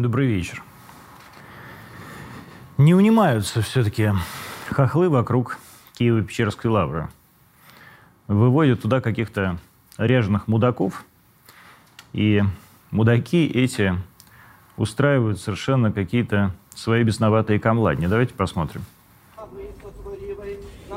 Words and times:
Добрый 0.00 0.28
вечер. 0.28 0.62
Не 2.78 2.94
унимаются 2.94 3.60
все-таки 3.60 4.12
хохлы 4.70 5.10
вокруг 5.10 5.58
Киево-Печерской 5.98 6.70
лавры. 6.70 7.10
Выводят 8.26 8.80
туда 8.80 9.02
каких-то 9.02 9.58
ряженых 9.98 10.48
мудаков, 10.48 11.04
и 12.14 12.42
мудаки 12.90 13.44
эти 13.44 13.92
устраивают 14.78 15.38
совершенно 15.38 15.92
какие-то 15.92 16.54
свои 16.74 17.02
бесноватые 17.02 17.60
камладни. 17.60 18.06
Давайте 18.06 18.32
посмотрим. 18.32 18.80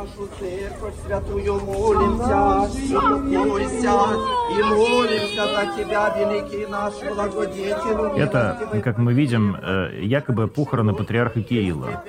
Нашу 0.04 0.30
церковь 0.40 0.94
святую 1.06 1.60
молимся, 1.66 2.62
успокойся 2.62 3.96
и 4.52 4.64
молимся 4.64 5.44
за 5.54 5.64
Тебя, 5.76 6.14
великий 6.18 6.66
наш 6.68 6.94
благодетель. 7.16 8.22
Это, 8.22 8.82
как 8.84 8.98
мы 8.98 9.14
видим, 9.14 9.56
э, 9.56 10.02
якобы 10.04 10.48
похороны 10.48 10.94
патриарха 10.94 11.42
Кирилла. 11.42 12.04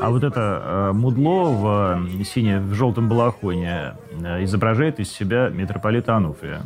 А 0.00 0.10
вот 0.10 0.24
это 0.24 0.40
э, 0.40 0.92
мудло 0.92 1.44
в 1.50 2.20
э, 2.20 2.24
сине 2.24 2.60
в 2.60 2.74
желтом 2.74 3.08
балахоне 3.08 3.96
изображает 4.40 5.00
из 5.00 5.10
себя 5.10 5.48
митрополита 5.48 6.16
Ануфрия. 6.16 6.62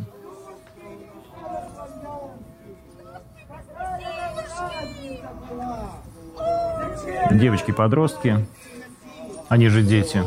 Девочки-подростки, 7.37 8.45
они 9.49 9.69
же 9.69 9.81
дети. 9.81 10.23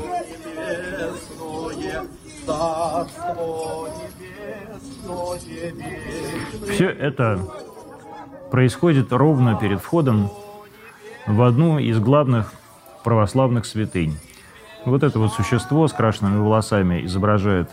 Все 6.71 6.89
это 6.89 7.41
происходит 8.51 9.13
ровно 9.13 9.57
перед 9.57 9.81
входом 9.81 10.31
в 11.27 11.43
одну 11.43 11.79
из 11.79 11.99
главных 11.99 12.53
православных 13.05 13.67
святынь. 13.67 14.19
Вот 14.85 15.03
это 15.03 15.19
вот 15.19 15.33
существо 15.33 15.87
с 15.87 15.93
крашенными 15.93 16.39
волосами 16.39 17.05
изображает 17.05 17.71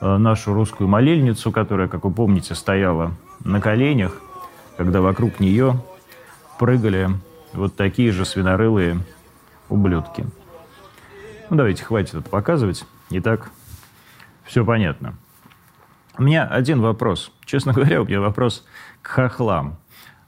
э, 0.00 0.16
нашу 0.16 0.52
русскую 0.52 0.86
молельницу, 0.86 1.50
которая, 1.50 1.88
как 1.88 2.04
вы 2.04 2.10
помните, 2.10 2.54
стояла 2.54 3.12
на 3.42 3.60
коленях, 3.60 4.20
когда 4.76 5.00
вокруг 5.00 5.40
нее 5.40 5.78
прыгали 6.58 7.08
вот 7.54 7.76
такие 7.76 8.12
же 8.12 8.24
свинорылые 8.24 8.98
ублюдки. 9.68 10.26
Ну, 11.50 11.56
давайте, 11.56 11.84
хватит 11.84 12.14
это 12.14 12.28
показывать. 12.28 12.84
Итак, 13.10 13.50
все 14.44 14.64
понятно. 14.64 15.14
У 16.16 16.22
меня 16.22 16.44
один 16.44 16.80
вопрос. 16.80 17.32
Честно 17.44 17.72
говоря, 17.74 18.02
у 18.02 18.04
меня 18.04 18.20
вопрос 18.20 18.64
к 19.02 19.08
хохлам. 19.08 19.76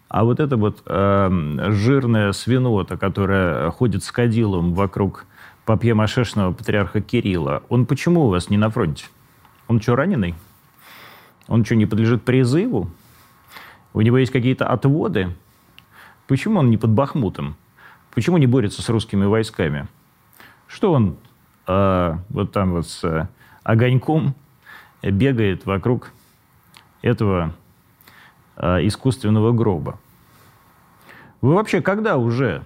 А 0.08 0.24
вот 0.24 0.40
эта 0.40 0.56
вот 0.56 0.82
э, 0.86 1.70
жирная 1.70 2.32
свинота, 2.32 2.96
которая 2.96 3.70
ходит 3.70 4.04
с 4.04 4.12
кадилом 4.12 4.74
вокруг 4.74 5.26
папье-машешного 5.64 6.52
патриарха 6.52 7.00
Кирилла, 7.00 7.64
он 7.68 7.86
почему 7.86 8.26
у 8.26 8.28
вас 8.28 8.48
не 8.48 8.56
на 8.56 8.70
фронте? 8.70 9.06
Он 9.66 9.80
что, 9.80 9.96
раненый? 9.96 10.34
Он 11.48 11.64
что, 11.64 11.74
не 11.74 11.86
подлежит 11.86 12.22
призыву? 12.22 12.88
У 13.94 14.00
него 14.00 14.18
есть 14.18 14.30
какие-то 14.30 14.68
отводы? 14.68 15.34
Почему 16.26 16.60
он 16.60 16.70
не 16.70 16.76
под 16.76 16.90
Бахмутом? 16.90 17.56
Почему 18.14 18.38
не 18.38 18.46
борется 18.46 18.82
с 18.82 18.88
русскими 18.88 19.24
войсками? 19.24 19.86
Что 20.66 20.92
он 20.92 21.16
э, 21.66 22.16
вот 22.28 22.52
там 22.52 22.72
вот 22.72 22.88
с 22.88 23.04
э, 23.04 23.28
огоньком 23.62 24.34
бегает 25.02 25.66
вокруг 25.66 26.12
этого 27.02 27.54
э, 28.56 28.86
искусственного 28.86 29.52
гроба? 29.52 30.00
Вы 31.42 31.54
вообще 31.54 31.80
когда 31.80 32.16
уже 32.16 32.64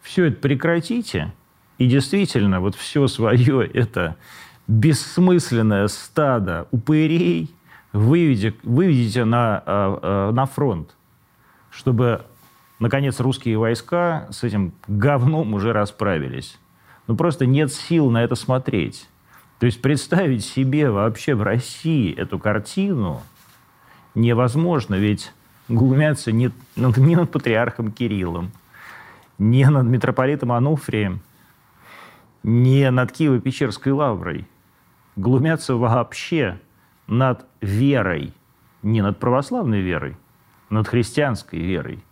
все 0.00 0.26
это 0.26 0.40
прекратите 0.40 1.34
и 1.76 1.86
действительно 1.86 2.60
вот 2.60 2.76
все 2.76 3.06
свое 3.08 3.66
это 3.66 4.16
бессмысленное 4.66 5.88
стадо 5.88 6.66
упырей 6.70 7.54
выведете, 7.92 8.56
выведете 8.62 9.24
на, 9.24 10.30
на 10.32 10.46
фронт, 10.46 10.94
чтобы 11.70 12.24
наконец, 12.80 13.20
русские 13.20 13.58
войска 13.58 14.26
с 14.30 14.42
этим 14.42 14.72
говном 14.88 15.54
уже 15.54 15.72
расправились. 15.72 16.58
Ну, 17.06 17.14
просто 17.14 17.46
нет 17.46 17.72
сил 17.72 18.10
на 18.10 18.24
это 18.24 18.34
смотреть. 18.34 19.08
То 19.60 19.66
есть 19.66 19.80
представить 19.80 20.44
себе 20.44 20.90
вообще 20.90 21.34
в 21.34 21.42
России 21.42 22.12
эту 22.14 22.38
картину 22.38 23.22
невозможно, 24.14 24.94
ведь 24.94 25.32
глумятся 25.68 26.32
не, 26.32 26.50
не 26.76 27.16
над 27.16 27.30
патриархом 27.30 27.92
Кириллом, 27.92 28.50
не 29.38 29.68
над 29.68 29.86
митрополитом 29.86 30.52
Ануфрием, 30.52 31.20
не 32.42 32.90
над 32.90 33.12
Киево-Печерской 33.12 33.92
лаврой. 33.92 34.48
Глумятся 35.16 35.76
вообще 35.76 36.58
над 37.06 37.44
верой, 37.60 38.32
не 38.82 39.02
над 39.02 39.18
православной 39.18 39.80
верой, 39.80 40.16
над 40.70 40.88
христианской 40.88 41.58
верой 41.58 42.02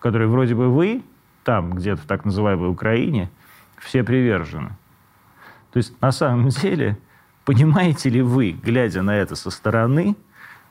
которой 0.00 0.28
вроде 0.28 0.54
бы 0.54 0.68
вы, 0.68 1.02
там, 1.44 1.72
где-то 1.72 2.02
в 2.02 2.06
так 2.06 2.24
называемой 2.24 2.70
Украине, 2.70 3.30
все 3.78 4.02
привержены. 4.02 4.70
То 5.72 5.78
есть 5.78 6.00
на 6.00 6.12
самом 6.12 6.48
деле, 6.48 6.98
понимаете 7.44 8.10
ли 8.10 8.22
вы, 8.22 8.52
глядя 8.52 9.02
на 9.02 9.16
это 9.16 9.34
со 9.36 9.50
стороны, 9.50 10.16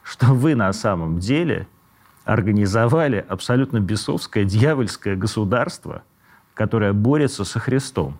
что 0.03 0.27
вы 0.27 0.55
на 0.55 0.71
самом 0.73 1.19
деле 1.19 1.67
организовали 2.25 3.25
абсолютно 3.27 3.79
бесовское, 3.79 4.43
дьявольское 4.43 5.15
государство, 5.15 6.03
которое 6.53 6.93
борется 6.93 7.43
со 7.45 7.59
Христом, 7.59 8.17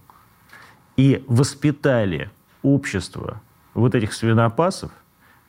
и 0.95 1.23
воспитали 1.27 2.31
общество 2.61 3.41
вот 3.73 3.95
этих 3.95 4.13
свинопасов, 4.13 4.91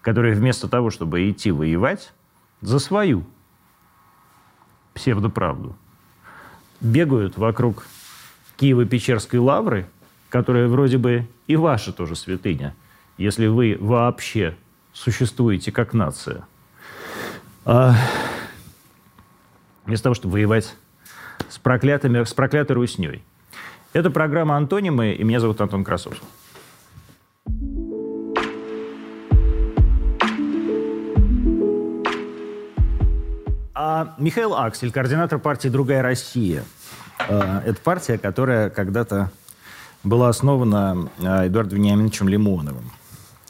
которые 0.00 0.34
вместо 0.34 0.68
того, 0.68 0.90
чтобы 0.90 1.30
идти 1.30 1.50
воевать, 1.50 2.12
за 2.60 2.78
свою 2.78 3.24
псевдоправду, 4.98 5.76
бегают 6.80 7.38
вокруг 7.38 7.86
Киево-Печерской 8.58 9.38
лавры, 9.38 9.86
которая 10.28 10.66
вроде 10.66 10.98
бы 10.98 11.28
и 11.46 11.54
ваша 11.54 11.92
тоже 11.92 12.16
святыня, 12.16 12.74
если 13.16 13.46
вы 13.46 13.76
вообще 13.80 14.56
существуете 14.92 15.70
как 15.70 15.94
нация. 15.94 16.44
А 17.64 17.94
вместо 19.86 20.04
того, 20.04 20.14
чтобы 20.14 20.32
воевать 20.32 20.74
с, 21.48 21.58
проклятыми, 21.58 22.24
с 22.24 22.34
проклятой 22.34 22.74
русней. 22.74 23.22
Это 23.92 24.10
программа 24.10 24.56
«Антонимы», 24.56 25.12
и 25.12 25.22
меня 25.22 25.38
зовут 25.38 25.60
Антон 25.60 25.84
Красов. 25.84 26.20
А 33.90 34.14
Михаил 34.18 34.54
Аксель, 34.54 34.92
координатор 34.92 35.38
партии 35.38 35.68
«Другая 35.68 36.02
Россия». 36.02 36.62
А, 37.26 37.62
это 37.64 37.80
партия, 37.80 38.18
которая 38.18 38.68
когда-то 38.68 39.30
была 40.04 40.28
основана 40.28 41.08
а, 41.24 41.46
Эдуардом 41.46 41.78
Вениаминовичем 41.78 42.28
Лимоновым. 42.28 42.90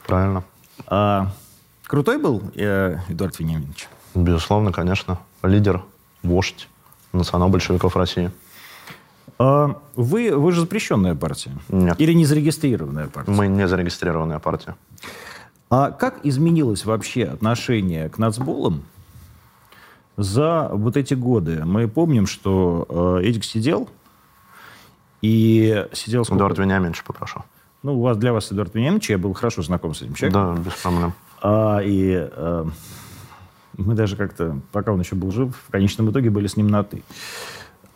Правильно. 0.07 0.45
А, 0.87 1.33
крутой 1.87 2.19
был 2.19 2.41
э, 2.55 2.99
Эдуард 3.09 3.37
Вениаминович? 3.37 3.89
Безусловно, 4.15 4.71
конечно. 4.71 5.19
Лидер, 5.43 5.83
вождь 6.23 6.69
национал-большевиков 7.11 7.97
России. 7.97 8.31
А, 9.39 9.75
вы, 9.97 10.33
вы 10.33 10.53
же 10.53 10.61
запрещенная 10.61 11.15
партия? 11.15 11.51
Нет. 11.67 11.99
Или 11.99 12.13
не 12.13 12.23
зарегистрированная 12.23 13.07
партия? 13.07 13.29
Мы 13.33 13.49
не 13.49 13.67
зарегистрированная 13.67 14.39
партия. 14.39 14.77
А 15.69 15.91
как 15.91 16.25
изменилось 16.25 16.85
вообще 16.85 17.25
отношение 17.25 18.07
к 18.07 18.17
нацболам 18.17 18.85
за 20.19 20.69
вот 20.73 20.97
эти 20.97 21.13
годы. 21.13 21.63
Мы 21.63 21.87
помним, 21.87 22.27
что 22.27 23.19
э, 23.21 23.23
Эдик 23.23 23.45
сидел, 23.45 23.87
и 25.21 25.87
сидел 25.93 26.25
сколько? 26.25 26.39
Эдуард 26.39 26.59
Вениаминович 26.59 27.03
попрошу. 27.03 27.43
Ну, 27.83 27.97
у 27.97 28.01
вас, 28.01 28.17
для 28.17 28.33
вас 28.33 28.51
Эдуард 28.51 28.75
Вениаминович, 28.75 29.11
я 29.11 29.17
был 29.17 29.33
хорошо 29.33 29.61
знаком 29.61 29.93
с 29.93 30.01
этим 30.01 30.15
человеком. 30.15 30.55
Да, 30.55 30.61
без 30.61 30.73
проблем. 30.73 31.13
А, 31.41 31.79
и 31.79 32.11
а, 32.15 32.67
мы 33.77 33.95
даже 33.95 34.17
как-то, 34.17 34.59
пока 34.73 34.91
он 34.91 34.99
еще 34.99 35.15
был 35.15 35.31
жив, 35.31 35.55
в 35.67 35.71
конечном 35.71 36.11
итоге 36.11 36.29
были 36.29 36.47
с 36.47 36.57
ним 36.57 36.67
на 36.67 36.83
«ты». 36.83 37.01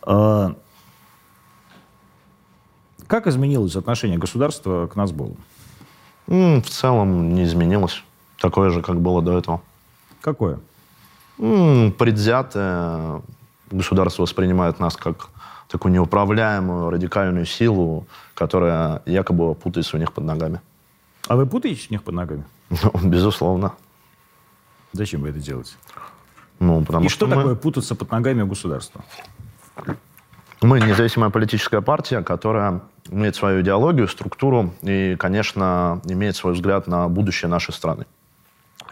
А, 0.02 0.56
как 3.08 3.28
изменилось 3.28 3.76
отношение 3.76 4.18
государства 4.18 4.88
к 4.88 4.96
Нацболу? 4.96 5.36
В 6.28 6.62
целом 6.62 7.34
не 7.34 7.44
изменилось. 7.44 8.02
Такое 8.40 8.70
же, 8.70 8.82
как 8.82 9.02
было 9.02 9.22
до 9.22 9.38
этого. 9.38 9.62
Какое? 10.22 10.60
Предвзятое. 11.38 13.22
Государство 13.72 14.22
воспринимает 14.24 14.80
нас 14.80 14.96
как 14.96 15.30
такую 15.68 15.92
неуправляемую 15.94 16.90
радикальную 16.92 17.46
силу, 17.46 18.06
которая 18.36 19.02
якобы 19.06 19.56
путается 19.56 19.98
у 19.98 20.00
них 20.00 20.14
под 20.14 20.26
ногами. 20.26 20.62
А 21.28 21.36
вы 21.36 21.46
путаетесь 21.48 21.88
у 21.90 21.94
них 21.94 22.04
под 22.04 22.14
ногами? 22.16 22.44
Ну, 22.70 22.92
безусловно. 23.10 23.74
Зачем 24.92 25.22
вы 25.22 25.30
это 25.30 25.40
делаете? 25.40 25.74
Ну, 26.60 26.84
потому 26.86 27.06
И 27.06 27.10
что 27.10 27.26
мы- 27.26 27.36
такое 27.36 27.56
путаться 27.56 27.96
под 27.96 28.12
ногами 28.12 28.44
у 28.44 28.48
государства? 28.48 29.04
Мы 30.62 30.80
независимая 30.80 31.30
политическая 31.30 31.82
партия, 31.82 32.22
которая 32.22 32.82
имеет 33.10 33.36
свою 33.36 33.62
идеологию, 33.62 34.08
структуру 34.08 34.74
и, 34.82 35.16
конечно, 35.20 36.00
имеет 36.06 36.36
свой 36.36 36.54
взгляд 36.54 36.88
на 36.88 37.10
будущее 37.10 37.50
нашей 37.50 37.74
страны. 37.74 38.06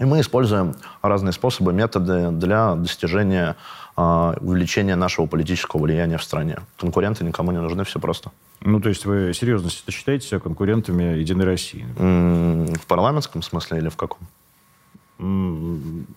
И 0.02 0.06
мы 0.06 0.20
используем 0.20 0.74
разные 1.04 1.32
способы, 1.32 1.74
методы 1.74 2.32
для 2.32 2.74
достижения 2.74 3.56
а, 3.96 4.34
увеличения 4.42 4.96
нашего 4.96 5.28
политического 5.28 5.82
влияния 5.84 6.18
в 6.18 6.24
стране. 6.24 6.58
Конкуренты 6.80 7.24
никому 7.24 7.52
не 7.52 7.60
нужны, 7.60 7.84
все 7.84 8.00
просто. 8.00 8.32
Ну, 8.62 8.80
то 8.82 8.90
есть 8.90 9.06
вы 9.06 9.32
серьезно 9.36 9.70
считаете 9.70 10.28
себя 10.28 10.40
конкурентами 10.40 11.20
Единой 11.20 11.46
России? 11.46 11.86
В 11.98 12.86
парламентском 12.88 13.44
смысле 13.44 13.78
или 13.78 13.90
в 13.90 13.96
каком? 13.96 14.18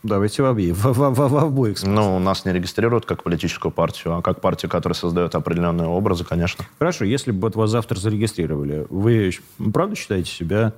Давайте 0.03 0.43
в, 0.43 0.47
обе- 0.47 0.73
в, 0.73 0.83
в- 0.87 1.11
в- 1.15 1.29
в 1.29 1.37
обоих 1.37 1.77
смыслах. 1.77 2.07
Ну, 2.07 2.19
нас 2.21 2.47
не 2.47 2.53
регистрируют 2.55 3.05
как 3.05 3.23
политическую 3.23 3.71
партию, 3.71 4.15
а 4.17 4.23
как 4.23 4.41
партию, 4.41 4.71
которая 4.71 4.95
создает 4.95 5.35
определенные 5.35 5.89
образы, 5.89 6.25
конечно. 6.25 6.65
Хорошо, 6.79 7.05
если 7.05 7.31
бы 7.33 7.43
вот 7.43 7.55
вас 7.55 7.69
завтра 7.69 7.99
зарегистрировали, 7.99 8.87
вы 8.89 9.31
правда 9.75 9.95
считаете 9.95 10.31
себя 10.31 10.73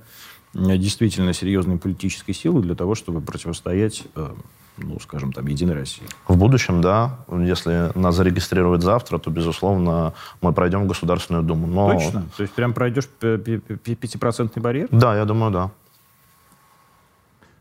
действительно 0.57 1.33
серьезной 1.33 1.77
политической 1.77 2.33
силой 2.33 2.63
для 2.63 2.75
того, 2.75 2.95
чтобы 2.95 3.21
противостоять, 3.21 4.03
э, 4.15 4.33
ну, 4.77 4.99
скажем, 4.99 5.31
там, 5.31 5.45
Единой 5.45 5.75
России? 5.75 6.03
В 6.27 6.35
будущем, 6.35 6.81
да, 6.81 7.19
если 7.29 7.91
нас 7.97 8.15
зарегистрируют 8.15 8.81
завтра, 8.81 9.19
то, 9.19 9.29
безусловно, 9.29 10.13
мы 10.41 10.53
пройдем 10.53 10.83
в 10.83 10.87
Государственную 10.87 11.43
Думу. 11.43 11.67
Но... 11.67 11.93
Точно? 11.93 12.25
То 12.35 12.43
есть 12.43 12.53
прям 12.53 12.73
пройдешь 12.73 13.07
пятипроцентный 13.07 14.61
барьер? 14.61 14.87
Да, 14.91 15.15
я 15.15 15.25
думаю, 15.25 15.51
да. 15.51 15.71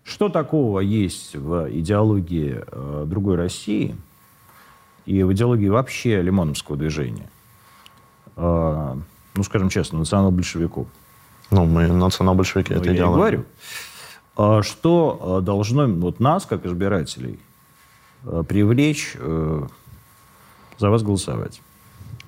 Что 0.02 0.28
такого 0.28 0.80
есть 0.80 1.34
в 1.34 1.68
идеологии 1.70 2.64
э, 2.66 3.04
другой 3.06 3.36
России 3.36 3.96
и 5.04 5.22
в 5.24 5.32
идеологии 5.32 5.68
вообще 5.68 6.22
лимоновского 6.22 6.76
движения? 6.76 7.28
Э, 8.36 8.96
ну, 9.34 9.42
скажем 9.42 9.68
честно, 9.68 9.98
национал-большевиков. 9.98 10.86
Ну, 11.50 11.64
мы 11.64 11.86
национал-большевики, 11.86 12.74
Ну, 12.74 12.80
это 12.80 12.90
я 12.90 12.96
идеология. 12.96 13.16
говорю. 13.18 13.44
А 14.36 14.62
Что 14.62 15.38
э, 15.40 15.44
должно 15.44 15.86
вот 15.86 16.20
нас, 16.20 16.44
как 16.44 16.66
избирателей, 16.66 17.38
э, 18.24 18.42
привлечь 18.46 19.12
э, 19.14 19.62
за 20.78 20.90
вас 20.90 21.02
голосовать? 21.02 21.60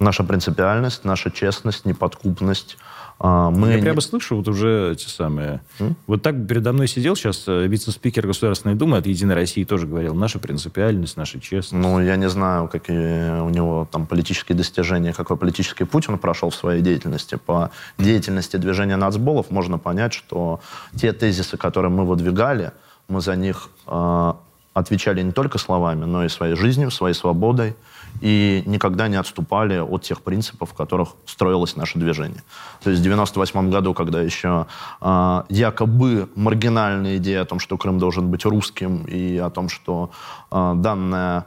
Наша 0.01 0.25
принципиальность, 0.25 1.05
наша 1.05 1.31
честность, 1.31 1.85
неподкупность. 1.85 2.77
А, 3.21 3.51
Мы 3.51 3.73
Я 3.73 3.79
прямо 3.79 4.01
слышу 4.01 4.37
вот 4.37 4.47
уже 4.47 4.93
эти 4.93 5.09
самые... 5.09 5.61
Вот 6.07 6.23
так 6.23 6.47
передо 6.47 6.73
мной 6.73 6.87
сидел 6.87 7.17
сейчас 7.17 7.45
э, 7.49 7.67
вице-спикер 7.67 8.27
Государственной 8.27 8.77
Думы 8.77 8.99
от 8.99 9.07
«Единой 9.07 9.35
России» 9.35 9.65
тоже 9.65 9.89
говорил, 9.89 10.15
наша 10.15 10.39
принципиальность, 10.39 11.17
наша 11.17 11.41
честность. 11.41 11.73
Ну, 11.85 12.01
я 12.01 12.15
не 12.15 12.29
знаю, 12.29 12.69
какие 12.69 13.41
у 13.41 13.49
него 13.49 13.89
там 13.91 14.07
политические 14.07 14.57
достижения, 14.57 15.13
какой 15.13 15.37
политический 15.37 15.85
путь 15.85 16.09
он 16.09 16.19
прошел 16.19 16.51
в 16.51 16.55
своей 16.55 16.81
деятельности. 16.81 17.37
По 17.45 17.73
деятельности 17.99 18.57
движения 18.57 18.97
нацболов 18.97 19.51
можно 19.51 19.79
понять, 19.79 20.13
что 20.13 20.61
те 20.95 21.13
тезисы, 21.13 21.57
которые 21.57 21.91
мы 21.91 22.05
выдвигали, 22.05 22.71
мы 23.09 23.21
за 23.21 23.35
них 23.35 23.71
э, 23.89 24.33
отвечали 24.75 25.23
не 25.23 25.33
только 25.33 25.59
словами, 25.59 26.05
но 26.05 26.25
и 26.25 26.29
своей 26.29 26.55
жизнью, 26.55 26.93
своей 26.93 27.15
свободой, 27.15 27.75
и 28.21 28.63
никогда 28.67 29.09
не 29.09 29.17
отступали 29.17 29.79
от 29.79 30.03
тех 30.03 30.23
принципов, 30.23 30.71
в 30.71 30.75
которых 30.75 31.11
строилось 31.27 31.77
наше 31.77 31.99
движение. 31.99 32.43
То 32.83 32.91
есть 32.91 33.01
в 33.01 33.05
98 33.05 33.71
году, 33.71 33.95
когда 33.95 34.21
еще 34.21 34.67
э, 35.01 35.43
якобы 35.49 36.29
маргинальная 36.35 37.17
идея 37.17 37.43
о 37.43 37.45
том, 37.45 37.61
что 37.61 37.77
Крым 37.77 37.99
должен 37.99 38.31
быть 38.31 38.45
русским, 38.45 39.05
и 39.05 39.39
о 39.39 39.51
том, 39.51 39.69
что 39.69 40.11
э, 40.51 40.73
данная 40.77 41.47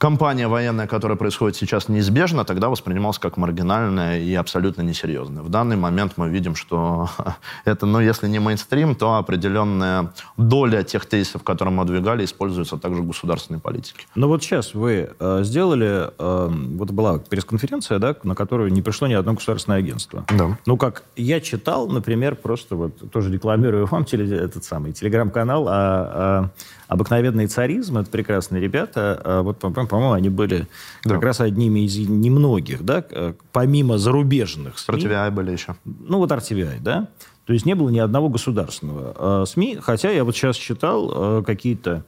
кампания 0.00 0.48
военная, 0.48 0.86
которая 0.86 1.18
происходит 1.18 1.56
сейчас, 1.56 1.90
неизбежна, 1.90 2.46
тогда 2.46 2.70
воспринималась 2.70 3.18
как 3.18 3.36
маргинальная 3.36 4.18
и 4.18 4.34
абсолютно 4.34 4.80
несерьезная. 4.80 5.42
В 5.42 5.50
данный 5.50 5.76
момент 5.76 6.14
мы 6.16 6.30
видим, 6.30 6.54
что 6.54 7.10
это, 7.66 7.84
ну, 7.84 8.00
если 8.00 8.26
не 8.26 8.38
мейнстрим, 8.38 8.94
то 8.94 9.16
определенная 9.16 10.10
доля 10.38 10.82
тех 10.84 11.04
тезисов, 11.04 11.42
которые 11.42 11.74
мы 11.74 11.84
двигали, 11.84 12.24
используется 12.24 12.78
также 12.78 13.02
в 13.02 13.06
государственной 13.08 13.60
политике. 13.60 14.06
Но 14.14 14.26
вот 14.26 14.42
сейчас 14.42 14.72
вы 14.72 15.10
э, 15.18 15.40
сделали, 15.42 16.08
э, 16.18 16.48
вот 16.48 16.90
была 16.92 17.18
пресс-конференция, 17.18 17.98
да, 17.98 18.16
на 18.22 18.34
которую 18.34 18.72
не 18.72 18.80
пришло 18.80 19.06
ни 19.06 19.12
одно 19.12 19.34
государственное 19.34 19.80
агентство. 19.80 20.24
Да. 20.34 20.56
Ну, 20.64 20.78
как 20.78 21.02
я 21.14 21.42
читал, 21.42 21.88
например, 21.88 22.36
просто 22.36 22.74
вот 22.74 23.10
тоже 23.12 23.30
рекламирую 23.30 23.84
вам 23.84 24.04
теле- 24.04 24.34
этот 24.34 24.64
самый 24.64 24.94
телеграм-канал 24.94 25.68
а, 25.68 25.72
а, 25.74 26.50
«Обыкновенный 26.90 27.46
царизм». 27.46 27.98
Это 27.98 28.10
прекрасные 28.10 28.60
ребята. 28.60 29.20
А 29.24 29.42
вот, 29.42 29.58
по- 29.58 29.70
по- 29.70 29.86
по-моему, 29.86 30.12
они 30.12 30.28
были 30.28 30.66
Да. 31.04 31.14
как 31.14 31.22
раз 31.24 31.40
одними 31.40 31.80
из 31.86 31.96
немногих, 31.96 32.84
да, 32.84 33.04
помимо 33.52 33.96
зарубежных 33.96 34.78
СМИ. 34.78 35.04
AI 35.04 35.30
были 35.30 35.52
еще. 35.52 35.76
Ну, 35.84 36.18
вот 36.18 36.30
RTVI, 36.32 36.80
да? 36.80 37.06
То 37.46 37.52
есть 37.52 37.64
не 37.64 37.74
было 37.74 37.88
ни 37.90 37.98
одного 37.98 38.28
государственного 38.28 39.42
э, 39.42 39.46
СМИ, 39.46 39.78
хотя 39.80 40.10
я 40.10 40.24
вот 40.24 40.36
сейчас 40.36 40.56
читал 40.56 41.38
э, 41.40 41.42
какие-то 41.46 42.04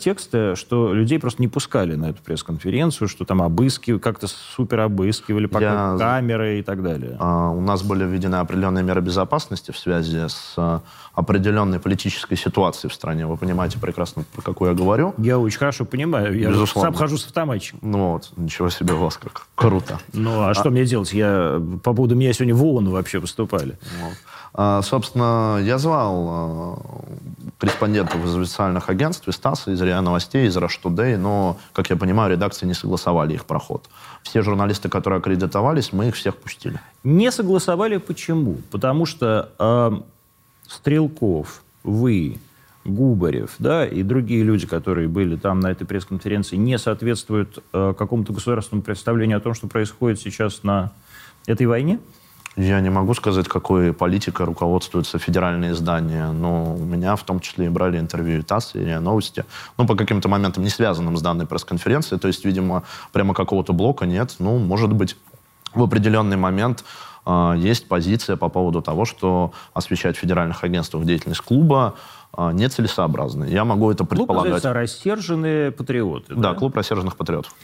тексты, 0.00 0.56
что 0.56 0.92
людей 0.92 1.20
просто 1.20 1.40
не 1.40 1.46
пускали 1.46 1.94
на 1.94 2.06
эту 2.10 2.20
пресс-конференцию, 2.20 3.06
что 3.06 3.24
там 3.24 3.40
обыскивали, 3.40 4.00
как-то 4.00 4.26
супер 4.26 4.80
обыскивали, 4.80 5.46
пока 5.46 5.92
Я- 5.92 5.96
камеры 5.98 6.58
и 6.58 6.62
так 6.64 6.82
далее. 6.82 7.16
А, 7.20 7.50
У 7.50 7.60
нас 7.60 7.84
были 7.84 8.04
введены 8.04 8.34
определенные 8.36 8.82
меры 8.82 9.00
безопасности 9.00 9.70
в 9.70 9.78
связи 9.78 10.18
с 10.26 10.54
а, 10.56 10.80
определенной 11.14 11.78
политической 11.78 12.36
ситуацией 12.36 12.90
в 12.90 12.94
стране. 12.94 13.26
Вы 13.26 13.36
понимаете 13.36 13.78
прекрасно, 13.78 14.24
про 14.32 14.42
какую 14.42 14.70
я 14.70 14.76
говорю. 14.76 15.14
Я 15.18 15.38
очень 15.38 15.58
хорошо 15.58 15.84
понимаю. 15.84 16.38
Я 16.38 16.48
Безусловно. 16.48 16.90
сам 16.90 16.98
хожу 16.98 17.18
с 17.18 17.26
автоматчиком. 17.26 17.80
Ну 17.82 18.12
вот, 18.12 18.30
ничего 18.36 18.70
себе 18.70 18.94
у 18.94 18.98
вас 18.98 19.18
как 19.18 19.46
круто. 19.54 19.98
Ну, 20.12 20.42
а, 20.42 20.54
что 20.54 20.70
мне 20.70 20.84
делать? 20.84 21.12
Я 21.12 21.60
по 21.82 21.92
поводу 21.92 22.14
меня 22.14 22.32
сегодня 22.32 22.54
в 22.54 22.64
ООН 22.64 22.90
вообще 22.90 23.18
выступали. 23.18 23.78
Вот. 24.00 24.14
А, 24.54 24.82
собственно, 24.82 25.58
я 25.62 25.78
звал 25.78 26.26
а, 26.28 26.78
корреспондентов 27.58 28.24
из 28.24 28.36
официальных 28.36 28.88
агентств, 28.88 29.28
из 29.28 29.36
ТАСС, 29.38 29.68
из 29.68 29.80
РИА 29.80 30.00
Новостей, 30.00 30.46
из 30.46 30.56
Rush 30.56 30.80
Today, 30.82 31.16
но, 31.16 31.58
как 31.72 31.90
я 31.90 31.96
понимаю, 31.96 32.32
редакции 32.32 32.66
не 32.66 32.74
согласовали 32.74 33.34
их 33.34 33.44
проход. 33.44 33.88
Все 34.22 34.42
журналисты, 34.42 34.88
которые 34.88 35.18
аккредитовались, 35.18 35.92
мы 35.92 36.08
их 36.08 36.16
всех 36.16 36.36
пустили. 36.36 36.80
Не 37.04 37.30
согласовали 37.30 37.98
почему? 37.98 38.56
Потому 38.70 39.06
что 39.06 39.50
э, 39.58 39.90
Стрелков, 40.72 41.62
вы, 41.84 42.38
Губарев, 42.84 43.54
да, 43.58 43.86
и 43.86 44.02
другие 44.02 44.42
люди, 44.42 44.66
которые 44.66 45.06
были 45.06 45.36
там 45.36 45.60
на 45.60 45.70
этой 45.70 45.86
пресс-конференции, 45.86 46.56
не 46.56 46.78
соответствуют 46.78 47.62
э, 47.72 47.94
какому-то 47.96 48.32
государственному 48.32 48.82
представлению 48.82 49.38
о 49.38 49.40
том, 49.40 49.54
что 49.54 49.68
происходит 49.68 50.20
сейчас 50.20 50.62
на 50.62 50.90
этой 51.46 51.66
войне? 51.66 52.00
Я 52.56 52.80
не 52.80 52.90
могу 52.90 53.14
сказать, 53.14 53.48
какой 53.48 53.92
политикой 53.92 54.44
руководствуются 54.44 55.18
федеральные 55.18 55.72
издания, 55.72 56.32
но 56.32 56.74
у 56.74 56.84
меня 56.84 57.16
в 57.16 57.22
том 57.22 57.40
числе 57.40 57.66
и 57.66 57.68
брали 57.68 57.98
интервью 57.98 58.40
и 58.40 58.42
ТАСС, 58.42 58.74
и 58.74 58.84
Новости, 58.96 59.44
ну, 59.78 59.86
по 59.86 59.94
каким-то 59.94 60.28
моментам, 60.28 60.62
не 60.64 60.70
связанным 60.70 61.16
с 61.16 61.22
данной 61.22 61.46
пресс-конференцией, 61.46 62.18
то 62.18 62.28
есть, 62.28 62.44
видимо, 62.44 62.82
прямо 63.12 63.32
какого-то 63.32 63.72
блока 63.72 64.04
нет, 64.06 64.36
ну, 64.38 64.58
может 64.58 64.92
быть, 64.92 65.16
в 65.74 65.82
определенный 65.82 66.36
момент 66.36 66.84
есть 67.56 67.86
позиция 67.88 68.36
по 68.36 68.48
поводу 68.48 68.82
того, 68.82 69.04
что 69.04 69.52
освещать 69.74 70.16
в 70.16 70.20
федеральных 70.20 70.64
агентствах 70.64 71.04
деятельность 71.04 71.40
клуба 71.40 71.94
а, 72.32 72.52
нецелесообразно. 72.52 73.44
Я 73.44 73.64
могу 73.64 73.90
это 73.90 73.98
Клуб 73.98 74.10
предполагать. 74.10 74.52
называется 74.52 74.72
«Рассерженные 74.72 75.70
патриоты». 75.70 76.34
Да, 76.34 76.54
клуб 76.54 76.74
рассерженных 76.74 77.16
патриотов. 77.16 77.54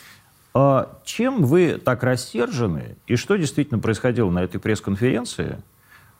А 0.55 0.99
чем 1.05 1.45
вы 1.45 1.81
так 1.83 2.03
рассержены, 2.03 2.97
и 3.07 3.17
что 3.17 3.37
действительно 3.37 3.81
происходило 3.81 4.31
на 4.31 4.41
этой 4.41 4.59
пресс-конференции, 4.61 5.57
а, 5.57 5.61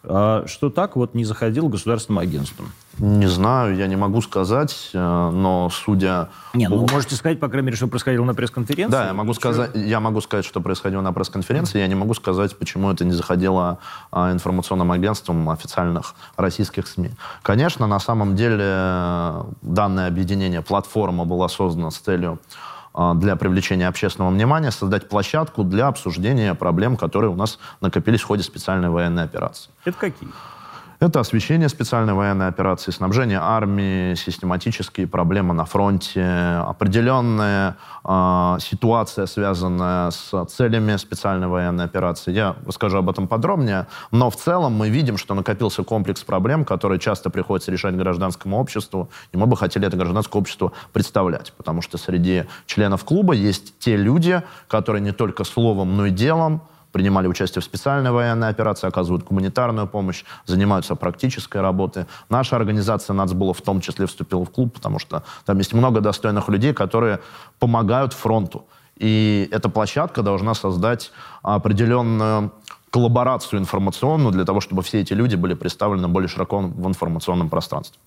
что 0.03 0.71
так 0.71 0.97
вот 0.97 1.15
не 1.15 1.25
заходил 1.25 1.69
государственным 1.69 2.21
агентством? 2.21 2.73
Не 2.99 3.29
знаю, 3.29 3.77
я 3.77 3.87
не 3.87 3.97
могу 3.97 4.21
сказать, 4.23 4.91
э, 4.93 4.99
но 4.99 5.71
судя... 5.71 6.31
Не, 6.55 6.69
ну 6.69 6.79
вы 6.79 6.93
можете 6.93 7.15
сказать, 7.15 7.39
по 7.39 7.49
крайней 7.49 7.67
мере, 7.67 7.77
что 7.77 7.87
происходило 7.87 8.25
на 8.25 8.35
пресс-конференции. 8.35 8.91
Да, 8.91 9.07
я 9.07 9.13
могу, 9.13 9.35
сказать, 9.35 9.71
я 9.75 10.01
могу 10.01 10.21
сказать, 10.21 10.45
что 10.45 10.61
происходило 10.61 11.01
на 11.01 11.13
пресс-конференции. 11.13 11.79
Я 11.79 11.87
не 11.87 11.95
могу 11.95 12.15
сказать, 12.15 12.57
почему 12.57 12.91
это 12.91 13.05
не 13.05 13.13
заходило 13.13 13.79
а, 14.11 14.33
информационным 14.33 14.91
агентством 14.91 15.49
официальных 15.49 16.15
российских 16.37 16.89
СМИ. 16.89 17.11
Конечно, 17.43 17.87
на 17.87 18.01
самом 18.01 18.35
деле 18.35 18.65
э, 18.65 19.45
данное 19.63 20.09
объединение, 20.09 20.63
платформа 20.63 21.25
была 21.25 21.49
создана 21.49 21.93
с 21.93 21.99
целью 21.99 22.41
а, 22.41 22.78
для 23.15 23.37
привлечения 23.37 23.87
общественного 23.87 24.33
внимания, 24.33 24.71
создать 24.73 25.09
площадку 25.09 25.63
для 25.63 25.87
обсуждения 25.87 26.55
проблем, 26.55 26.97
которые 26.97 27.31
у 27.31 27.37
нас 27.37 27.59
накопились 27.81 28.21
в 28.21 28.25
ходе 28.25 28.43
специальной 28.43 28.89
военной 28.89 29.23
операции. 29.25 29.71
Это 29.85 29.97
какие? 29.99 30.29
Это 31.01 31.21
освещение 31.21 31.69
специальной 31.69 32.13
военной 32.13 32.49
операции, 32.49 32.91
снабжение 32.91 33.39
армии, 33.41 34.17
систематические 34.17 35.07
проблемы 35.07 35.55
на 35.55 35.65
фронте, 35.65 36.25
определенная 36.67 37.77
э, 38.05 38.57
ситуация, 38.61 39.27
связанная 39.27 40.11
с 40.11 40.45
целями 40.47 40.97
специальной 40.97 41.47
военной 41.47 41.85
операции. 41.85 42.33
Я 42.33 42.57
расскажу 42.67 42.99
об 42.99 43.09
этом 43.09 43.29
подробнее, 43.29 43.87
но 44.11 44.29
в 44.29 44.35
целом 44.35 44.73
мы 44.73 44.89
видим, 44.89 45.19
что 45.19 45.35
накопился 45.35 45.85
комплекс 45.85 46.25
проблем, 46.25 46.65
которые 46.65 46.99
часто 46.99 47.31
приходится 47.31 47.71
решать 47.71 47.97
гражданскому 47.97 48.59
обществу, 48.59 49.09
и 49.31 49.37
мы 49.37 49.47
бы 49.47 49.57
хотели 49.57 49.87
это 49.87 49.97
гражданское 49.97 50.41
общество 50.41 50.73
представлять, 50.93 51.53
потому 51.57 51.81
что 51.81 51.97
среди 51.97 52.47
членов 52.67 53.05
клуба 53.05 53.35
есть 53.35 53.79
те 53.79 53.97
люди, 53.97 54.43
которые 54.67 55.01
не 55.01 55.13
только 55.13 55.45
словом, 55.45 55.97
но 55.97 56.07
и 56.07 56.11
делом 56.11 56.63
принимали 56.99 57.29
участие 57.29 57.63
в 57.63 57.65
специальной 57.65 58.11
военной 58.11 58.49
операции, 58.49 58.89
оказывают 58.89 59.25
гуманитарную 59.25 59.87
помощь, 59.87 60.25
занимаются 60.47 60.97
практической 60.97 61.61
работой. 61.61 62.07
Наша 62.29 62.57
организация 62.57 63.15
«Нацбула» 63.15 63.55
в 63.55 63.63
том 63.63 63.81
числе 63.81 64.07
вступила 64.07 64.45
в 64.45 64.51
клуб, 64.51 64.75
потому 64.75 64.99
что 64.99 65.23
там 65.45 65.59
есть 65.59 65.75
много 65.75 66.01
достойных 66.01 66.49
людей, 66.49 66.75
которые 66.75 67.21
помогают 67.61 68.15
фронту. 68.15 68.65
И 68.97 69.49
эта 69.53 69.69
площадка 69.69 70.23
должна 70.23 70.55
создать 70.55 71.13
определенную 71.43 72.51
коллаборацию 72.91 73.61
информационную 73.61 74.33
для 74.33 74.45
того, 74.45 74.61
чтобы 74.61 74.83
все 74.83 75.01
эти 75.01 75.15
люди 75.15 75.37
были 75.37 75.55
представлены 75.55 76.09
более 76.09 76.29
широко 76.29 76.59
в 76.59 76.89
информационном 76.89 77.49
пространстве. 77.49 78.01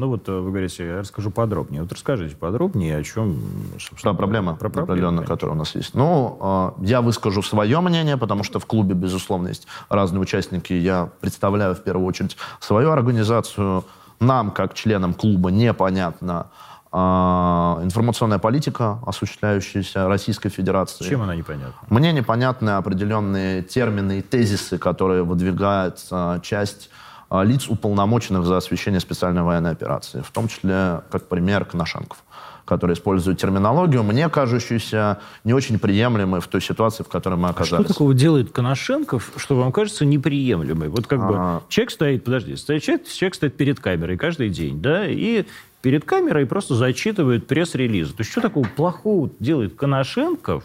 Ну 0.00 0.08
вот 0.08 0.26
э, 0.30 0.32
вы 0.32 0.48
говорите, 0.48 0.86
я 0.86 1.00
расскажу 1.00 1.30
подробнее. 1.30 1.82
Вот 1.82 1.92
расскажите 1.92 2.34
подробнее, 2.34 2.96
о 2.96 3.04
чем, 3.04 3.38
собственно, 3.78 4.14
про 4.14 4.22
проблемы, 4.22 4.56
про 4.56 4.70
проблемы, 4.70 5.24
которые 5.24 5.54
у 5.54 5.58
нас 5.58 5.74
есть. 5.74 5.94
Ну, 5.94 6.38
э, 6.80 6.86
я 6.86 7.02
выскажу 7.02 7.42
свое 7.42 7.80
мнение, 7.80 8.16
потому 8.16 8.42
что 8.42 8.58
в 8.58 8.64
клубе, 8.64 8.94
безусловно, 8.94 9.48
есть 9.48 9.66
разные 9.90 10.22
участники. 10.22 10.72
Я 10.72 11.10
представляю, 11.20 11.74
в 11.74 11.82
первую 11.82 12.06
очередь, 12.06 12.38
свою 12.60 12.92
организацию. 12.92 13.84
Нам, 14.20 14.52
как 14.52 14.72
членам 14.72 15.12
клуба, 15.12 15.50
непонятно 15.50 16.46
э, 16.90 16.96
информационная 16.96 18.38
политика, 18.38 19.00
осуществляющаяся 19.06 20.08
Российской 20.08 20.48
Федерацией. 20.48 21.10
Чем 21.10 21.20
она 21.20 21.36
непонятна? 21.36 21.74
Мне 21.90 22.12
непонятны 22.12 22.70
определенные 22.70 23.62
термины 23.62 24.20
и 24.20 24.22
тезисы, 24.22 24.78
которые 24.78 25.24
выдвигает 25.24 25.98
часть 26.42 26.88
а, 26.90 26.99
лиц, 27.30 27.68
уполномоченных 27.68 28.44
за 28.44 28.56
освещение 28.56 29.00
специальной 29.00 29.42
военной 29.42 29.70
операции, 29.70 30.22
в 30.22 30.30
том 30.30 30.48
числе, 30.48 31.02
как 31.10 31.28
пример, 31.28 31.64
Коношенков 31.64 32.22
которые 32.70 32.94
используют 32.94 33.40
терминологию, 33.40 34.04
мне 34.04 34.28
кажущуюся 34.28 35.18
не 35.42 35.52
очень 35.52 35.80
приемлемой 35.80 36.40
в 36.40 36.46
той 36.46 36.60
ситуации, 36.60 37.02
в 37.02 37.08
которой 37.08 37.34
мы 37.34 37.48
оказались. 37.48 37.80
А 37.80 37.84
что 37.84 37.94
такого 37.94 38.14
делает 38.14 38.52
Коношенков, 38.52 39.32
что 39.38 39.56
вам 39.56 39.72
кажется 39.72 40.04
неприемлемой? 40.04 40.88
Вот 40.88 41.08
как 41.08 41.18
бы 41.18 41.34
а... 41.36 41.62
человек 41.68 41.90
стоит, 41.90 42.22
подожди, 42.22 42.54
стоит, 42.54 42.84
человек, 42.84 43.08
человек 43.08 43.34
стоит 43.34 43.56
перед 43.56 43.80
камерой 43.80 44.16
каждый 44.16 44.50
день, 44.50 44.80
да, 44.80 45.04
и 45.04 45.46
перед 45.82 46.04
камерой 46.04 46.46
просто 46.46 46.76
зачитывает 46.76 47.48
пресс-релизы. 47.48 48.12
То 48.12 48.20
есть 48.20 48.30
что 48.30 48.40
такого 48.40 48.68
плохого 48.68 49.30
делает 49.40 49.74
Коношенков, 49.74 50.62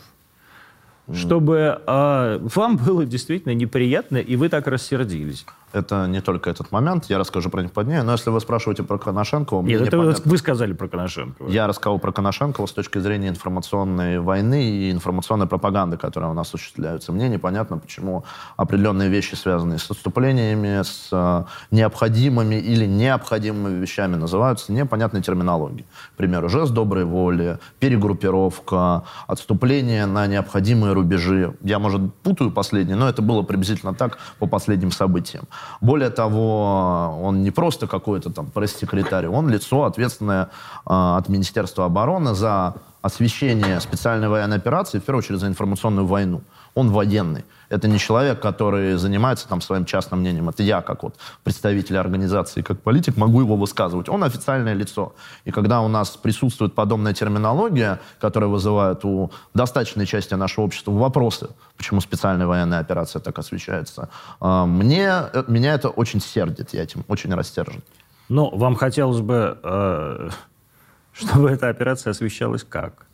чтобы 1.12 1.82
э, 1.88 2.40
вам 2.56 2.78
было 2.78 3.06
действительно 3.06 3.54
неприятно, 3.54 4.18
и 4.18 4.36
вы 4.36 4.50
так 4.50 4.68
рассердились? 4.68 5.46
Это 5.76 6.08
не 6.08 6.22
только 6.22 6.50
этот 6.50 6.72
момент, 6.72 7.06
я 7.10 7.18
расскажу 7.18 7.50
про 7.50 7.62
них 7.62 7.72
позднее, 7.72 8.04
но 8.04 8.14
если 8.14 8.30
вы 8.30 8.40
спрашиваете 8.40 8.84
про 8.84 8.98
Коношенкова... 8.98 9.62
Нет, 9.62 9.82
это 9.82 9.98
непонятно. 9.98 10.32
вы 10.32 10.38
сказали 10.38 10.74
про 10.74 10.88
Коношенкова. 10.88 11.50
Я 11.50 11.68
рассказал 11.68 12.00
про 12.00 12.12
Коношенкова 12.12 12.66
с 12.66 12.72
точки 12.72 13.00
зрения 13.00 13.30
информационной 13.30 14.20
войны 14.20 14.64
и 14.64 14.92
информационной 14.92 15.48
пропаганды, 15.48 15.98
которая 15.98 16.32
у 16.32 16.34
нас 16.34 16.48
осуществляется. 16.48 17.12
Мне 17.12 17.28
непонятно, 17.28 17.78
почему 17.78 18.24
определенные 18.56 19.10
вещи, 19.10 19.36
связанные 19.36 19.78
с 19.78 19.92
отступлениями, 19.92 20.82
с 20.82 21.10
э, 21.12 21.44
необходимыми 21.72 22.56
или 22.56 22.86
необходимыми 22.86 23.80
вещами, 23.80 24.16
называются 24.16 24.72
непонятной 24.72 25.22
терминологией. 25.22 25.86
К 26.14 26.18
примеру, 26.18 26.48
жест 26.48 26.74
доброй 26.74 27.04
воли, 27.04 27.60
перегруппировка, 27.80 29.04
отступление 29.28 30.06
на 30.06 30.28
необходимые 30.28 30.94
рубежи. 30.94 31.54
Я, 31.62 31.80
может, 31.80 32.14
путаю 32.24 32.52
последние, 32.52 32.96
но 32.96 33.10
это 33.10 33.22
было 33.22 33.42
приблизительно 33.42 33.94
так 33.94 34.18
по 34.40 34.48
последним 34.48 34.92
событиям. 34.92 35.44
Более 35.82 36.10
того, 36.10 37.20
он 37.24 37.44
не 37.44 37.52
просто 37.52 37.88
какой-то 37.88 38.30
там 38.30 38.48
пресс-секретарь, 38.48 39.28
он 39.28 39.50
лицо, 39.50 39.84
ответственное 39.84 40.44
э, 40.44 40.48
от 40.86 41.30
Министерства 41.30 41.86
обороны 41.86 42.34
за 42.36 42.76
освещение 43.02 43.80
специальной 43.80 44.28
военной 44.28 44.58
операции, 44.58 45.00
в 45.00 45.04
первую 45.04 45.20
очередь 45.20 45.40
за 45.40 45.48
информационную 45.48 46.08
войну. 46.08 46.42
Он 46.74 46.90
военный. 46.90 47.44
Это 47.76 47.90
не 47.90 48.00
человек, 48.00 48.40
который 48.40 48.96
занимается 48.96 49.48
там 49.48 49.62
своим 49.62 49.86
частным 49.86 50.22
мнением. 50.22 50.48
Это 50.48 50.64
я, 50.64 50.82
как 50.82 51.04
вот 51.04 51.16
представитель 51.44 51.98
организации, 51.98 52.62
как 52.62 52.82
политик, 52.82 53.18
могу 53.18 53.42
его 53.42 53.58
высказывать. 53.58 54.08
Он 54.10 54.24
официальное 54.24 54.74
лицо. 54.74 55.14
И 55.44 55.52
когда 55.52 55.82
у 55.82 55.90
нас 55.90 56.12
присутствует 56.12 56.74
подобная 56.74 57.14
терминология, 57.14 58.00
которая 58.22 58.50
вызывает 58.50 59.04
у 59.04 59.30
достаточной 59.54 60.06
части 60.06 60.34
нашего 60.36 60.66
общества 60.66 60.92
вопросы, 60.92 61.50
почему 61.78 62.02
специальная 62.02 62.48
военная 62.48 62.80
операция 62.80 63.20
так 63.20 63.38
освещается, 63.40 64.08
а, 64.40 64.66
мне, 64.66 65.10
э, 65.34 65.44
меня 65.48 65.74
это 65.74 65.90
очень 65.90 66.22
сердит. 66.22 66.74
Я 66.74 66.84
этим 66.84 67.04
очень 67.10 67.34
растержен. 67.34 67.84
Но 68.30 68.50
вам 68.50 68.76
хотелось 68.76 69.20
бы, 69.20 69.58
э, 69.62 70.30
чтобы 71.14 71.52
эта 71.52 71.68
операция 71.68 72.12
освещалась 72.12 72.64
как? 72.64 73.06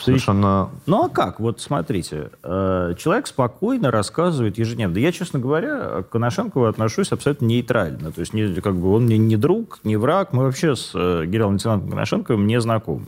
Совершенно... 0.00 0.70
Ну 0.86 1.04
а 1.04 1.08
как? 1.08 1.40
Вот 1.40 1.60
смотрите, 1.60 2.30
э, 2.42 2.94
человек 2.98 3.26
спокойно 3.26 3.90
рассказывает 3.90 4.58
ежедневно. 4.58 4.98
я, 4.98 5.12
честно 5.12 5.38
говоря, 5.38 6.02
к 6.02 6.10
Коношенкову 6.10 6.66
отношусь 6.66 7.12
абсолютно 7.12 7.46
нейтрально. 7.46 8.12
То 8.12 8.20
есть 8.20 8.32
не, 8.32 8.60
как 8.60 8.76
бы 8.76 8.92
он 8.92 9.04
мне 9.04 9.18
не 9.18 9.36
друг, 9.36 9.80
не 9.84 9.96
враг. 9.96 10.32
Мы 10.32 10.44
вообще 10.44 10.76
с 10.76 10.92
э, 10.94 11.24
генерал-лейтенантом 11.26 11.90
Коношенковым 11.90 12.46
не 12.46 12.60
знакомы. 12.60 13.06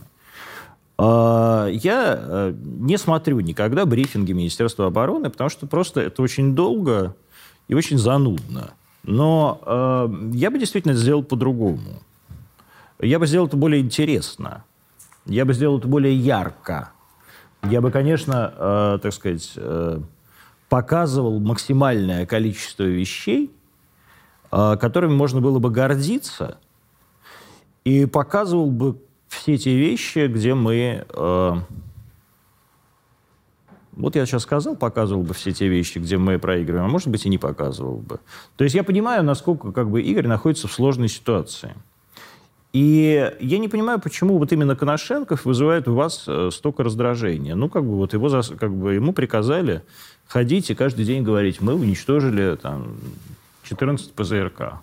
А, 0.98 1.66
я 1.68 2.18
э, 2.20 2.54
не 2.56 2.96
смотрю 2.96 3.40
никогда 3.40 3.86
брифинги 3.86 4.32
Министерства 4.32 4.86
обороны, 4.86 5.30
потому 5.30 5.50
что 5.50 5.66
просто 5.66 6.00
это 6.00 6.22
очень 6.22 6.54
долго 6.54 7.14
и 7.68 7.74
очень 7.74 7.98
занудно. 7.98 8.72
Но 9.02 10.10
я 10.34 10.50
бы 10.50 10.58
действительно 10.58 10.92
сделал 10.92 11.22
по-другому. 11.22 12.02
Я 13.00 13.18
бы 13.18 13.26
сделал 13.26 13.46
это 13.46 13.56
более 13.56 13.80
интересно. 13.80 14.64
Я 15.30 15.44
бы 15.44 15.54
сделал 15.54 15.78
это 15.78 15.86
более 15.86 16.14
ярко. 16.14 16.90
Я 17.62 17.80
бы, 17.80 17.92
конечно, 17.92 18.52
э, 18.56 18.98
так 19.00 19.12
сказать, 19.12 19.52
э, 19.54 20.00
показывал 20.68 21.38
максимальное 21.38 22.26
количество 22.26 22.82
вещей, 22.82 23.54
э, 24.50 24.76
которыми 24.80 25.12
можно 25.12 25.40
было 25.40 25.60
бы 25.60 25.70
гордиться, 25.70 26.58
и 27.84 28.06
показывал 28.06 28.72
бы 28.72 29.00
все 29.28 29.56
те 29.56 29.76
вещи, 29.76 30.26
где 30.26 30.54
мы... 30.54 31.06
Э, 31.08 31.52
вот 33.92 34.16
я 34.16 34.26
сейчас 34.26 34.42
сказал, 34.42 34.74
показывал 34.74 35.22
бы 35.22 35.32
все 35.32 35.52
те 35.52 35.68
вещи, 35.68 35.98
где 35.98 36.18
мы 36.18 36.40
проигрываем, 36.40 36.86
а 36.86 36.88
может 36.88 37.06
быть 37.06 37.24
и 37.24 37.28
не 37.28 37.38
показывал 37.38 37.98
бы. 37.98 38.18
То 38.56 38.64
есть 38.64 38.74
я 38.74 38.82
понимаю, 38.82 39.22
насколько 39.22 39.70
как 39.70 39.88
бы 39.90 40.02
Игорь 40.02 40.26
находится 40.26 40.66
в 40.66 40.72
сложной 40.72 41.08
ситуации. 41.08 41.76
И 42.72 43.32
я 43.40 43.58
не 43.58 43.68
понимаю, 43.68 43.98
почему 43.98 44.38
вот 44.38 44.52
именно 44.52 44.76
Коношенков 44.76 45.44
вызывает 45.44 45.88
у 45.88 45.94
вас 45.94 46.24
э, 46.28 46.50
столько 46.52 46.84
раздражения. 46.84 47.56
Ну, 47.56 47.68
как 47.68 47.84
бы 47.84 47.96
вот 47.96 48.12
его, 48.12 48.30
как 48.58 48.72
бы 48.72 48.94
ему 48.94 49.12
приказали 49.12 49.82
ходить 50.28 50.70
и 50.70 50.74
каждый 50.76 51.04
день 51.04 51.24
говорить, 51.24 51.60
мы 51.60 51.74
уничтожили 51.74 52.56
там 52.56 52.94
14 53.64 54.12
ПЗРК. 54.12 54.74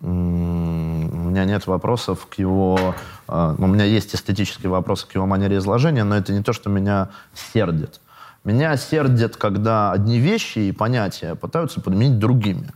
У 0.00 0.06
меня 0.06 1.44
нет 1.44 1.66
вопросов 1.68 2.26
к 2.26 2.34
его... 2.34 2.96
Э, 3.28 3.54
у 3.56 3.66
меня 3.68 3.84
есть 3.84 4.12
эстетические 4.12 4.70
вопросы 4.70 5.06
к 5.06 5.14
его 5.14 5.26
манере 5.26 5.58
изложения, 5.58 6.02
но 6.02 6.16
это 6.16 6.32
не 6.32 6.42
то, 6.42 6.52
что 6.52 6.68
меня 6.68 7.10
сердит. 7.52 8.00
Меня 8.42 8.76
сердит, 8.76 9.36
когда 9.36 9.92
одни 9.92 10.18
вещи 10.18 10.58
и 10.58 10.72
понятия 10.72 11.36
пытаются 11.36 11.80
подменить 11.80 12.18
другими. 12.18 12.70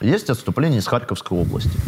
Есть 0.00 0.30
отступление 0.30 0.78
из 0.78 0.86
Харьковской 0.86 1.36
области. 1.36 1.78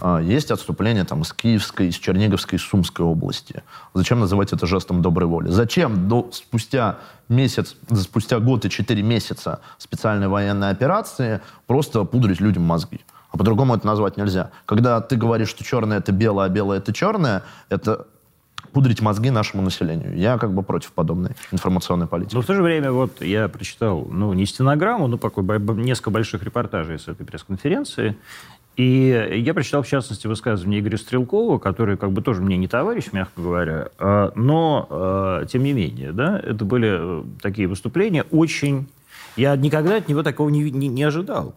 А, 0.00 0.20
есть 0.20 0.50
отступление 0.50 1.04
там, 1.04 1.22
из 1.22 1.32
Киевской, 1.32 1.88
из 1.88 1.94
Черниговской, 1.94 2.58
из 2.58 2.62
Сумской 2.62 3.04
области. 3.04 3.62
Зачем 3.94 4.20
называть 4.20 4.52
это 4.52 4.66
жестом 4.66 5.02
доброй 5.02 5.26
воли? 5.26 5.48
Зачем 5.48 6.08
до, 6.08 6.30
спустя 6.32 6.98
месяц, 7.28 7.76
спустя 7.94 8.38
год 8.40 8.64
и 8.64 8.70
четыре 8.70 9.02
месяца 9.02 9.60
специальной 9.78 10.28
военной 10.28 10.70
операции 10.70 11.40
просто 11.66 12.04
пудрить 12.04 12.40
людям 12.40 12.62
мозги? 12.62 13.00
А 13.30 13.36
по-другому 13.38 13.74
это 13.74 13.86
назвать 13.86 14.16
нельзя. 14.16 14.50
Когда 14.64 15.00
ты 15.00 15.16
говоришь, 15.16 15.48
что 15.48 15.64
черное 15.64 15.98
это 15.98 16.12
белое, 16.12 16.46
а 16.46 16.48
белое 16.48 16.78
это 16.78 16.92
черное, 16.92 17.42
это 17.68 18.06
пудрить 18.72 19.00
мозги 19.00 19.30
нашему 19.30 19.62
населению. 19.62 20.16
Я 20.16 20.38
как 20.38 20.52
бы 20.52 20.62
против 20.62 20.92
подобной 20.92 21.32
информационной 21.50 22.06
политики. 22.06 22.34
Но 22.34 22.42
в 22.42 22.46
то 22.46 22.54
же 22.54 22.62
время 22.62 22.92
вот 22.92 23.22
я 23.22 23.48
прочитал, 23.48 24.06
ну, 24.10 24.32
не 24.34 24.44
стенограмму, 24.44 25.06
но 25.06 25.16
такой, 25.16 25.44
несколько 25.76 26.10
больших 26.10 26.42
репортажей 26.42 26.98
с 26.98 27.08
этой 27.08 27.24
пресс-конференции, 27.24 28.16
и 28.76 29.40
я 29.42 29.54
прочитал, 29.54 29.82
в 29.82 29.88
частности, 29.88 30.26
высказывание 30.26 30.80
Игоря 30.80 30.98
Стрелкова, 30.98 31.58
который 31.58 31.96
как 31.96 32.12
бы 32.12 32.20
тоже 32.20 32.42
мне 32.42 32.58
не 32.58 32.68
товарищ, 32.68 33.06
мягко 33.12 33.40
говоря, 33.40 33.88
а, 33.98 34.32
но, 34.34 34.86
а, 34.90 35.46
тем 35.46 35.62
не 35.62 35.72
менее, 35.72 36.12
да, 36.12 36.38
это 36.38 36.64
были 36.66 36.90
э, 36.92 37.24
такие 37.40 37.68
выступления 37.68 38.24
очень... 38.30 38.86
Я 39.36 39.56
никогда 39.56 39.96
от 39.96 40.08
него 40.08 40.22
такого 40.22 40.50
не, 40.50 40.70
не, 40.70 40.88
не 40.88 41.02
ожидал. 41.02 41.54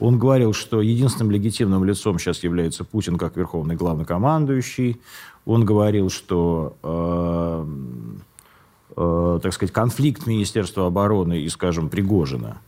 Он 0.00 0.18
говорил, 0.18 0.52
что 0.52 0.82
единственным 0.82 1.30
легитимным 1.30 1.84
лицом 1.84 2.18
сейчас 2.18 2.42
является 2.42 2.84
Путин 2.84 3.18
как 3.18 3.36
верховный 3.36 3.76
главнокомандующий. 3.76 5.00
Он 5.44 5.64
говорил, 5.64 6.10
что, 6.10 6.76
э, 6.82 7.66
э, 8.96 9.40
так 9.42 9.52
сказать, 9.52 9.72
конфликт 9.72 10.26
Министерства 10.26 10.88
обороны 10.88 11.38
и, 11.40 11.48
скажем, 11.48 11.88
Пригожина 11.88 12.60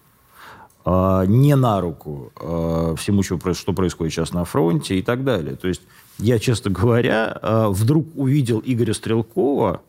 не 0.87 1.57
на 1.57 1.81
руку 1.81 2.33
э, 2.39 2.95
всему, 2.99 3.23
что 3.23 3.39
происходит 3.39 4.13
сейчас 4.13 4.33
на 4.33 4.45
фронте 4.45 4.99
и 4.99 5.03
так 5.03 5.25
далее. 5.25 5.57
То 5.57 5.69
есть 5.69 5.83
я, 6.19 6.39
честно 6.39 6.71
говоря, 6.71 7.39
э, 7.41 7.67
вдруг 7.71 8.07
увидел 8.15 8.63
Игоря 8.65 8.93
Стрелкова, 8.93 9.83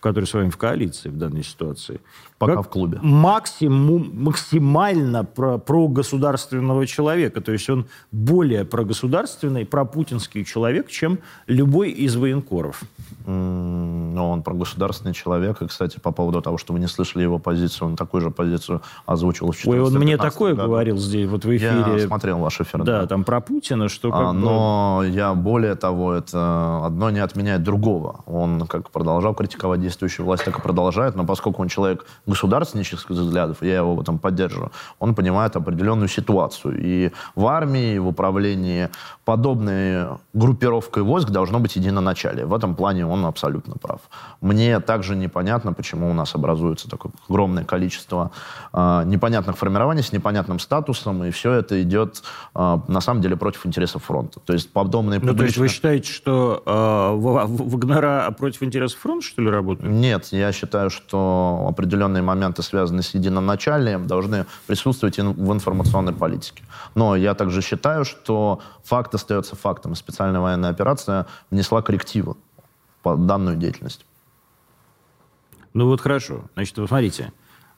который 0.00 0.26
с 0.26 0.34
вами 0.34 0.50
в 0.50 0.56
коалиции 0.56 1.08
в 1.08 1.18
данной 1.18 1.42
ситуации, 1.42 2.00
Пока 2.38 2.60
в 2.60 2.68
клубе. 2.68 2.98
Максимум, 3.02 4.10
максимально 4.12 5.24
про, 5.24 5.56
про 5.56 5.88
государственного 5.88 6.86
человека. 6.86 7.40
То 7.40 7.52
есть 7.52 7.70
он 7.70 7.86
более 8.12 8.64
прогосударственный, 8.64 9.64
пропутинский 9.64 10.44
человек, 10.44 10.88
чем 10.88 11.18
любой 11.46 11.90
из 11.90 12.14
военкоров. 12.16 12.82
Ну, 13.26 14.30
он 14.30 14.42
прогосударственный 14.42 15.14
человек. 15.14 15.62
И, 15.62 15.66
кстати, 15.66 15.98
по 15.98 16.12
поводу 16.12 16.42
того, 16.42 16.58
что 16.58 16.74
вы 16.74 16.78
не 16.78 16.86
слышали 16.86 17.22
его 17.22 17.38
позицию, 17.38 17.88
он 17.88 17.96
такую 17.96 18.20
же 18.20 18.30
позицию 18.30 18.82
озвучил 19.06 19.50
в 19.50 19.68
Ой, 19.68 19.80
он 19.80 19.94
мне 19.94 20.18
такое 20.18 20.54
году. 20.54 20.68
говорил 20.68 20.98
здесь, 20.98 21.28
вот 21.28 21.44
в 21.44 21.56
эфире. 21.56 21.84
Я 21.96 22.06
смотрел 22.06 22.38
ваш 22.38 22.60
эфир. 22.60 22.84
Да, 22.84 23.00
да. 23.00 23.06
там 23.06 23.24
про 23.24 23.40
Путина, 23.40 23.88
что 23.88 24.10
а, 24.12 24.32
Но 24.32 24.98
бы... 25.00 25.08
я 25.08 25.34
более 25.34 25.74
того, 25.74 26.12
это 26.12 26.84
одно 26.84 27.10
не 27.10 27.20
отменяет 27.20 27.62
другого. 27.62 28.20
Он 28.26 28.66
как 28.66 28.90
продолжал 28.90 29.34
критиковать 29.34 29.80
действующую 29.80 30.26
власть, 30.26 30.44
так 30.44 30.58
и 30.58 30.62
продолжает. 30.62 31.16
Но 31.16 31.24
поскольку 31.24 31.62
он 31.62 31.68
человек 31.68 32.04
государственнических 32.26 33.10
взглядов, 33.10 33.62
я 33.62 33.76
его 33.76 33.94
в 33.94 34.00
этом 34.00 34.18
поддерживаю, 34.18 34.70
он 34.98 35.14
понимает 35.14 35.56
определенную 35.56 36.08
ситуацию. 36.08 36.76
И 36.78 37.12
в 37.34 37.46
армии, 37.46 37.98
в 37.98 38.08
управлении 38.08 38.88
подобной 39.26 40.06
группировкой 40.34 41.02
войск 41.02 41.30
должно 41.30 41.58
быть 41.58 41.74
единоначалие. 41.74 42.46
В 42.46 42.54
этом 42.54 42.76
плане 42.76 43.04
он 43.04 43.26
абсолютно 43.26 43.74
прав. 43.74 43.98
Мне 44.40 44.78
также 44.78 45.16
непонятно, 45.16 45.72
почему 45.72 46.08
у 46.08 46.14
нас 46.14 46.36
образуется 46.36 46.88
такое 46.88 47.10
огромное 47.28 47.64
количество 47.64 48.30
э, 48.72 49.02
непонятных 49.04 49.58
формирований 49.58 50.04
с 50.04 50.12
непонятным 50.12 50.60
статусом, 50.60 51.24
и 51.24 51.32
все 51.32 51.52
это 51.54 51.82
идет 51.82 52.22
э, 52.54 52.78
на 52.86 53.00
самом 53.00 53.20
деле 53.20 53.36
против 53.36 53.66
интересов 53.66 54.04
фронта. 54.04 54.38
То 54.38 54.52
есть 54.52 54.72
подобные... 54.72 55.18
Ну, 55.18 55.26
публично... 55.26 55.38
то 55.38 55.44
есть 55.44 55.58
вы 55.58 55.68
считаете, 55.68 56.12
что 56.12 56.62
э, 56.64 57.50
Вагнера 57.64 58.32
против 58.38 58.62
интересов 58.62 59.00
фронта, 59.00 59.26
что 59.26 59.42
ли, 59.42 59.50
работают? 59.50 59.92
Нет, 59.92 60.28
я 60.30 60.52
считаю, 60.52 60.88
что 60.88 61.66
определенные 61.68 62.22
моменты, 62.22 62.62
связанные 62.62 63.02
с 63.02 63.12
единоначалием, 63.12 64.06
должны 64.06 64.46
присутствовать 64.68 65.18
в 65.18 65.52
информационной 65.52 66.12
политике. 66.12 66.62
Но 66.94 67.16
я 67.16 67.34
также 67.34 67.60
считаю, 67.60 68.04
что 68.04 68.60
факт 68.84 69.15
остается 69.16 69.56
фактом. 69.56 69.94
Специальная 69.94 70.40
военная 70.40 70.70
операция 70.70 71.26
внесла 71.50 71.82
коррективы 71.82 72.36
по 73.02 73.16
данную 73.16 73.56
деятельность. 73.56 74.06
Ну 75.74 75.86
вот 75.86 76.00
хорошо. 76.00 76.44
Значит, 76.54 76.78
вы 76.78 76.86
смотрите, 76.86 77.32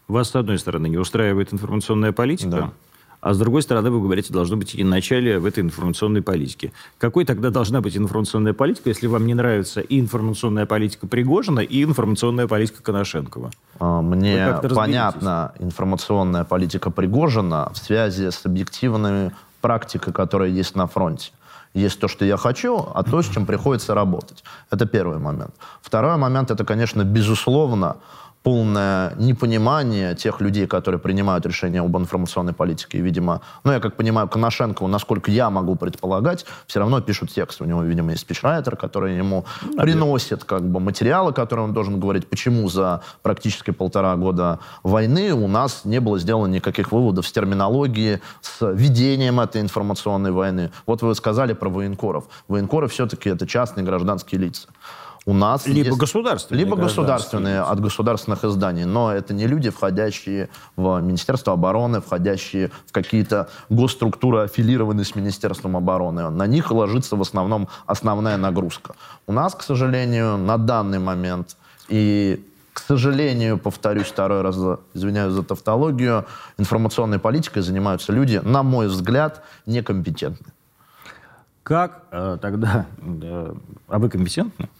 вас, 0.06 0.30
с 0.30 0.36
одной 0.36 0.58
стороны, 0.58 0.88
не 0.88 0.98
устраивает 0.98 1.52
информационная 1.52 2.12
политика, 2.12 2.50
да. 2.50 2.72
А 3.20 3.34
с 3.34 3.38
другой 3.38 3.62
стороны, 3.62 3.90
вы 3.90 4.00
говорите, 4.00 4.32
должно 4.32 4.56
быть 4.56 4.74
и 4.76 4.84
начале 4.84 5.40
в 5.40 5.46
этой 5.46 5.60
информационной 5.60 6.22
политике. 6.22 6.72
Какой 6.98 7.24
тогда 7.24 7.50
должна 7.50 7.80
быть 7.80 7.96
информационная 7.96 8.52
политика, 8.52 8.90
если 8.90 9.08
вам 9.08 9.26
не 9.26 9.34
нравится 9.34 9.80
и 9.80 9.98
информационная 9.98 10.66
политика 10.66 11.08
Пригожина, 11.08 11.60
и 11.60 11.82
информационная 11.82 12.46
политика 12.46 12.80
Коношенкова? 12.82 13.50
А, 13.80 14.02
мне 14.02 14.60
понятна 14.72 15.52
информационная 15.58 16.44
политика 16.44 16.90
Пригожина 16.90 17.70
в 17.74 17.78
связи 17.78 18.30
с 18.30 18.46
объективной 18.46 19.32
практикой, 19.60 20.12
которая 20.12 20.48
есть 20.48 20.76
на 20.76 20.86
фронте. 20.86 21.30
Есть 21.74 22.00
то, 22.00 22.08
что 22.08 22.24
я 22.24 22.36
хочу, 22.36 22.76
а 22.94 23.02
то, 23.02 23.22
с 23.22 23.28
чем 23.28 23.46
приходится 23.46 23.94
работать. 23.94 24.42
Это 24.70 24.86
первый 24.86 25.18
момент. 25.18 25.54
Второй 25.82 26.16
момент, 26.16 26.50
это, 26.50 26.64
конечно, 26.64 27.04
безусловно, 27.04 27.96
полное 28.42 29.14
непонимание 29.16 30.14
тех 30.14 30.40
людей, 30.40 30.66
которые 30.66 31.00
принимают 31.00 31.44
решения 31.46 31.80
об 31.80 31.96
информационной 31.96 32.52
политике. 32.52 32.98
И, 32.98 33.00
видимо, 33.00 33.40
ну, 33.64 33.72
я 33.72 33.80
как 33.80 33.96
понимаю, 33.96 34.28
Коношенко, 34.28 34.86
насколько 34.86 35.30
я 35.30 35.50
могу 35.50 35.76
предполагать, 35.76 36.46
все 36.66 36.80
равно 36.80 37.00
пишут 37.00 37.30
текст. 37.30 37.60
У 37.60 37.64
него, 37.64 37.82
видимо, 37.82 38.12
есть 38.12 38.22
спичрайтер, 38.22 38.76
который 38.76 39.16
ему 39.16 39.44
Наверное. 39.60 39.82
приносит 39.82 40.44
как 40.44 40.62
бы 40.62 40.80
материалы, 40.80 41.32
которые 41.32 41.64
он 41.64 41.72
должен 41.72 42.00
говорить, 42.00 42.28
почему 42.28 42.68
за 42.68 43.02
практически 43.22 43.70
полтора 43.70 44.16
года 44.16 44.60
войны 44.82 45.32
у 45.32 45.48
нас 45.48 45.84
не 45.84 46.00
было 46.00 46.18
сделано 46.18 46.52
никаких 46.52 46.92
выводов 46.92 47.26
с 47.26 47.32
терминологией, 47.32 48.20
с 48.40 48.66
ведением 48.72 49.40
этой 49.40 49.60
информационной 49.60 50.30
войны. 50.30 50.70
Вот 50.86 51.02
вы 51.02 51.14
сказали 51.14 51.52
про 51.52 51.68
военкоров. 51.68 52.24
Военкоры 52.48 52.88
все-таки 52.88 53.30
это 53.30 53.46
частные 53.46 53.84
гражданские 53.84 54.40
лица 54.40 54.68
у 55.28 55.34
нас 55.34 55.66
либо 55.66 55.88
есть, 55.88 55.98
государственные, 55.98 56.64
либо 56.64 56.74
государственные 56.74 57.60
от 57.60 57.80
государственных 57.80 58.44
изданий, 58.44 58.86
но 58.86 59.12
это 59.12 59.34
не 59.34 59.46
люди, 59.46 59.68
входящие 59.68 60.48
в 60.74 61.00
Министерство 61.02 61.52
обороны, 61.52 62.00
входящие 62.00 62.70
в 62.86 62.92
какие-то 62.92 63.50
госструктуры, 63.68 64.44
аффилированные 64.44 65.04
с 65.04 65.14
Министерством 65.14 65.76
обороны. 65.76 66.30
На 66.30 66.46
них 66.46 66.70
ложится 66.70 67.14
в 67.16 67.20
основном 67.20 67.68
основная 67.84 68.38
нагрузка. 68.38 68.94
У 69.26 69.32
нас, 69.32 69.54
к 69.54 69.62
сожалению, 69.62 70.38
на 70.38 70.56
данный 70.56 70.98
момент 70.98 71.58
и 71.90 72.42
к 72.72 72.80
сожалению, 72.80 73.58
повторюсь 73.58 74.06
второй 74.06 74.40
раз, 74.40 74.56
извиняюсь 74.94 75.34
за 75.34 75.42
тавтологию, 75.42 76.24
информационной 76.56 77.18
политикой 77.18 77.60
занимаются 77.60 78.12
люди, 78.12 78.40
на 78.42 78.62
мой 78.62 78.86
взгляд, 78.86 79.42
некомпетентны. 79.66 80.52
Как 81.64 82.04
э, 82.12 82.38
тогда... 82.40 82.86
Э, 83.22 83.52
а 83.88 83.98
вы 83.98 84.08
компетентны? 84.08 84.70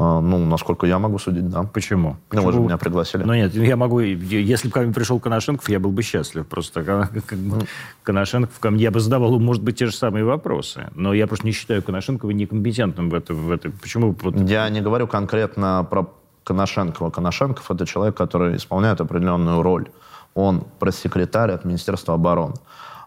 А, 0.00 0.20
ну, 0.20 0.44
насколько 0.44 0.86
я 0.86 1.00
могу 1.00 1.18
судить, 1.18 1.48
да. 1.50 1.64
Почему? 1.64 2.16
Ну, 2.30 2.42
вы 2.42 2.52
же 2.52 2.60
меня 2.60 2.76
пригласили. 2.76 3.24
Ну, 3.24 3.34
нет, 3.34 3.52
я 3.54 3.76
могу... 3.76 3.98
Если 3.98 4.68
бы 4.68 4.72
ко 4.72 4.80
мне 4.80 4.92
пришел 4.92 5.18
Коношенков, 5.18 5.68
я 5.68 5.80
был 5.80 5.90
бы 5.90 6.02
счастлив. 6.02 6.46
Просто 6.46 6.84
как, 7.26 7.38
бы, 7.38 7.66
Коношенков 8.04 8.60
ко 8.60 8.70
мне... 8.70 8.84
Я 8.84 8.90
бы 8.92 9.00
задавал, 9.00 9.40
может 9.40 9.64
быть, 9.64 9.76
те 9.76 9.86
же 9.86 9.92
самые 9.92 10.24
вопросы. 10.24 10.88
Но 10.94 11.12
я 11.12 11.26
просто 11.26 11.46
не 11.46 11.52
считаю 11.52 11.82
Коношенкова 11.82 12.30
некомпетентным 12.30 13.10
в 13.10 13.14
этом. 13.14 13.36
В 13.36 13.50
этом. 13.50 13.72
Почему? 13.72 14.14
Я 14.46 14.68
не 14.68 14.80
говорю 14.80 15.08
конкретно 15.08 15.84
про 15.90 16.06
Коношенкова. 16.44 17.10
Коношенков— 17.10 17.68
это 17.72 17.84
человек, 17.84 18.16
который 18.16 18.56
исполняет 18.56 19.00
определенную 19.00 19.62
роль. 19.62 19.88
Он 20.34 20.62
пресс-секретарь 20.78 21.50
от 21.50 21.64
Министерства 21.64 22.14
обороны. 22.14 22.54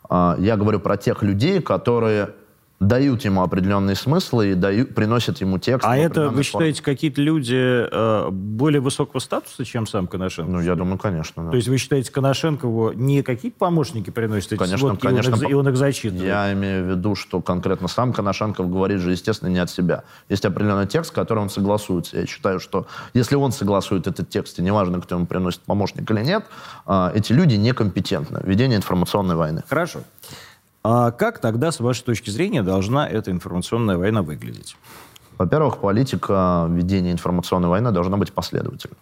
А, 0.10 0.36
я 0.40 0.58
говорю 0.58 0.82
про 0.82 0.98
тех 0.98 1.24
людей, 1.24 1.62
которые 1.62 2.32
дают 2.82 3.24
ему 3.24 3.44
определенные 3.44 3.96
смыслы 3.96 4.52
и 4.52 4.56
дают, 4.56 4.96
приносят 4.96 5.40
ему 5.40 5.60
текст. 5.60 5.88
А 5.88 5.96
это, 5.96 6.30
вы 6.30 6.42
считаете, 6.42 6.82
какие-то 6.82 7.22
люди 7.22 7.56
э, 7.56 8.30
более 8.32 8.82
высокого 8.82 9.20
статуса, 9.20 9.64
чем 9.64 9.86
сам 9.86 10.08
Коношенко? 10.08 10.52
Ну, 10.52 10.62
я 10.62 10.74
думаю, 10.74 10.98
конечно. 10.98 11.44
Да. 11.44 11.52
То 11.52 11.58
есть 11.58 11.68
вы 11.68 11.78
считаете, 11.78 12.12
Коношенкову 12.12 12.92
не 12.94 13.22
какие-то 13.22 13.58
помощники 13.60 14.10
приносят 14.10 14.54
эти 14.54 14.60
конечно, 14.60 14.78
сводки, 14.80 15.02
конечно, 15.06 15.30
и, 15.30 15.34
он 15.34 15.44
их, 15.44 15.50
и 15.52 15.54
он 15.54 15.70
их 15.70 15.78
зачитывает? 15.78 16.26
Я 16.26 16.52
имею 16.54 16.86
в 16.86 16.90
виду, 16.90 17.14
что 17.14 17.40
конкретно 17.40 17.88
сам 17.88 18.14
Коношенков 18.14 18.72
говорит 18.72 19.00
же, 19.00 19.12
естественно, 19.12 19.50
не 19.50 19.60
от 19.60 19.70
себя. 19.70 20.04
Есть 20.28 20.44
определенный 20.46 20.88
текст, 20.88 21.12
с 21.12 21.14
которым 21.14 21.44
он 21.44 21.50
согласуется. 21.52 22.18
Я 22.18 22.26
считаю, 22.26 22.60
что 22.60 22.88
если 23.14 23.36
он 23.36 23.52
согласует 23.52 24.08
этот 24.08 24.30
текст, 24.30 24.58
и 24.58 24.64
неважно, 24.64 25.00
кто 25.02 25.16
ему 25.16 25.28
приносит 25.28 25.62
помощник 25.62 26.10
или 26.10 26.24
нет, 26.24 26.46
э, 26.88 27.12
эти 27.14 27.32
люди 27.32 27.56
некомпетентны. 27.58 28.42
Ведение 28.44 28.78
информационной 28.78 29.36
войны. 29.36 29.62
Хорошо. 29.70 30.00
А 30.84 31.12
как 31.12 31.40
тогда, 31.40 31.72
с 31.72 31.80
вашей 31.80 32.04
точки 32.04 32.30
зрения, 32.30 32.64
должна 32.64 33.08
эта 33.08 33.32
информационная 33.32 33.98
война 33.98 34.22
выглядеть? 34.22 34.76
Во-первых, 35.38 35.78
политика 35.78 36.68
ведения 36.70 37.12
информационной 37.12 37.70
войны 37.70 37.92
должна 37.92 38.18
быть 38.18 38.34
последовательной. 38.34 38.98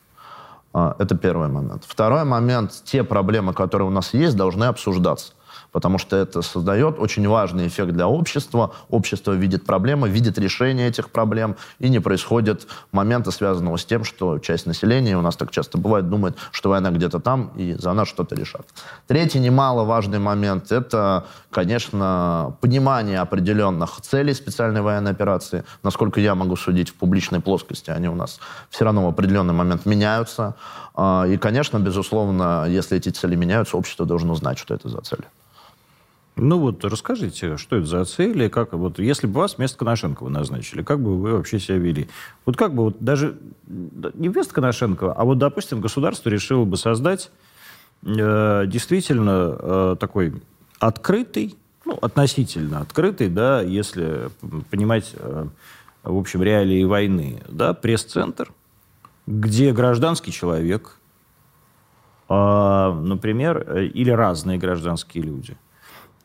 А, 0.74 0.96
это 1.00 1.16
первый 1.16 1.48
момент. 1.48 1.84
Второй 1.88 2.24
момент, 2.26 2.82
те 2.84 3.04
проблемы, 3.04 3.54
которые 3.54 3.88
у 3.88 3.92
нас 3.92 4.14
есть, 4.14 4.36
должны 4.36 4.66
обсуждаться 4.66 5.34
потому 5.72 5.98
что 5.98 6.16
это 6.16 6.42
создает 6.42 7.00
очень 7.00 7.28
важный 7.28 7.68
эффект 7.68 7.92
для 7.92 8.08
общества. 8.08 8.74
Общество 8.90 9.34
видит 9.34 9.66
проблемы, 9.66 10.10
видит 10.10 10.38
решение 10.38 10.88
этих 10.88 11.10
проблем, 11.10 11.56
и 11.80 11.90
не 11.90 12.00
происходит 12.00 12.68
момента, 12.92 13.32
связанного 13.32 13.78
с 13.78 13.86
тем, 13.86 14.04
что 14.04 14.40
часть 14.40 14.66
населения, 14.66 15.18
у 15.18 15.22
нас 15.22 15.36
так 15.36 15.52
часто 15.52 15.78
бывает, 15.78 16.10
думает, 16.10 16.36
что 16.52 16.70
война 16.70 16.92
где-то 16.92 17.20
там, 17.20 17.52
и 17.56 17.74
за 17.74 17.94
нас 17.94 18.08
что-то 18.08 18.36
решат. 18.36 18.68
Третий 19.08 19.40
немаловажный 19.40 20.20
момент– 20.20 20.72
это, 20.72 21.26
конечно, 21.52 22.56
понимание 22.62 23.20
определенных 23.20 24.02
целей 24.02 24.34
специальной 24.34 24.82
военной 24.82 25.12
операции. 25.12 25.64
Насколько 25.84 26.20
я 26.20 26.36
могу 26.36 26.56
судить 26.56 26.90
в 26.90 26.96
публичной 26.96 27.40
плоскости, 27.40 27.92
они 27.92 28.10
у 28.10 28.16
нас 28.16 28.40
все 28.70 28.86
равно 28.86 29.06
в 29.06 29.10
определенный 29.10 29.54
момент 29.54 29.86
меняются. 29.86 30.56
А, 30.96 31.26
и, 31.26 31.38
конечно, 31.38 31.80
безусловно, 31.80 32.66
если 32.68 32.98
эти 32.98 33.10
цели 33.10 33.36
меняются, 33.36 33.78
общество 33.78 34.06
должно 34.06 34.36
знать, 34.36 34.58
что 34.58 34.74
это 34.74 34.90
за 34.90 35.02
цели. 35.02 35.24
Ну 36.40 36.60
вот 36.60 36.84
расскажите, 36.86 37.58
что 37.58 37.78
это 37.78 37.86
за 37.86 38.06
цели, 38.06 38.48
как 38.48 38.74
вот 38.74 39.00
если 39.00 39.28
бы 39.28 39.34
вас 39.42 39.58
вместо 39.58 39.78
Коношенкова 39.78 40.30
назначили, 40.30 40.82
как 40.84 41.02
бы 41.02 41.18
вы 41.18 41.34
вообще 41.34 41.60
себя 41.60 41.78
вели? 41.78 42.10
Вот 42.46 42.56
как 42.56 42.74
бы 42.74 42.84
вот 42.84 42.98
даже 43.00 43.38
не 43.68 44.30
вместо 44.30 44.54
Коношенкова, 44.54 45.14
а 45.14 45.24
вот, 45.26 45.38
допустим, 45.38 45.82
государство 45.82 46.30
решило 46.30 46.66
бы 46.66 46.78
создать 46.78 47.32
э, 48.06 48.64
действительно 48.68 49.58
э, 49.60 49.96
такой 50.00 50.42
открытый 50.80 51.58
ну, 51.86 51.98
относительно 52.02 52.82
открытый, 52.82 53.30
да, 53.30 53.62
если 53.62 54.30
понимать, 54.70 55.12
э, 55.16 55.46
в 56.04 56.18
общем, 56.18 56.44
реалии 56.44 56.84
войны, 56.84 57.42
да, 57.50 57.74
пресс-центр, 57.74 58.54
где 59.28 59.74
гражданский 59.74 60.32
человек, 60.32 60.98
а, 62.28 62.94
например, 62.94 63.66
э, 63.68 63.86
или 63.86 64.12
разные 64.12 64.58
гражданские 64.58 65.24
люди 65.24 65.58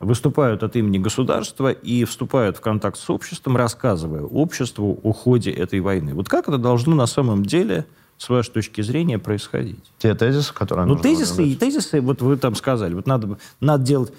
выступают 0.05 0.63
от 0.63 0.77
имени 0.77 0.99
государства 0.99 1.71
и 1.71 2.05
вступают 2.05 2.57
в 2.57 2.61
контакт 2.61 2.99
с 2.99 3.11
обществом, 3.11 3.57
рассказывая 3.57 4.23
обществу 4.23 4.99
о 5.03 5.13
ходе 5.13 5.51
этой 5.51 5.81
войны. 5.81 6.15
Вот 6.15 6.29
как 6.29 6.49
это 6.49 6.59
должно 6.59 6.95
на 6.95 7.07
самом 7.07 7.45
деле 7.45 7.87
с 8.19 8.29
вашей 8.29 8.53
точки 8.53 8.81
зрения 8.83 9.19
происходить? 9.19 9.85
Те 9.99 10.15
тезисы, 10.15 10.55
которые... 10.55 10.87
Ну, 10.87 10.97
тезисы, 10.97 11.45
и 11.45 11.57
тезисы, 11.57 12.01
вот 12.01 12.23
вы 12.23 12.37
там 12.37 12.55
сказали, 12.55 12.95
вот 12.95 13.07
надо, 13.07 13.39
надо 13.61 13.85
делать, 13.85 14.13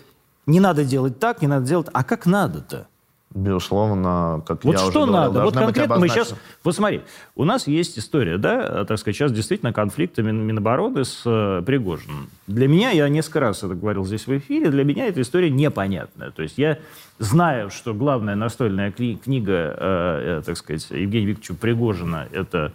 не 0.45 0.59
надо 0.59 0.83
делать 0.83 1.19
так, 1.19 1.41
не 1.41 1.47
надо 1.47 1.65
делать, 1.65 1.87
а 1.93 2.03
как 2.03 2.25
надо-то? 2.25 2.87
Безусловно, 3.35 4.41
как 4.47 4.63
вот 4.63 4.71
я 4.71 4.77
что 4.77 4.87
уже 4.87 5.11
говорил, 5.11 5.13
надо? 5.33 5.43
Вот 5.43 5.53
конкретно 5.53 5.97
мы 5.99 6.07
сейчас... 6.07 6.33
Вот 6.63 6.73
смотри, 6.73 7.01
у 7.35 7.43
нас 7.43 7.67
есть 7.67 7.99
история, 7.99 8.37
да, 8.37 8.85
так 8.85 8.97
сказать, 8.97 9.17
сейчас 9.17 9.33
действительно 9.33 9.73
конфликты 9.73 10.23
Мин- 10.23 10.47
Минобороны 10.47 11.03
с 11.03 11.21
э, 11.25 11.61
Пригожиным. 11.65 12.29
Для 12.47 12.69
меня, 12.69 12.91
я 12.91 13.09
несколько 13.09 13.41
раз 13.41 13.61
это 13.61 13.75
говорил 13.75 14.05
здесь 14.05 14.25
в 14.25 14.37
эфире, 14.37 14.69
для 14.71 14.85
меня 14.85 15.07
эта 15.07 15.19
история 15.21 15.49
непонятная. 15.49 16.31
То 16.31 16.43
есть 16.43 16.57
я 16.57 16.77
знаю, 17.19 17.71
что 17.71 17.93
главная 17.93 18.35
настольная 18.35 18.89
кни- 18.91 19.17
книга, 19.21 19.51
э, 19.77 20.39
э, 20.39 20.41
так 20.45 20.55
сказать, 20.55 20.87
Евгения 20.91 21.25
Викторовича 21.27 21.55
Пригожина, 21.59 22.27
это 22.31 22.71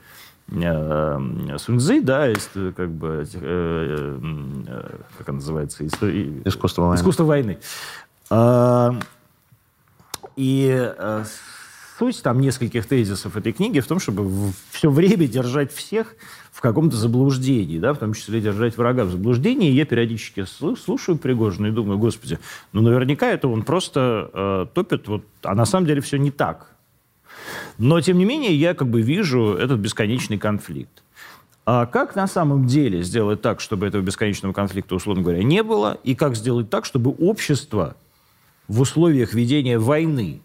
э, 0.53 1.18
Суньцзы, 1.57 2.03
да, 2.03 2.29
э, 2.29 2.35
как 2.77 2.90
бы, 2.90 3.25
э, 3.33 4.18
как 5.16 5.29
она 5.31 5.37
называется? 5.37 5.87
История- 5.87 6.42
Искусство 6.44 6.83
войны. 6.83 7.01
Искусство 7.01 7.25
войны. 7.25 7.59
И 10.40 10.70
э, 10.72 11.24
суть 11.98 12.22
там 12.22 12.40
нескольких 12.40 12.87
тезисов 12.87 13.37
этой 13.37 13.53
книги 13.53 13.81
в 13.81 13.87
том, 13.87 14.00
чтобы 14.00 14.55
все 14.70 14.88
время 14.88 15.29
держать 15.29 15.70
всех 15.70 16.14
в 16.50 16.62
каком-то 16.62 16.96
заблуждении, 16.96 17.79
да, 17.79 17.92
в 17.92 17.98
том 17.98 18.14
числе 18.14 18.40
держать 18.40 18.79
врага 18.79 19.05
в 19.05 19.11
заблуждении. 19.11 19.70
И 19.70 19.74
я 19.74 19.85
периодически 19.85 20.40
слу- 20.40 20.79
слушаю 20.79 21.18
Пригожина 21.18 21.66
и 21.66 21.70
думаю, 21.70 21.98
господи, 21.98 22.38
ну 22.72 22.81
наверняка 22.81 23.31
это 23.31 23.48
он 23.48 23.64
просто 23.64 24.31
э, 24.33 24.66
топит, 24.72 25.09
вот, 25.09 25.24
а 25.42 25.55
на 25.55 25.66
самом 25.66 25.87
деле 25.87 26.00
все 26.00 26.16
не 26.16 26.31
так. 26.31 26.68
Но, 27.76 28.00
тем 28.00 28.16
не 28.16 28.24
менее, 28.24 28.55
я 28.57 28.72
как 28.72 28.88
бы 28.88 29.03
вижу 29.03 29.53
этот 29.53 29.79
бесконечный 29.79 30.38
конфликт. 30.38 31.03
А 31.66 31.85
как 31.85 32.16
на 32.16 32.26
самом 32.26 32.66
деле 32.66 33.03
сделать 33.03 33.42
так, 33.42 33.61
чтобы 33.61 33.87
этого 33.87 34.00
бесконечного 34.00 34.55
конфликта, 34.55 34.94
условно 34.94 35.22
говоря, 35.22 35.42
не 35.42 35.62
было? 35.62 35.98
И 36.03 36.14
как 36.14 36.35
сделать 36.35 36.70
так, 36.70 36.87
чтобы 36.87 37.11
общество 37.11 37.94
в 38.71 38.81
условиях 38.83 39.35
ведения 39.35 39.81
войны, 39.81 40.41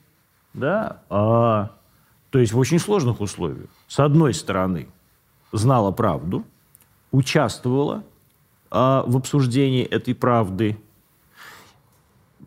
да, 0.55 0.97
а, 1.11 1.69
то 2.31 2.39
есть 2.39 2.53
в 2.53 2.57
очень 2.57 2.79
сложных 2.79 3.21
условиях, 3.21 3.69
с 3.87 3.99
одной 3.99 4.33
стороны, 4.33 4.87
знало 5.51 5.91
правду, 5.91 6.43
участвовало 7.11 8.03
а, 8.71 9.03
в 9.05 9.15
обсуждении 9.15 9.83
этой 9.83 10.15
правды, 10.15 10.75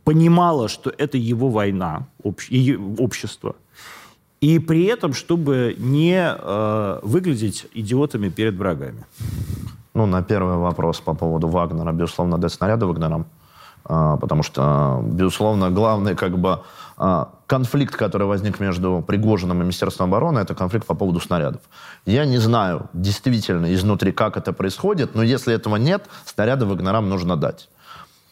понимало, 0.02 0.66
что 0.66 0.92
это 0.98 1.16
его 1.16 1.48
война, 1.48 2.08
общ- 2.24 2.50
и 2.50 2.76
общество, 2.98 3.54
и 4.40 4.58
при 4.58 4.84
этом, 4.84 5.12
чтобы 5.12 5.76
не 5.78 6.16
э, 6.16 7.00
выглядеть 7.02 7.66
идиотами 7.74 8.28
перед 8.30 8.54
врагами. 8.54 9.04
Ну, 9.94 10.06
на 10.06 10.22
первый 10.22 10.56
вопрос 10.56 11.00
по 11.00 11.14
поводу 11.14 11.48
Вагнера, 11.48 11.92
безусловно, 11.92 12.38
дать 12.38 12.52
снаряды 12.52 12.86
Вагнерам. 12.86 13.26
А, 13.88 14.16
Потому 14.18 14.42
что, 14.42 15.00
безусловно, 15.02 15.70
главный 15.70 16.14
как 16.14 16.38
бы 16.38 16.60
а, 16.98 17.30
конфликт, 17.46 17.96
который 17.96 18.26
возник 18.26 18.60
между 18.60 19.02
Пригожиным 19.06 19.60
и 19.60 19.62
Министерством 19.62 20.08
обороны, 20.10 20.40
это 20.40 20.54
конфликт 20.54 20.86
по 20.86 20.94
поводу 20.94 21.20
снарядов. 21.20 21.62
Я 22.04 22.26
не 22.26 22.38
знаю 22.38 22.90
действительно 22.92 23.72
изнутри, 23.74 24.12
как 24.12 24.36
это 24.36 24.52
происходит, 24.52 25.14
но 25.14 25.22
если 25.22 25.54
этого 25.54 25.76
нет, 25.76 26.06
снаряды 26.26 26.66
Вагнерам 26.66 27.08
нужно 27.08 27.36
дать. 27.36 27.68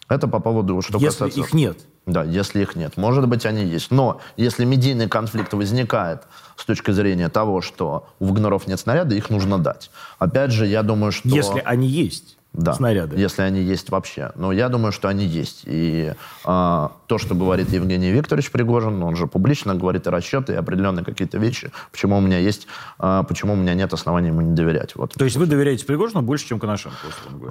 Это 0.08 0.28
по 0.28 0.40
поводу, 0.40 0.82
что 0.82 0.98
Если 0.98 1.06
касается... 1.24 1.40
их 1.40 1.52
нет. 1.54 1.78
Да, 2.06 2.22
если 2.22 2.62
их 2.62 2.76
нет. 2.76 2.96
Может 2.96 3.26
быть, 3.26 3.44
они 3.46 3.64
есть. 3.64 3.90
Но 3.90 4.20
если 4.36 4.64
медийный 4.64 5.08
конфликт 5.08 5.52
возникает 5.52 6.22
с 6.54 6.64
точки 6.64 6.92
зрения 6.92 7.28
того, 7.28 7.60
что 7.60 8.06
у 8.20 8.26
Вагнеров 8.26 8.68
нет 8.68 8.78
снаряда, 8.78 9.16
их 9.16 9.28
нужно 9.28 9.58
дать. 9.58 9.90
Опять 10.20 10.52
же, 10.52 10.66
я 10.66 10.84
думаю, 10.84 11.10
что... 11.10 11.28
Если 11.28 11.60
они 11.64 11.88
есть, 11.88 12.35
Да, 12.56 12.74
снаряды. 12.74 13.16
если 13.18 13.42
они 13.42 13.60
есть 13.60 13.90
вообще. 13.90 14.32
Но 14.34 14.52
я 14.52 14.68
думаю, 14.68 14.92
что 14.92 15.08
они 15.08 15.24
есть. 15.24 15.62
И 15.66 16.12
а, 16.44 16.92
то, 17.06 17.18
что 17.18 17.34
говорит 17.34 17.70
Евгений 17.72 18.10
Викторович 18.10 18.50
Пригожин, 18.50 19.02
он 19.02 19.14
же 19.16 19.26
публично 19.26 19.74
говорит 19.74 20.06
и 20.06 20.10
расчеты, 20.10 20.54
и 20.54 20.56
определенные 20.56 21.04
какие-то 21.04 21.38
вещи, 21.38 21.70
почему 21.92 22.18
у 22.18 22.20
меня 22.20 22.38
есть, 22.38 22.66
а, 22.98 23.22
почему 23.22 23.52
у 23.52 23.56
меня 23.56 23.74
нет 23.74 23.92
оснований 23.92 24.28
ему 24.28 24.40
не 24.40 24.54
доверять. 24.54 24.96
Вот. 24.96 25.12
То 25.14 25.24
есть 25.24 25.36
вы 25.36 25.46
доверяете 25.46 25.84
Пригожину 25.84 26.22
больше, 26.22 26.46
чем 26.48 26.58
Коношенко? 26.58 26.96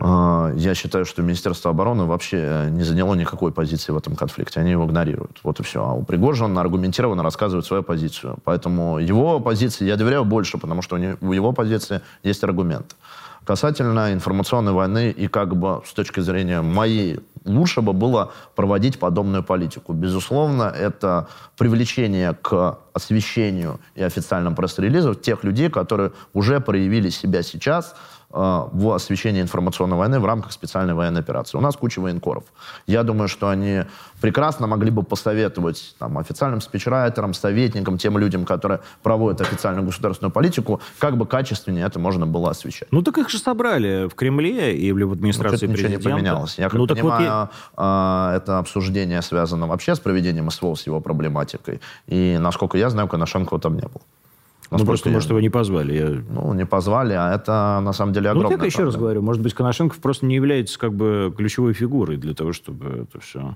А, 0.01 0.51
Я 0.55 0.73
считаю, 0.75 1.05
что 1.05 1.21
Министерство 1.21 1.71
обороны 1.71 2.05
вообще 2.05 2.37
э, 2.41 2.69
не 2.69 2.83
заняло 2.83 3.13
никакой 3.15 3.51
позиции 3.51 3.91
в 3.91 3.97
этом 3.97 4.15
конфликте. 4.15 4.59
Они 4.59 4.71
его 4.71 4.85
игнорируют. 4.85 5.39
Вот 5.43 5.59
и 5.59 5.63
все. 5.63 5.83
А 5.83 5.93
у 5.93 6.03
Пригожина 6.03 6.61
аргументированно 6.61 7.23
рассказывает 7.23 7.65
свою 7.65 7.83
позицию. 7.83 8.37
Поэтому 8.43 8.97
его 8.99 9.39
позиции 9.39 9.85
я 9.85 9.95
доверяю 9.97 10.25
больше, 10.25 10.57
потому 10.57 10.81
что 10.81 10.95
у 10.95 10.99
не- 10.99 11.17
у 11.21 11.33
его 11.33 11.51
позиции 11.51 12.01
есть 12.23 12.43
аргумент. 12.43 12.95
Касательно 13.45 14.11
информационной 14.11 14.71
войны 14.71 15.11
и 15.11 15.27
как 15.27 15.55
бы 15.55 15.81
с 15.85 15.93
точки 15.93 16.19
зрения 16.19 16.61
моей, 16.61 17.19
лучше 17.45 17.81
бы 17.81 17.93
было 17.93 18.31
проводить 18.55 18.97
подобную 18.97 19.43
политику. 19.43 19.93
Безусловно, 19.93 20.63
это 20.63 21.27
привлечение 21.55 22.33
к 22.33 22.79
освещению 22.93 23.79
и 23.93 24.01
официальным 24.01 24.55
пресс-релизам 24.55 25.13
тех 25.13 25.43
людей, 25.43 25.69
которые 25.69 26.11
уже 26.33 26.59
проявили 26.59 27.09
себя 27.09 27.43
сейчас 27.43 27.95
в 28.35 28.93
освещении 28.93 29.41
информационной 29.41 29.95
войны 29.95 30.19
в 30.19 30.25
рамках 30.25 30.51
специальной 30.51 30.93
военной 30.93 31.21
операции. 31.21 31.57
У 31.57 31.61
нас 31.61 31.77
куча 31.77 31.99
военкоров. 32.01 32.43
Я 32.85 33.03
думаю, 33.03 33.29
что 33.29 33.47
они 33.47 33.83
прекрасно 34.19 34.67
могли 34.67 34.91
бы 34.91 35.03
посоветовать 35.03 35.95
там, 35.99 36.17
официальным 36.17 36.59
спичрайтерам, 36.59 37.33
советникам, 37.33 37.97
тем 37.97 38.17
людям, 38.17 38.43
которые 38.45 38.81
проводят 39.03 39.41
официальную 39.41 39.85
государственную 39.85 40.31
политику, 40.31 40.81
как 40.99 41.15
бы 41.17 41.25
качественнее 41.25 41.85
это 41.85 41.97
можно 41.99 42.27
было 42.27 42.49
освещать. 42.51 42.89
Ну 42.91 43.01
так 43.01 43.17
их 43.17 43.29
же 43.29 43.37
собрали 43.37 44.07
в 44.09 44.15
Кремле 44.15 44.75
и 44.75 44.91
в 44.91 44.97
Ну, 44.97 45.11
администрации 45.13 45.57
что-то 45.57 45.71
ничего 45.71 45.87
не 45.87 45.95
президента. 45.95 46.17
поменялось. 46.17 46.57
Я 46.57 46.65
как 46.65 46.73
ну 46.73 46.87
так 46.87 47.01
вот 47.01 47.17
понимаю, 47.17 47.49
а, 47.77 48.35
это 48.35 48.59
обсуждение 48.59 49.21
связано 49.21 49.67
вообще 49.67 49.95
с 49.95 49.99
проведением 49.99 50.51
СВО, 50.51 50.75
с 50.75 50.85
его 50.85 50.99
проблематикой. 50.99 51.79
И, 52.07 52.37
насколько 52.39 52.77
я 52.77 52.89
знаю, 52.89 53.07
Коношенко 53.07 53.57
там 53.59 53.75
не 53.75 53.83
был. 53.87 54.01
Ну 54.79 54.85
просто, 54.85 55.09
я 55.09 55.13
может, 55.15 55.29
его 55.29 55.39
не 55.39 55.49
позвали. 55.49 55.93
Я- 55.93 56.23
Ну, 56.29 56.53
не 56.53 56.65
позвали, 56.65 57.13
а 57.13 57.33
это 57.33 57.79
на 57.81 57.93
самом 57.93 58.13
деле 58.13 58.31
Ну, 58.31 58.37
огромная 58.39 58.57
так 58.57 58.67
еще 58.67 58.83
раз 58.83 58.95
говорю, 58.95 59.21
может 59.21 59.41
быть, 59.41 59.53
Коношенков 59.53 59.99
просто 59.99 60.25
не 60.25 60.35
является 60.35 60.77
как 60.79 60.93
бы 60.93 61.33
ключевой 61.35 61.73
фигурой 61.73 62.17
для 62.17 62.33
того, 62.33 62.53
чтобы 62.53 63.07
это 63.07 63.19
все 63.19 63.55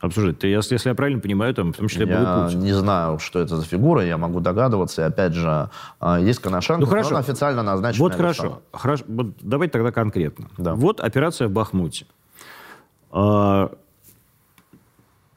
обсуждать. 0.00 0.38
Ты, 0.38 0.46
если, 0.46 0.74
если 0.76 0.88
я 0.88 0.94
правильно 0.94 1.20
понимаю, 1.20 1.54
там 1.54 1.72
в 1.74 1.76
том 1.76 1.88
числе 1.88 2.06
был 2.06 2.14
Я 2.14 2.44
Путин. 2.46 2.60
не 2.60 2.72
знаю, 2.72 3.18
что 3.18 3.38
это 3.38 3.56
за 3.56 3.64
фигура, 3.66 4.02
я 4.02 4.16
могу 4.16 4.40
догадываться. 4.40 5.02
И 5.02 5.04
опять 5.04 5.34
же, 5.34 5.68
а, 6.00 6.18
есть 6.18 6.38
Коношенко, 6.40 6.80
Ну, 6.80 6.86
но 6.86 6.90
хорошо. 6.90 7.14
он 7.14 7.20
официально 7.20 7.62
назначен. 7.62 8.00
Вот 8.00 8.14
хорошо. 8.14 8.42
персону. 8.42 8.62
хорошо. 8.72 9.04
Вот 9.08 9.26
давайте 9.42 9.72
тогда 9.72 9.92
конкретно. 9.92 10.46
Да. 10.56 10.74
Вот 10.74 11.00
операция 11.00 11.48
в 11.48 11.50
Бахмуте. 11.50 12.06
А, 13.12 13.70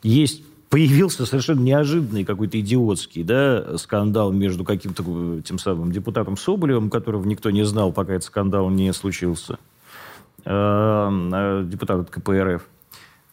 есть 0.01 0.43
появился 0.73 1.27
совершенно 1.27 1.59
неожиданный 1.59 2.23
какой-то 2.23 2.59
идиотский 2.59 3.23
да, 3.23 3.77
скандал 3.77 4.31
между 4.31 4.63
каким-то 4.63 5.03
э, 5.05 5.41
тем 5.45 5.59
самым 5.59 5.91
депутатом 5.91 6.35
Соболевым, 6.35 6.89
которого 6.89 7.23
никто 7.25 7.51
не 7.51 7.63
знал, 7.63 7.91
пока 7.91 8.13
этот 8.13 8.25
скандал 8.25 8.71
не 8.71 8.91
случился, 8.91 9.59
э, 10.45 10.49
э, 10.49 11.63
депутат 11.67 11.99
от 11.99 12.09
КПРФ, 12.09 12.65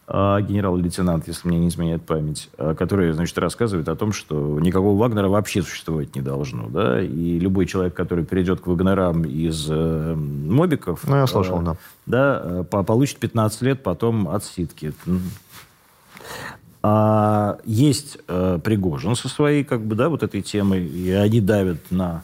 э, 0.09 0.39
генерал-лейтенант, 0.43 1.29
если 1.29 1.49
мне 1.49 1.59
не 1.61 1.69
изменяет 1.69 2.03
память, 2.03 2.51
который, 2.59 3.13
значит, 3.13 3.39
рассказывает 3.39 3.89
о 3.89 3.97
том, 3.97 4.13
что 4.13 4.61
никакого 4.61 5.01
Вагнера 5.01 5.31
вообще 5.31 5.63
существовать 5.63 6.15
не 6.15 6.21
должно, 6.21 6.69
да, 6.69 7.01
и 7.01 7.39
любой 7.39 7.65
человек, 7.65 7.95
который 7.95 8.27
перейдет 8.27 8.61
к 8.61 8.67
Вагнерам 8.67 9.25
из 9.25 9.67
э, 9.71 10.15
мобиков... 10.15 11.09
Ну, 11.09 11.17
я 11.17 11.27
слышал, 11.27 11.63
э, 11.63 11.65
да. 11.65 11.77
да, 12.05 12.43
э, 12.45 12.65
по- 12.65 12.83
получит 12.83 13.17
15 13.17 13.63
лет 13.63 13.83
потом 13.83 14.29
отсидки. 14.29 14.93
А 16.83 17.59
есть 17.65 18.19
э, 18.27 18.59
Пригожин 18.63 19.15
со 19.15 19.29
своей, 19.29 19.65
как 19.65 19.83
бы, 19.83 19.95
да, 19.95 20.09
вот 20.09 20.23
этой 20.23 20.41
темой, 20.41 20.87
и 20.87 21.11
они 21.11 21.41
давят 21.41 21.91
на, 21.91 22.23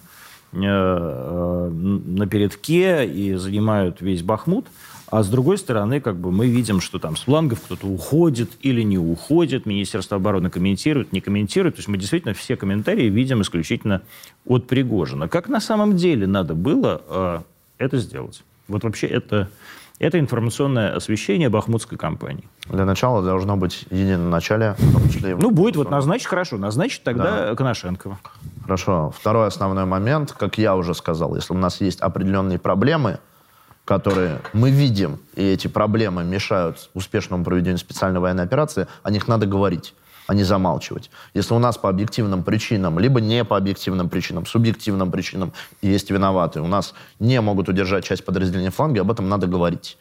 э, 0.53 0.59
э, 0.63 1.69
на 1.71 2.27
передке 2.27 3.07
и 3.07 3.35
занимают 3.35 4.01
весь 4.01 4.23
Бахмут. 4.23 4.67
А 5.09 5.23
с 5.23 5.29
другой 5.29 5.57
стороны, 5.59 6.01
как 6.01 6.17
бы 6.17 6.33
мы 6.33 6.49
видим, 6.49 6.81
что 6.81 6.99
там 6.99 7.17
с 7.17 7.21
флангов 7.21 7.61
кто-то 7.61 7.87
уходит 7.87 8.51
или 8.63 8.83
не 8.83 8.99
уходит, 8.99 9.65
Министерство 9.65 10.17
обороны 10.17 10.51
комментирует, 10.51 11.13
не 11.13 11.21
комментирует. 11.21 11.77
То 11.77 11.81
есть 11.81 11.89
мы 11.89 11.97
действительно 11.97 12.35
все 12.35 12.57
комментарии 12.57 13.09
видим 13.09 13.43
исключительно 13.43 14.03
от 14.45 14.67
Пригожина. 14.67 15.29
Как 15.29 15.49
на 15.49 15.61
самом 15.61 15.97
деле 15.97 16.27
надо 16.27 16.55
было 16.55 17.03
э, 17.09 17.41
это 17.79 17.99
сделать? 17.99 18.43
Вот 18.67 18.83
вообще 18.83 19.07
это 19.07 19.49
Это 19.99 20.19
информационное 20.21 20.95
освещение 20.95 21.49
бахмутской 21.49 21.97
кампании. 21.97 22.49
Для 22.69 22.85
начала 22.85 23.23
должно 23.23 23.57
быть 23.57 23.87
единое 23.91 24.29
начале, 24.29 24.77
числе... 25.11 25.37
Ну, 25.37 25.51
будет 25.51 25.77
вот 25.77 25.91
назначить, 25.91 26.27
хорошо, 26.27 26.59
назначить 26.59 27.03
тогда 27.03 27.49
да. 27.49 27.55
Коношенкова. 27.55 28.19
Хорошо. 28.63 29.13
Второй 29.19 29.47
основной 29.47 29.87
момент, 29.87 30.33
как 30.33 30.59
я 30.59 30.77
уже 30.77 30.95
сказал, 30.95 31.35
если 31.35 31.55
у 31.55 31.57
нас 31.57 31.81
есть 31.81 32.01
определенные 32.01 32.59
проблемы, 32.59 33.19
которые 33.87 34.41
мы 34.53 34.71
видим, 34.71 35.19
и 35.35 35.43
эти 35.45 35.69
проблемы 35.69 36.25
мешают 36.25 36.91
успешному 36.93 37.45
проведению 37.45 37.79
специальной 37.79 38.21
военной 38.21 38.45
операции, 38.45 38.89
о 39.03 39.11
них 39.11 39.29
надо 39.29 39.47
говорить 39.47 39.95
а 40.27 40.35
не 40.35 40.45
замалчивать. 40.45 41.11
Если 41.35 41.55
у 41.55 41.59
нас 41.59 41.79
по 41.79 41.89
объективным 41.89 42.43
причинам, 42.43 42.99
либо 42.99 43.21
не 43.21 43.45
по 43.45 43.57
объективным 43.57 44.09
причинам, 44.09 44.47
субъективным 44.47 45.11
причинам 45.11 45.53
есть 45.83 46.11
виноваты, 46.11 46.61
у 46.61 46.67
нас 46.67 46.95
не 47.21 47.41
могут 47.41 47.69
удержать 47.69 48.05
часть 48.05 48.25
подразделения 48.25 48.71
фланга, 48.71 49.01
об 49.03 49.11
этом 49.11 49.29
надо 49.29 49.47
говорить. 49.47 49.99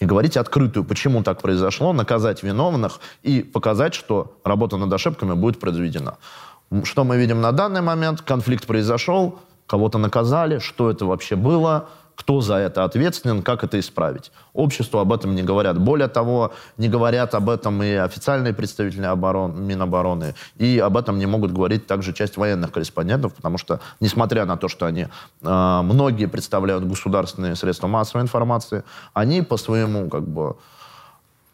И 0.00 0.04
говорить 0.04 0.36
открытую, 0.36 0.84
почему 0.84 1.22
так 1.22 1.42
произошло, 1.42 1.92
наказать 1.92 2.42
виновных 2.42 3.00
и 3.22 3.42
показать, 3.42 3.94
что 3.94 4.38
работа 4.44 4.76
над 4.76 4.92
ошибками 4.92 5.34
будет 5.34 5.58
произведена. 5.58 6.18
Что 6.84 7.04
мы 7.04 7.16
видим 7.16 7.40
на 7.40 7.50
данный 7.50 7.80
момент? 7.80 8.20
Конфликт 8.20 8.66
произошел, 8.66 9.40
кого-то 9.66 9.98
наказали, 9.98 10.58
что 10.58 10.90
это 10.90 11.04
вообще 11.04 11.34
было, 11.34 11.88
кто 12.18 12.40
за 12.40 12.56
это 12.56 12.82
ответственен, 12.82 13.42
как 13.42 13.62
это 13.62 13.78
исправить. 13.78 14.32
Обществу 14.52 14.98
об 14.98 15.12
этом 15.12 15.36
не 15.36 15.44
говорят. 15.44 15.78
Более 15.78 16.08
того, 16.08 16.52
не 16.76 16.88
говорят 16.88 17.34
об 17.34 17.48
этом 17.48 17.80
и 17.82 17.92
официальные 17.92 18.52
представители 18.52 19.04
оборон, 19.04 19.62
Минобороны, 19.62 20.34
и 20.56 20.80
об 20.80 20.96
этом 20.96 21.18
не 21.18 21.26
могут 21.26 21.52
говорить 21.52 21.86
также 21.86 22.12
часть 22.12 22.36
военных 22.36 22.72
корреспондентов, 22.72 23.34
потому 23.34 23.56
что, 23.56 23.80
несмотря 24.00 24.46
на 24.46 24.56
то, 24.56 24.66
что 24.66 24.86
они, 24.86 25.06
э, 25.42 25.80
многие 25.82 26.26
представляют 26.26 26.84
государственные 26.84 27.54
средства 27.54 27.86
массовой 27.86 28.22
информации, 28.22 28.82
они 29.14 29.42
по 29.42 29.56
своему, 29.56 30.10
как 30.10 30.26
бы, 30.26 30.56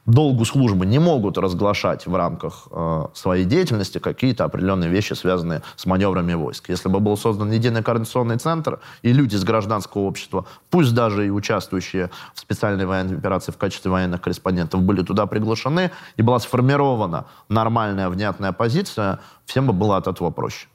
долгу 0.06 0.44
службы 0.44 0.84
не 0.84 0.98
могут 0.98 1.38
разглашать 1.38 2.06
в 2.06 2.14
рамках 2.14 2.68
э, 2.70 3.06
своей 3.14 3.44
деятельности 3.44 3.98
какие-то 3.98 4.44
определенные 4.44 4.90
вещи, 4.90 5.14
связанные 5.14 5.62
с 5.76 5.86
маневрами 5.86 6.34
войск. 6.34 6.68
Если 6.68 6.88
бы 6.88 7.00
был 7.00 7.16
создан 7.16 7.50
единый 7.50 7.82
координационный 7.82 8.36
центр, 8.36 8.80
и 9.02 9.12
люди 9.12 9.34
из 9.34 9.44
гражданского 9.44 10.02
общества, 10.02 10.46
пусть 10.70 10.94
даже 10.94 11.26
и 11.26 11.30
участвующие 11.30 12.10
в 12.34 12.40
специальной 12.40 12.84
военной 12.84 13.16
операции 13.16 13.52
в 13.52 13.56
качестве 13.56 13.90
военных 13.90 14.20
корреспондентов, 14.20 14.82
были 14.82 15.02
туда 15.02 15.26
приглашены, 15.26 15.90
и 16.16 16.22
была 16.22 16.38
сформирована 16.38 17.26
нормальная, 17.48 18.08
внятная 18.10 18.52
позиция, 18.52 19.20
всем 19.46 19.66
бы 19.66 19.72
было 19.72 19.96
от 19.96 20.06
этого 20.06 20.30
проще. 20.30 20.66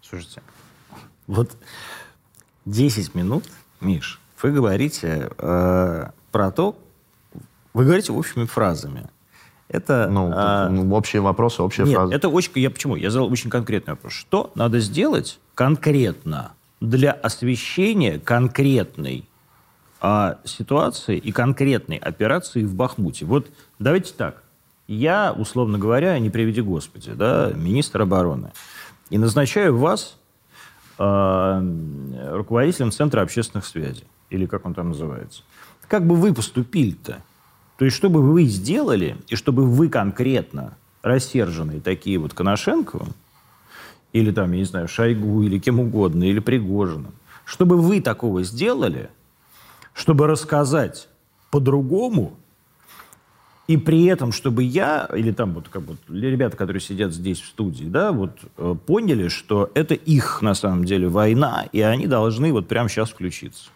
Слушайте, 0.00 0.42
вот 1.26 1.50
10 2.64 3.14
минут, 3.14 3.44
Миш, 3.80 4.18
вы 4.42 4.52
говорите 4.52 5.30
э, 5.36 6.10
про 6.30 6.50
то, 6.50 6.76
вы 7.74 7.84
говорите 7.84 8.12
общими 8.12 8.44
фразами. 8.44 9.08
Это, 9.68 10.08
ну, 10.10 10.30
а, 10.34 10.68
ну, 10.68 10.94
общие 10.94 11.22
вопросы, 11.22 11.62
общие 11.62 11.86
нет, 11.86 11.96
фразы. 11.96 12.14
Это 12.14 12.28
очень, 12.28 12.52
я 12.56 12.70
почему? 12.70 12.94
Я 12.94 13.10
задал 13.10 13.32
очень 13.32 13.48
конкретный 13.48 13.94
вопрос. 13.94 14.12
Что 14.12 14.52
надо 14.54 14.80
сделать 14.80 15.38
конкретно 15.54 16.52
для 16.80 17.12
освещения 17.12 18.18
конкретной 18.18 19.26
а, 20.00 20.38
ситуации 20.44 21.16
и 21.16 21.32
конкретной 21.32 21.96
операции 21.96 22.64
в 22.64 22.74
Бахмуте? 22.74 23.24
Вот 23.24 23.48
давайте 23.78 24.12
так. 24.12 24.42
Я, 24.88 25.32
условно 25.32 25.78
говоря, 25.78 26.18
не 26.18 26.28
приведи 26.28 26.60
Господи, 26.60 27.12
да, 27.12 27.50
министр 27.54 28.02
обороны, 28.02 28.52
и 29.08 29.16
назначаю 29.16 29.78
вас 29.78 30.18
а, 30.98 31.64
руководителем 32.30 32.92
Центра 32.92 33.22
общественных 33.22 33.64
связей, 33.64 34.04
или 34.28 34.44
как 34.44 34.66
он 34.66 34.74
там 34.74 34.88
называется. 34.88 35.44
Как 35.88 36.06
бы 36.06 36.14
вы 36.14 36.34
поступили-то? 36.34 37.22
То 37.82 37.86
есть, 37.86 37.96
чтобы 37.96 38.22
вы 38.22 38.44
сделали, 38.44 39.16
и 39.26 39.34
чтобы 39.34 39.66
вы 39.66 39.88
конкретно, 39.88 40.76
рассерженные 41.02 41.80
такие 41.80 42.16
вот 42.16 42.32
Коношенко, 42.32 43.06
или 44.12 44.30
там, 44.30 44.52
я 44.52 44.58
не 44.58 44.64
знаю, 44.64 44.86
Шойгу, 44.86 45.42
или 45.42 45.58
кем 45.58 45.80
угодно, 45.80 46.22
или 46.22 46.38
Пригожиным, 46.38 47.12
чтобы 47.44 47.76
вы 47.76 48.00
такого 48.00 48.44
сделали, 48.44 49.10
чтобы 49.94 50.28
рассказать 50.28 51.08
по-другому, 51.50 52.36
и 53.66 53.76
при 53.76 54.04
этом, 54.04 54.30
чтобы 54.30 54.62
я, 54.62 55.08
или 55.12 55.32
там 55.32 55.52
вот 55.52 55.68
как 55.68 55.82
бы 55.82 55.96
ребята, 56.08 56.56
которые 56.56 56.80
сидят 56.80 57.12
здесь 57.12 57.40
в 57.40 57.46
студии, 57.48 57.86
да, 57.86 58.12
вот 58.12 58.38
э, 58.58 58.76
поняли, 58.86 59.26
что 59.26 59.72
это 59.74 59.94
их 59.94 60.40
на 60.40 60.54
самом 60.54 60.84
деле 60.84 61.08
война, 61.08 61.66
и 61.72 61.80
они 61.80 62.06
должны 62.06 62.52
вот 62.52 62.68
прямо 62.68 62.88
сейчас 62.88 63.10
включиться 63.10 63.70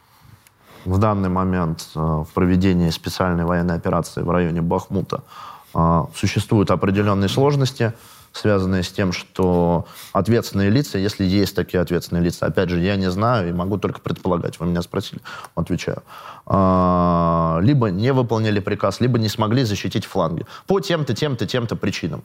в 0.86 0.98
данный 0.98 1.28
момент 1.28 1.88
э, 1.94 1.98
в 1.98 2.28
проведении 2.32 2.90
специальной 2.90 3.44
военной 3.44 3.74
операции 3.74 4.22
в 4.22 4.30
районе 4.30 4.62
Бахмута 4.62 5.22
э, 5.74 6.04
существуют 6.14 6.70
определенные 6.70 7.28
сложности, 7.28 7.92
связанные 8.32 8.82
с 8.82 8.92
тем, 8.92 9.12
что 9.12 9.86
ответственные 10.12 10.70
лица, 10.70 10.98
если 10.98 11.24
есть 11.24 11.56
такие 11.56 11.80
ответственные 11.80 12.22
лица, 12.22 12.46
опять 12.46 12.68
же, 12.68 12.78
я 12.78 12.96
не 12.96 13.10
знаю 13.10 13.48
и 13.48 13.52
могу 13.52 13.78
только 13.78 14.00
предполагать, 14.00 14.60
вы 14.60 14.66
меня 14.66 14.82
спросили, 14.82 15.20
отвечаю, 15.54 16.02
э, 16.46 17.58
либо 17.62 17.90
не 17.90 18.12
выполнили 18.12 18.60
приказ, 18.60 19.00
либо 19.00 19.18
не 19.18 19.28
смогли 19.28 19.64
защитить 19.64 20.04
фланги 20.04 20.46
по 20.66 20.80
тем-то, 20.80 21.14
тем-то, 21.14 21.46
тем-то 21.46 21.76
причинам. 21.76 22.22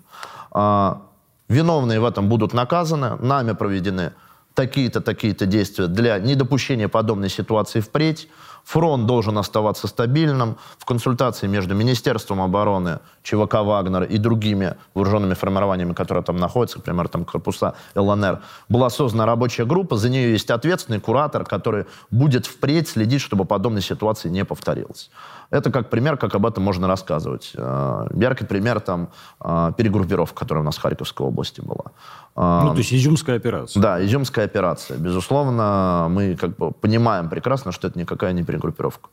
Виновные 1.50 2.00
в 2.00 2.06
этом 2.06 2.30
будут 2.30 2.54
наказаны, 2.54 3.18
нами 3.18 3.52
проведены 3.52 4.14
такие-то, 4.54 5.02
такие-то 5.02 5.46
действия 5.46 5.88
для 5.88 6.20
недопущения 6.20 6.88
подобной 6.88 7.30
ситуации 7.30 7.80
впредь. 7.80 8.30
Фронт 8.64 9.06
должен 9.06 9.38
оставаться 9.38 9.88
стабильным. 9.88 10.58
В 10.78 10.86
консультации 10.86 11.48
между 11.48 11.76
Министерством 11.76 12.42
обороны, 12.42 13.00
ЧВК 13.24 13.56
«Вагнер» 13.56 14.04
и 14.04 14.18
другими 14.18 14.76
вооруженными 14.94 15.34
формированиями, 15.34 15.94
которые 15.94 16.24
там 16.24 16.38
находятся, 16.38 16.78
например, 16.78 17.08
там 17.08 17.26
корпуса 17.26 17.74
ЛНР, 17.96 18.42
была 18.70 18.90
создана 18.90 19.26
рабочая 19.26 19.66
группа. 19.66 19.98
За 19.98 20.10
нее 20.10 20.32
есть 20.32 20.50
ответственный 20.50 21.00
куратор, 21.00 21.46
который 21.46 21.86
будет 22.12 22.46
впредь 22.46 22.88
следить, 22.88 23.22
чтобы 23.22 23.46
подобной 23.46 23.82
ситуации 23.82 24.30
не 24.30 24.46
повторилась. 24.46 25.10
Это 25.52 25.70
как 25.70 25.90
пример, 25.90 26.18
как 26.18 26.34
об 26.34 26.46
этом 26.46 26.64
можно 26.64 26.88
рассказывать. 26.88 27.52
Э, 27.56 28.08
яркий 28.14 28.46
пример 28.46 28.80
там 28.80 29.10
э, 29.44 29.74
перегруппировка, 29.78 30.40
которая 30.40 30.64
у 30.64 30.66
нас 30.66 30.78
в 30.78 30.82
Харьковской 30.82 31.28
области 31.28 31.60
была. 31.62 31.92
Э, 32.38 32.62
ну, 32.64 32.72
то 32.72 32.78
есть 32.78 32.94
изюмская 32.94 33.36
операция. 33.36 33.82
Да, 33.82 34.04
изюмская 34.04 34.46
операция. 34.46 34.98
Безусловно, 34.98 36.08
мы 36.10 36.38
как 36.38 36.56
бы 36.56 36.72
понимаем 36.72 37.30
прекрасно, 37.30 37.74
что 37.74 37.88
это 37.88 38.00
никакая 38.00 38.34
не 38.34 38.44
перегруппировка 38.44 39.10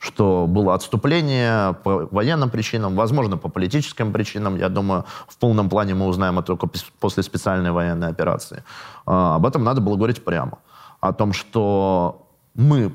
что 0.00 0.46
было 0.46 0.74
отступление 0.74 1.72
по 1.82 2.08
военным 2.10 2.50
причинам, 2.50 2.94
возможно, 2.94 3.38
по 3.38 3.48
политическим 3.48 4.12
причинам. 4.12 4.56
Я 4.56 4.68
думаю, 4.68 5.04
в 5.28 5.38
полном 5.38 5.70
плане 5.70 5.94
мы 5.94 6.06
узнаем 6.06 6.38
это 6.38 6.46
только 6.48 6.68
после 7.00 7.22
специальной 7.22 7.70
военной 7.70 8.08
операции. 8.08 8.64
Об 9.06 9.46
этом 9.46 9.64
надо 9.64 9.80
было 9.80 9.96
говорить 9.96 10.22
прямо. 10.22 10.58
О 11.00 11.12
том, 11.12 11.32
что 11.32 12.28
мы 12.54 12.92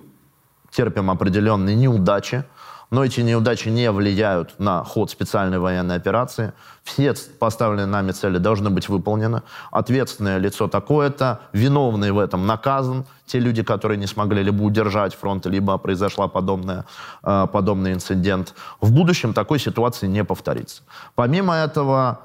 терпим 0.70 1.10
определенные 1.10 1.76
неудачи, 1.76 2.44
но 2.90 3.04
эти 3.04 3.22
неудачи 3.22 3.70
не 3.70 3.92
влияют 3.92 4.60
на 4.60 4.84
ход 4.84 5.12
специальной 5.12 5.60
военной 5.60 5.96
операции. 5.96 6.54
Все 6.84 7.14
поставленные 7.40 7.86
нами 7.86 8.12
цели 8.12 8.38
должны 8.38 8.70
быть 8.70 8.90
выполнены. 8.90 9.42
Ответственное 9.72 10.38
лицо 10.38 10.68
такое-то, 10.68 11.42
виновный 11.54 12.12
в 12.12 12.18
этом 12.18 12.48
наказан. 12.48 13.06
Те 13.26 13.40
люди, 13.40 13.62
которые 13.62 13.98
не 13.98 14.08
смогли 14.08 14.42
либо 14.42 14.64
удержать 14.64 15.14
фронт, 15.14 15.46
либо 15.46 15.78
произошла 15.78 16.28
подобная, 16.28 16.86
э, 17.24 17.48
подобный 17.52 17.94
инцидент. 17.94 18.56
В 18.82 18.92
будущем 18.92 19.34
такой 19.34 19.60
ситуации 19.60 20.08
не 20.08 20.24
повторится. 20.24 20.82
Помимо 21.14 21.54
этого, 21.56 22.20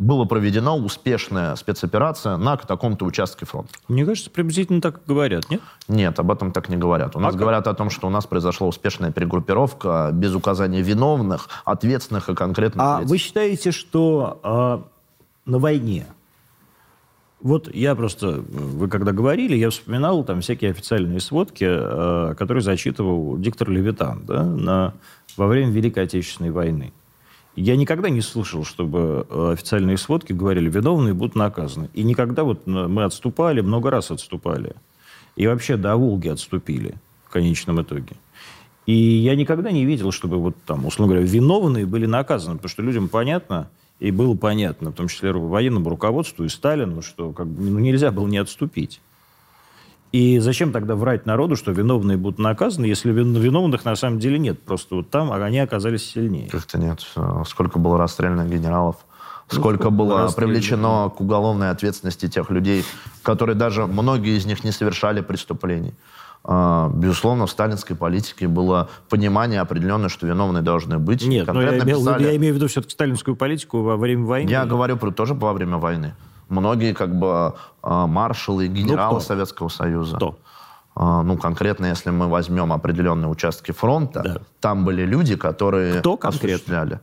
была 0.00 0.24
проведена 0.24 0.74
успешная 0.74 1.54
спецоперация 1.56 2.38
на 2.38 2.56
таком-то 2.56 3.04
участке 3.04 3.44
фронта. 3.44 3.74
Мне 3.86 4.06
кажется, 4.06 4.30
приблизительно 4.30 4.80
так 4.80 5.02
говорят, 5.06 5.50
нет? 5.50 5.60
Нет, 5.88 6.18
об 6.18 6.30
этом 6.30 6.52
так 6.52 6.70
не 6.70 6.76
говорят. 6.78 7.14
У 7.16 7.18
а 7.18 7.22
нас 7.22 7.32
как? 7.32 7.40
говорят 7.40 7.66
о 7.66 7.74
том, 7.74 7.90
что 7.90 8.06
у 8.06 8.10
нас 8.10 8.24
произошла 8.26 8.66
успешная 8.66 9.12
перегруппировка 9.12 10.08
без 10.12 10.34
указания 10.34 10.80
виновных, 10.80 11.48
ответственных 11.66 12.30
и 12.30 12.34
конкретных 12.34 12.82
а 12.84 13.00
лиц. 13.02 13.10
вы 13.10 13.18
считаете, 13.18 13.72
что 13.72 14.40
э, 14.42 15.50
на 15.50 15.58
войне 15.58 16.06
вот 17.42 17.74
я 17.74 17.94
просто, 17.94 18.42
вы 18.48 18.88
когда 18.88 19.12
говорили, 19.12 19.54
я 19.54 19.68
вспоминал 19.68 20.24
там 20.24 20.40
всякие 20.40 20.70
официальные 20.70 21.20
сводки, 21.20 21.66
э, 21.68 22.34
которые 22.36 22.62
зачитывал 22.62 23.36
диктор 23.36 23.68
Левитан 23.68 24.24
да, 24.24 24.44
на, 24.44 24.94
во 25.36 25.46
время 25.46 25.70
Великой 25.72 26.04
Отечественной 26.04 26.50
войны. 26.50 26.94
Я 27.60 27.76
никогда 27.76 28.08
не 28.08 28.22
слышал, 28.22 28.64
чтобы 28.64 29.26
э, 29.28 29.52
официальные 29.52 29.98
сводки 29.98 30.32
говорили, 30.32 30.70
виновные 30.70 31.12
будут 31.12 31.34
наказаны. 31.34 31.90
И 31.92 32.02
никогда 32.02 32.42
вот 32.42 32.66
мы 32.66 33.04
отступали, 33.04 33.60
много 33.60 33.90
раз 33.90 34.10
отступали. 34.10 34.74
И 35.36 35.46
вообще 35.46 35.76
до 35.76 35.94
Волги 35.96 36.28
отступили 36.28 36.94
в 37.26 37.28
конечном 37.28 37.82
итоге. 37.82 38.16
И 38.86 38.94
я 38.94 39.36
никогда 39.36 39.72
не 39.72 39.84
видел, 39.84 40.10
чтобы 40.10 40.38
вот 40.38 40.56
там, 40.64 40.86
условно 40.86 41.14
говоря, 41.14 41.30
виновные 41.30 41.84
были 41.84 42.06
наказаны, 42.06 42.56
потому 42.56 42.70
что 42.70 42.80
людям 42.80 43.10
понятно, 43.10 43.68
и 43.98 44.10
было 44.10 44.34
понятно, 44.34 44.90
в 44.90 44.94
том 44.94 45.08
числе 45.08 45.30
военному 45.30 45.90
руководству 45.90 46.44
и 46.44 46.48
Сталину, 46.48 47.02
что 47.02 47.32
как 47.32 47.46
бы, 47.46 47.62
ну, 47.62 47.78
нельзя 47.78 48.10
было 48.10 48.26
не 48.26 48.38
отступить. 48.38 49.02
И 50.12 50.40
зачем 50.40 50.72
тогда 50.72 50.96
врать 50.96 51.24
народу, 51.24 51.54
что 51.54 51.70
виновные 51.70 52.16
будут 52.16 52.38
наказаны, 52.40 52.84
если 52.84 53.12
виновных 53.12 53.84
на 53.84 53.94
самом 53.94 54.18
деле 54.18 54.38
нет? 54.38 54.60
Просто 54.60 54.96
вот 54.96 55.10
там 55.10 55.30
они 55.32 55.58
оказались 55.60 56.04
сильнее. 56.04 56.48
Как-то 56.48 56.78
нет. 56.78 57.06
Сколько 57.46 57.78
было 57.78 57.96
расстрелянных 57.96 58.50
генералов? 58.50 58.96
Ну, 59.52 59.58
сколько 59.58 59.90
было 59.90 60.28
привлечено 60.28 61.10
к 61.10 61.20
уголовной 61.20 61.70
ответственности 61.70 62.28
тех 62.28 62.50
людей, 62.50 62.84
которые 63.22 63.56
даже, 63.56 63.86
многие 63.86 64.36
из 64.36 64.46
них 64.46 64.64
не 64.64 64.70
совершали 64.70 65.20
преступлений. 65.20 65.94
А, 66.42 66.88
безусловно, 66.94 67.46
в 67.46 67.50
сталинской 67.50 67.94
политике 67.96 68.48
было 68.48 68.88
понимание 69.08 69.60
определенное, 69.60 70.08
что 70.08 70.26
виновные 70.26 70.62
должны 70.62 70.98
быть. 70.98 71.26
Нет, 71.26 71.46
но 71.48 71.62
я, 71.62 71.78
имел, 71.78 72.00
писали... 72.00 72.22
я 72.22 72.36
имею 72.36 72.54
в 72.54 72.56
виду 72.56 72.68
все-таки 72.68 72.92
сталинскую 72.92 73.36
политику 73.36 73.82
во 73.82 73.96
время 73.96 74.24
войны. 74.24 74.48
Я 74.48 74.64
говорю 74.64 74.96
про, 74.96 75.10
тоже 75.10 75.34
во 75.34 75.52
время 75.52 75.76
войны. 75.76 76.14
Многие 76.50 76.92
как 76.92 77.18
бы 77.18 77.54
а, 77.82 78.06
маршалы, 78.06 78.68
ну, 78.68 78.74
генералы 78.74 79.14
ну, 79.14 79.20
Советского 79.20 79.68
Союза. 79.68 80.16
Кто? 80.16 80.38
А, 80.94 81.22
ну, 81.22 81.38
конкретно, 81.38 81.86
если 81.86 82.10
мы 82.10 82.28
возьмем 82.28 82.72
определенные 82.72 83.28
участки 83.28 83.72
фронта, 83.72 84.22
да. 84.22 84.36
там 84.60 84.84
были 84.84 85.06
люди, 85.06 85.36
которые 85.36 86.00
Кто 86.00 86.16
конкретно? 86.16 86.48
осуществляли. 86.48 87.00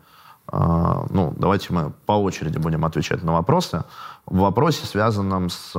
Ну, 0.49 1.33
давайте 1.35 1.73
мы 1.73 1.91
по 2.05 2.13
очереди 2.13 2.57
будем 2.57 2.85
отвечать 2.85 3.21
на 3.21 3.33
вопросы. 3.33 3.83
В 4.25 4.37
вопросе, 4.37 4.85
связанном 4.85 5.49
с 5.49 5.73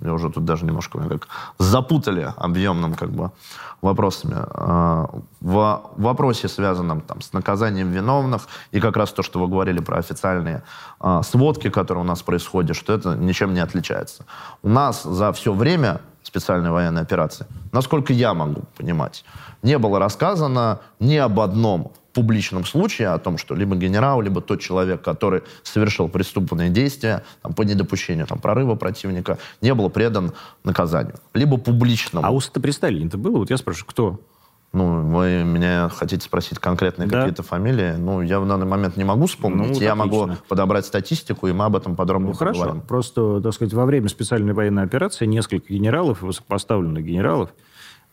я 0.00 0.12
уже 0.12 0.30
тут 0.30 0.44
даже 0.44 0.66
немножко 0.66 0.98
как 0.98 1.28
запутали 1.58 2.32
объемным 2.36 2.94
как 2.94 3.10
бы 3.10 3.30
вопросами. 3.80 4.36
А, 4.36 5.08
в 5.40 5.90
вопросе, 5.96 6.48
связанном 6.48 7.00
там, 7.00 7.20
с 7.20 7.32
наказанием 7.32 7.90
виновных, 7.90 8.46
и 8.72 8.80
как 8.80 8.96
раз 8.96 9.12
то, 9.12 9.22
что 9.22 9.40
вы 9.40 9.48
говорили 9.48 9.80
про 9.80 9.98
официальные 9.98 10.62
а, 11.00 11.22
сводки, 11.22 11.70
которые 11.70 12.04
у 12.04 12.06
нас 12.06 12.22
происходят, 12.22 12.76
что 12.76 12.92
это 12.92 13.14
ничем 13.14 13.54
не 13.54 13.60
отличается. 13.60 14.24
У 14.62 14.68
нас 14.68 15.02
за 15.02 15.32
все 15.32 15.52
время 15.52 16.00
специальной 16.22 16.70
военной 16.70 17.02
операции, 17.02 17.46
насколько 17.72 18.12
я 18.12 18.34
могу 18.34 18.62
понимать, 18.76 19.24
не 19.62 19.78
было 19.78 19.98
рассказано 19.98 20.80
ни 21.00 21.16
об 21.16 21.40
одном 21.40 21.92
публичном 22.16 22.64
случае 22.64 23.08
о 23.08 23.18
том, 23.18 23.36
что 23.36 23.54
либо 23.54 23.76
генерал, 23.76 24.22
либо 24.22 24.40
тот 24.40 24.60
человек, 24.60 25.02
который 25.02 25.42
совершил 25.62 26.08
преступные 26.08 26.70
действия 26.70 27.22
там, 27.42 27.52
по 27.52 27.60
недопущению 27.60 28.26
там, 28.26 28.38
прорыва 28.38 28.74
противника, 28.74 29.38
не 29.60 29.74
был 29.74 29.90
предан 29.90 30.32
наказанию. 30.64 31.16
Либо 31.34 31.58
публичному. 31.58 32.26
А 32.26 32.30
у 32.30 32.40
при 32.40 32.70
Сталине-то 32.70 33.18
было? 33.18 33.36
Вот 33.36 33.50
я 33.50 33.58
спрашиваю, 33.58 33.86
кто? 33.90 34.20
Ну, 34.72 35.02
вы 35.02 35.44
меня 35.44 35.90
хотите 35.90 36.24
спросить 36.24 36.58
конкретные 36.58 37.06
да. 37.06 37.20
какие-то 37.20 37.42
фамилии? 37.42 37.92
Ну, 37.98 38.22
я 38.22 38.40
в 38.40 38.48
данный 38.48 38.66
момент 38.66 38.96
не 38.96 39.04
могу 39.04 39.26
вспомнить. 39.26 39.74
Ну, 39.74 39.80
я 39.80 39.94
могу 39.94 40.30
подобрать 40.48 40.86
статистику, 40.86 41.48
и 41.48 41.52
мы 41.52 41.66
об 41.66 41.76
этом 41.76 41.96
подробно 41.96 42.28
ну, 42.28 42.32
поговорим. 42.32 42.62
хорошо. 42.62 42.82
Просто, 42.88 43.40
так 43.42 43.52
сказать, 43.52 43.74
во 43.74 43.84
время 43.84 44.08
специальной 44.08 44.54
военной 44.54 44.84
операции 44.84 45.26
несколько 45.26 45.72
генералов, 45.72 46.22
высокопоставленных 46.22 47.04
генералов, 47.04 47.50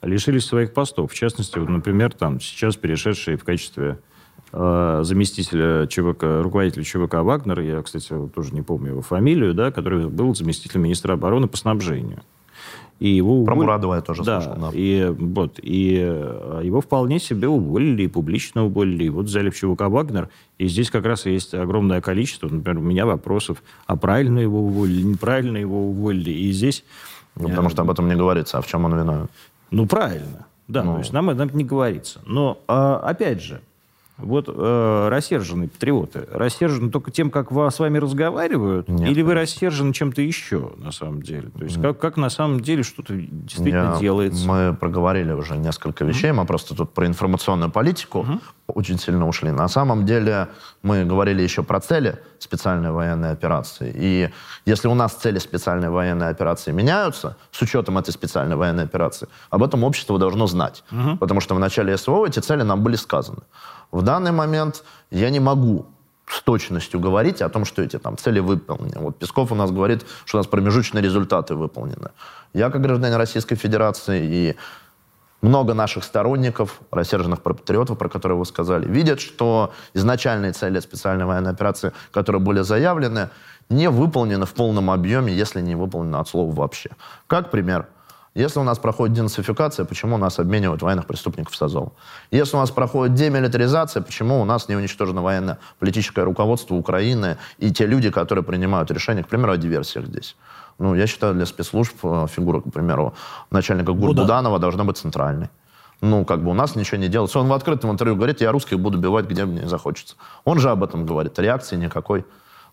лишились 0.04 0.46
своих 0.46 0.74
постов. 0.74 1.12
В 1.12 1.16
частности, 1.16 1.58
вот, 1.58 1.70
например, 1.70 2.14
там 2.14 2.40
сейчас 2.40 2.76
перешедший 2.76 3.36
в 3.36 3.44
качестве 3.44 4.00
э, 4.52 5.02
заместителя 5.04 5.88
ЧВК, 5.88 6.42
руководителя 6.42 6.84
ЧВК 6.84 7.16
Вагнер, 7.16 7.60
я, 7.62 7.82
кстати, 7.82 8.14
вот, 8.14 8.34
тоже 8.34 8.54
не 8.54 8.62
помню 8.62 8.92
его 8.92 9.02
фамилию, 9.02 9.54
да, 9.54 9.72
который 9.72 10.08
был 10.08 10.36
заместителем 10.36 10.84
министра 10.84 11.14
обороны 11.14 11.48
по 11.48 11.58
снабжению. 11.58 12.22
И 13.00 13.10
его 13.10 13.44
Про 13.44 13.54
уволили... 13.54 13.66
Мурадова 13.66 13.96
я 13.96 14.02
тоже 14.02 14.24
да, 14.24 14.42
слышал. 14.42 14.62
Да. 14.62 14.70
И, 14.74 15.10
вот, 15.10 15.60
и 15.62 16.00
э, 16.02 16.62
его 16.64 16.80
вполне 16.80 17.20
себе 17.20 17.48
уволили, 17.48 18.04
и 18.04 18.08
публично 18.08 18.66
уволили. 18.66 19.06
И 19.06 19.10
вот 19.10 19.26
взяли 19.26 19.50
в 19.50 19.56
ЧВК 19.56 19.90
Вагнер. 19.90 20.30
И 20.58 20.68
здесь 20.68 20.90
как 20.90 21.06
раз 21.06 21.26
есть 21.26 21.54
огромное 21.54 22.02
количество, 22.02 22.48
например, 22.48 22.82
у 22.82 22.86
меня 22.86 23.06
вопросов, 23.06 23.64
а 23.88 23.98
правильно 23.98 24.40
его 24.40 24.62
уволили, 24.62 25.02
неправильно 25.02 25.58
его 25.58 25.90
уволили. 25.90 26.32
И 26.32 26.52
здесь... 26.52 26.86
Ну, 27.36 27.50
потому 27.50 27.70
что 27.70 27.82
об 27.82 27.90
этом 27.90 28.08
не 28.08 28.16
говорится. 28.16 28.60
А 28.60 28.62
в 28.62 28.68
чем 28.68 28.86
он 28.86 28.96
виновен? 28.96 29.28
Ну, 29.74 29.88
правильно. 29.88 30.46
Да, 30.68 30.84
ну... 30.84 30.94
то 30.94 31.00
есть 31.00 31.12
нам 31.14 31.32
это 31.32 31.46
не 31.56 31.64
говорится. 31.64 32.22
Но, 32.26 32.60
а, 32.68 32.98
опять 32.98 33.42
же, 33.42 33.62
вот 34.18 34.46
э, 34.48 35.08
рассерженные 35.10 35.70
патриоты, 35.70 36.28
рассержены 36.32 36.92
только 36.92 37.12
тем, 37.12 37.32
как 37.32 37.52
с 37.52 37.80
вами 37.80 37.98
разговаривают, 37.98 38.88
Нет. 38.88 39.10
или 39.10 39.22
вы 39.22 39.34
рассержены 39.34 39.92
чем-то 39.92 40.22
еще, 40.22 40.74
на 40.78 40.92
самом 40.92 41.22
деле? 41.24 41.50
То 41.50 41.64
есть 41.64 41.82
как, 41.82 42.00
как 42.00 42.18
на 42.18 42.30
самом 42.30 42.60
деле 42.60 42.84
что-то 42.84 43.14
действительно 43.16 43.94
Я, 43.94 44.00
делается? 44.00 44.48
Мы 44.48 44.76
проговорили 44.80 45.32
уже 45.32 45.58
несколько 45.58 46.06
вещей, 46.06 46.30
mm-hmm. 46.30 46.34
мы 46.34 46.46
просто 46.46 46.76
тут 46.76 46.94
про 46.94 47.08
информационную 47.08 47.72
политику 47.72 48.20
mm-hmm. 48.20 48.42
очень 48.68 49.00
сильно 49.00 49.28
ушли. 49.28 49.52
На 49.52 49.68
самом 49.68 50.06
деле 50.06 50.50
мы 50.84 51.06
говорили 51.06 51.42
еще 51.42 51.64
про 51.64 51.80
цели 51.80 52.20
специальной 52.38 52.92
военной 52.92 53.32
операции. 53.32 53.92
И 53.96 54.30
если 54.66 54.88
у 54.88 54.94
нас 54.94 55.14
цели 55.14 55.40
специальной 55.40 55.90
военной 55.90 56.30
операции 56.30 56.72
меняются, 56.72 57.36
с 57.52 57.62
учетом 57.62 57.98
этой 57.98 58.12
специальной 58.12 58.56
военной 58.56 58.84
операции, 58.84 59.28
об 59.50 59.64
этом 59.64 59.84
общество 59.84 60.20
должно 60.20 60.46
знать. 60.46 60.84
Mm-hmm. 60.92 61.18
Потому 61.18 61.40
что 61.40 61.56
в 61.56 61.60
начале 61.60 61.98
СВО 61.98 62.28
эти 62.28 62.40
цели 62.40 62.62
нам 62.62 62.84
были 62.84 62.96
сказаны. 62.96 63.42
В 63.94 64.02
данный 64.02 64.32
момент 64.32 64.84
я 65.12 65.30
не 65.30 65.40
могу 65.40 65.86
с 66.26 66.42
точностью 66.42 67.00
говорить 67.00 67.44
о 67.44 67.50
том, 67.50 67.64
что 67.64 67.84
эти 67.84 68.00
там 68.00 68.18
цели 68.18 68.40
выполнены. 68.40 69.00
Вот 69.00 69.20
Песков 69.20 69.52
у 69.52 69.56
нас 69.56 69.70
говорит, 69.70 70.04
что 70.26 70.38
у 70.38 70.40
нас 70.40 70.48
промежуточные 70.48 71.04
результаты 71.04 71.54
выполнены. 71.54 72.10
Я, 72.54 72.72
как 72.72 72.82
гражданин 72.82 73.16
Российской 73.18 73.56
Федерации 73.56 74.26
и 74.26 74.56
много 75.44 75.76
наших 75.76 76.04
сторонников, 76.04 76.80
рассерженных 76.90 77.44
патриотов, 77.44 78.00
про 78.00 78.10
которые 78.10 78.36
вы 78.36 78.46
сказали, 78.46 78.88
видят, 78.88 79.20
что 79.20 79.72
изначальные 79.94 80.54
цели 80.54 80.80
специальной 80.80 81.26
военной 81.26 81.52
операции, 81.52 81.92
которые 82.12 82.42
были 82.42 82.62
заявлены, 82.62 83.30
не 83.70 83.92
выполнены 83.92 84.48
в 84.48 84.54
полном 84.54 84.90
объеме, 84.90 85.32
если 85.32 85.62
не 85.62 85.76
выполнены 85.76 86.16
от 86.16 86.28
слова 86.28 86.52
вообще. 86.52 86.90
Как 87.28 87.52
пример– 87.52 87.88
если 88.36 88.60
у 88.60 88.64
нас 88.64 88.80
проходит 88.80 89.16
денацификация, 89.16 89.86
почему 89.86 90.16
у 90.16 90.18
нас 90.18 90.40
обменивают 90.40 90.82
военных 90.82 91.06
преступников 91.06 91.56
с 91.56 91.62
Азова? 91.62 91.92
Если 92.32 92.56
у 92.56 92.60
нас 92.60 92.72
проходит 92.72 93.14
демилитаризация, 93.14 94.02
почему 94.02 94.42
у 94.42 94.46
нас 94.46 94.68
не 94.70 94.76
уничтожено 94.76 95.22
военно-политическое 95.22 96.24
руководство 96.24 96.74
Украины 96.76 97.38
и 97.60 97.72
те 97.72 97.86
люди, 97.86 98.10
которые 98.10 98.44
принимают 98.44 98.90
решения, 98.90 99.24
к 99.24 99.28
примеру, 99.28 99.52
о 99.52 99.58
диверсиях 99.58 100.08
здесь? 100.08 100.36
Ну, 100.80 100.96
я 100.96 101.06
считаю, 101.06 101.36
для 101.36 101.46
спецслужб 101.46 101.94
э, 102.04 102.26
фигура, 102.28 102.62
к 102.62 102.72
примеру, 102.72 103.14
начальника 103.52 103.92
ГУР 103.92 104.10
Будан. 104.10 104.26
Буданова 104.26 104.58
должна 104.58 104.84
быть 104.84 104.98
центральной. 104.98 105.50
Ну, 106.02 106.26
как 106.26 106.44
бы 106.44 106.50
у 106.50 106.54
нас 106.56 106.76
ничего 106.76 106.98
не 106.98 107.08
делается. 107.08 107.40
Он 107.40 107.48
в 107.48 107.54
открытом 107.54 107.92
интервью 107.92 108.16
говорит, 108.16 108.42
я 108.42 108.52
русских 108.52 108.80
буду 108.80 108.98
убивать, 108.98 109.26
где 109.26 109.46
мне 109.46 109.68
захочется. 109.68 110.16
Он 110.44 110.60
же 110.60 110.72
об 110.72 110.84
этом 110.84 111.06
говорит. 111.06 111.38
Реакции 111.38 111.76
никакой. 111.76 112.26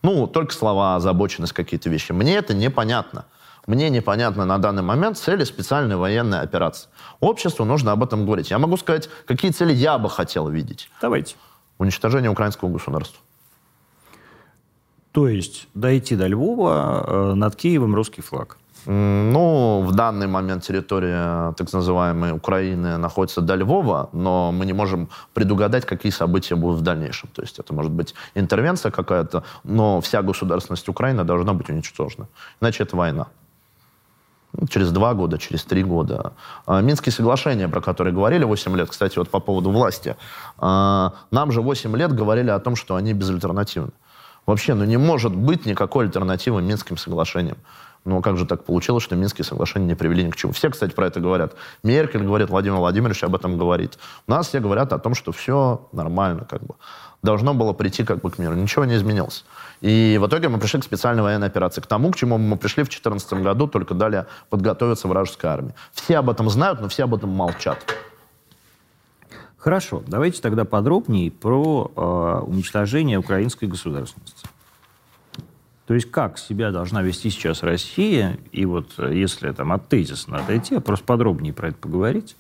Ну, 0.03 0.27
только 0.27 0.55
слова, 0.55 0.97
озабоченность, 0.97 1.53
какие-то 1.53 1.91
вещи. 1.91 2.13
Мне 2.13 2.37
это 2.37 2.55
непонятно. 2.55 3.27
Мне 3.67 3.91
непонятно 3.91 4.45
на 4.45 4.59
данный 4.59 4.83
момент 4.83 5.19
цели 5.19 5.45
специальной 5.45 5.97
военной 5.97 6.41
операции. 6.41 6.89
Обществу 7.21 7.65
нужно 7.65 7.93
об 7.93 8.03
этом 8.03 8.25
говорить. 8.25 8.51
Я 8.51 8.59
могу 8.59 8.77
сказать, 8.77 9.09
какие 9.27 9.51
цели 9.51 9.73
я 9.73 9.99
бы 9.99 10.09
хотел 10.09 10.49
видеть. 10.49 10.91
Давайте. 11.01 11.37
Уничтожение 11.79 12.31
украинского 12.31 12.69
государства. 12.69 13.21
То 15.13 15.29
есть 15.29 15.69
дойти 15.75 16.17
до 16.17 16.27
Львова, 16.27 17.05
э, 17.07 17.35
над 17.35 17.57
Киевом 17.57 17.95
русский 17.95 18.23
флаг? 18.23 18.57
Ну, 18.87 19.83
в 19.87 19.93
данный 19.93 20.27
момент 20.27 20.65
территория 20.65 21.53
так 21.53 21.73
называемой 21.73 22.33
Украины 22.33 22.97
находится 22.97 23.43
до 23.43 23.55
Львова, 23.55 24.09
но 24.13 24.53
мы 24.53 24.65
не 24.65 24.73
можем 24.73 25.11
предугадать, 25.35 25.85
какие 25.85 26.13
события 26.13 26.55
будут 26.55 26.81
в 26.81 26.83
дальнейшем. 26.83 27.29
То 27.35 27.43
есть 27.43 27.59
это 27.59 27.75
может 27.75 27.93
быть 27.93 28.15
интервенция 28.35 28.91
какая-то, 28.91 29.45
но 29.65 30.01
вся 30.01 30.23
государственность 30.23 30.89
Украины 30.89 31.25
должна 31.25 31.53
быть 31.53 31.69
уничтожена. 31.69 32.29
Иначе 32.61 32.85
это 32.85 32.97
война. 32.97 33.27
Ну, 34.53 34.67
через 34.67 34.91
два 34.91 35.15
года, 35.15 35.39
через 35.39 35.65
три 35.65 35.83
года. 35.85 36.33
А, 36.67 36.81
Минские 36.81 37.13
соглашения, 37.13 37.69
про 37.69 37.81
которые 37.81 38.13
говорили 38.13 38.45
8 38.45 38.77
лет, 38.77 38.91
кстати, 38.91 39.19
вот 39.19 39.29
по 39.31 39.41
поводу 39.41 39.71
власти, 39.71 40.17
а, 40.59 41.15
нам 41.31 41.53
же 41.53 41.61
8 41.61 41.97
лет 41.97 42.13
говорили 42.13 42.51
о 42.51 42.59
том, 42.59 42.77
что 42.77 42.97
они 42.97 43.13
безальтернативны. 43.13 43.93
Вообще, 44.47 44.75
ну 44.75 44.85
не 44.85 44.97
может 44.97 45.35
быть 45.35 45.67
никакой 45.67 46.07
альтернативы 46.07 46.63
Минским 46.63 46.97
соглашениям. 46.97 47.59
Ну, 48.05 48.23
как 48.23 48.39
же 48.39 48.47
так 48.47 48.65
получилось, 48.65 49.05
что 49.05 49.15
Минские 49.15 49.45
соглашения 49.45 49.87
не 49.87 49.95
привели 49.95 50.25
ни 50.25 50.31
к 50.31 50.37
чему? 50.37 50.53
Все, 50.53 50.71
кстати, 50.71 50.93
про 50.93 51.07
это 51.07 51.21
говорят. 51.21 51.55
Меркель 51.83 52.25
говорит, 52.25 52.49
Владимир 52.49 52.79
Владимирович 52.79 53.23
об 53.23 53.35
этом 53.35 53.59
говорит. 53.59 53.99
У 54.27 54.31
нас 54.31 54.49
все 54.49 54.59
говорят 54.59 54.93
о 54.95 54.99
том, 54.99 55.15
что 55.15 55.33
все 55.33 55.87
нормально, 55.93 56.47
как 56.49 56.63
бы. 56.63 56.77
Должно 57.23 57.53
было 57.53 57.73
прийти 57.73 58.03
как 58.05 58.21
бы 58.21 58.31
к 58.31 58.39
миру. 58.39 58.55
Ничего 58.55 58.85
не 58.87 58.97
изменилось. 58.97 59.45
И 59.83 60.19
в 60.21 60.27
итоге 60.27 60.49
мы 60.49 60.59
пришли 60.59 60.81
к 60.81 60.85
специальной 60.85 61.23
военной 61.23 61.49
операции, 61.49 61.81
к 61.81 61.87
тому, 61.87 62.11
к 62.11 62.17
чему 62.17 62.39
мы 62.39 62.57
пришли 62.57 62.83
в 62.83 62.87
2014 62.87 63.33
году, 63.35 63.67
только 63.67 63.95
далее 63.95 64.27
подготовиться 64.49 65.07
вражеской 65.07 65.51
армии. 65.51 65.75
Все 65.93 66.19
об 66.19 66.31
этом 66.31 66.49
знают, 66.49 66.81
но 66.81 66.89
все 66.89 67.05
об 67.05 67.15
этом 67.15 67.31
молчат. 67.31 67.79
Хорошо, 69.59 70.03
давайте 70.07 70.41
тогда 70.41 70.65
подробнее 70.65 71.31
про 71.31 71.93
э, 71.95 72.45
уничтожение 72.47 73.19
украинской 73.19 73.67
государственности. 73.67 74.47
То 75.87 75.95
есть 75.95 76.11
как 76.11 76.39
себя 76.39 76.71
должна 76.71 77.03
вести 77.03 77.29
сейчас 77.29 77.63
Россия, 77.63 78.39
и 78.53 78.65
вот 78.65 78.93
э, 78.97 79.13
если 79.13 79.51
там 79.53 79.73
от 79.73 79.87
тезиса 79.89 80.31
надо 80.31 80.57
идти, 80.57 80.77
а 80.77 80.81
просто 80.81 81.05
подробнее 81.05 81.53
про 81.53 81.69
это 81.69 81.77
поговорить, 81.77 82.37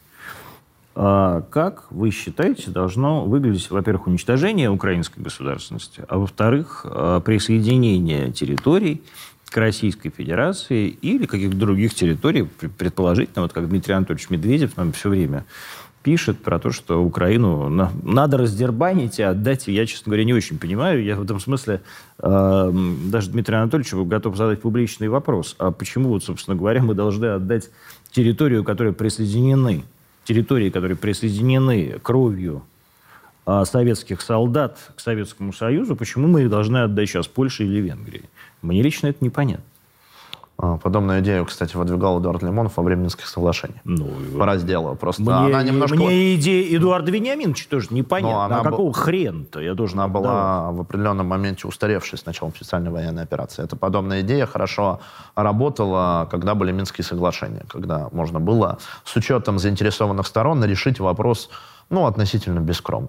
как 1.00 1.84
вы 1.90 2.10
считаете, 2.10 2.70
должно 2.70 3.24
выглядеть, 3.24 3.70
во-первых, 3.70 4.06
уничтожение 4.06 4.68
украинской 4.68 5.20
государственности, 5.20 6.04
а 6.08 6.18
во-вторых, 6.18 6.84
а, 6.84 7.20
присоединение 7.20 8.32
территорий 8.32 9.02
к 9.48 9.56
Российской 9.56 10.10
Федерации 10.10 10.88
или 10.88 11.24
каких-то 11.24 11.56
других 11.56 11.94
территорий, 11.94 12.42
предположительно, 12.76 13.42
вот 13.42 13.54
как 13.54 13.68
Дмитрий 13.68 13.94
Анатольевич 13.94 14.28
Медведев 14.28 14.76
нам 14.76 14.92
все 14.92 15.08
время 15.08 15.46
пишет 16.02 16.42
про 16.42 16.58
то, 16.58 16.70
что 16.70 17.02
Украину 17.02 17.68
надо 17.68 18.36
раздербанить 18.36 19.18
и 19.18 19.22
отдать. 19.22 19.68
Я, 19.68 19.86
честно 19.86 20.10
говоря, 20.10 20.24
не 20.24 20.34
очень 20.34 20.58
понимаю. 20.58 21.02
Я 21.02 21.16
в 21.16 21.22
этом 21.22 21.40
смысле 21.40 21.80
э, 22.18 22.72
даже 23.06 23.30
Дмитрию 23.30 23.62
Анатольевичу 23.62 24.04
готов 24.04 24.36
задать 24.36 24.60
публичный 24.60 25.08
вопрос. 25.08 25.56
А 25.58 25.70
почему, 25.70 26.10
вот, 26.10 26.24
собственно 26.24 26.56
говоря, 26.56 26.82
мы 26.82 26.94
должны 26.94 27.26
отдать 27.26 27.70
территорию, 28.12 28.64
которые 28.64 28.94
присоединены, 28.94 29.84
территории, 30.30 30.70
которые 30.70 30.96
присоединены 30.96 31.98
кровью 32.02 32.62
э, 33.46 33.64
советских 33.64 34.20
солдат 34.20 34.78
к 34.94 35.00
Советскому 35.00 35.52
Союзу, 35.52 35.96
почему 35.96 36.28
мы 36.28 36.42
их 36.42 36.50
должны 36.50 36.78
отдать 36.78 37.08
сейчас 37.08 37.26
Польше 37.26 37.64
или 37.64 37.80
Венгрии? 37.80 38.22
Мне 38.62 38.80
лично 38.80 39.08
это 39.08 39.24
непонятно. 39.24 39.64
А, 40.62 40.76
подобную 40.76 41.20
идею, 41.20 41.46
кстати, 41.46 41.74
выдвигал 41.74 42.20
Эдуард 42.20 42.42
Лимонов 42.42 42.76
во 42.76 42.82
время 42.82 43.02
Минских 43.02 43.26
соглашений. 43.26 43.80
Ну, 43.84 44.10
по 44.38 44.44
разделу. 44.44 44.94
Просто 44.94 45.22
мне, 45.22 45.32
она 45.32 45.62
немножко... 45.62 45.96
Мне 45.96 46.34
идея 46.34 46.76
Эдуарда 46.76 47.10
Вениаминовича 47.10 47.66
тоже 47.70 47.88
непонятно. 47.90 48.36
Ну, 48.36 48.44
она 48.44 48.60
а 48.60 48.64
какого 48.64 48.90
б... 48.90 48.94
хрена-то? 48.94 49.60
Я 49.60 49.72
должен 49.72 49.98
Она 49.98 50.08
была 50.08 50.60
давать. 50.60 50.76
в 50.76 50.80
определенном 50.82 51.26
моменте 51.28 51.66
устаревшей 51.66 52.18
с 52.18 52.26
началом 52.26 52.54
специальной 52.54 52.90
военной 52.90 53.22
операции. 53.22 53.64
Эта 53.64 53.74
подобная 53.76 54.20
идея 54.20 54.44
хорошо 54.44 55.00
работала, 55.34 56.28
когда 56.30 56.54
были 56.54 56.72
Минские 56.72 57.06
соглашения, 57.06 57.64
когда 57.68 58.08
можно 58.12 58.38
было 58.38 58.78
с 59.04 59.16
учетом 59.16 59.58
заинтересованных 59.58 60.26
сторон 60.26 60.62
решить 60.62 61.00
вопрос 61.00 61.48
ну, 61.88 62.04
относительно 62.04 62.60
бескромно. 62.60 63.08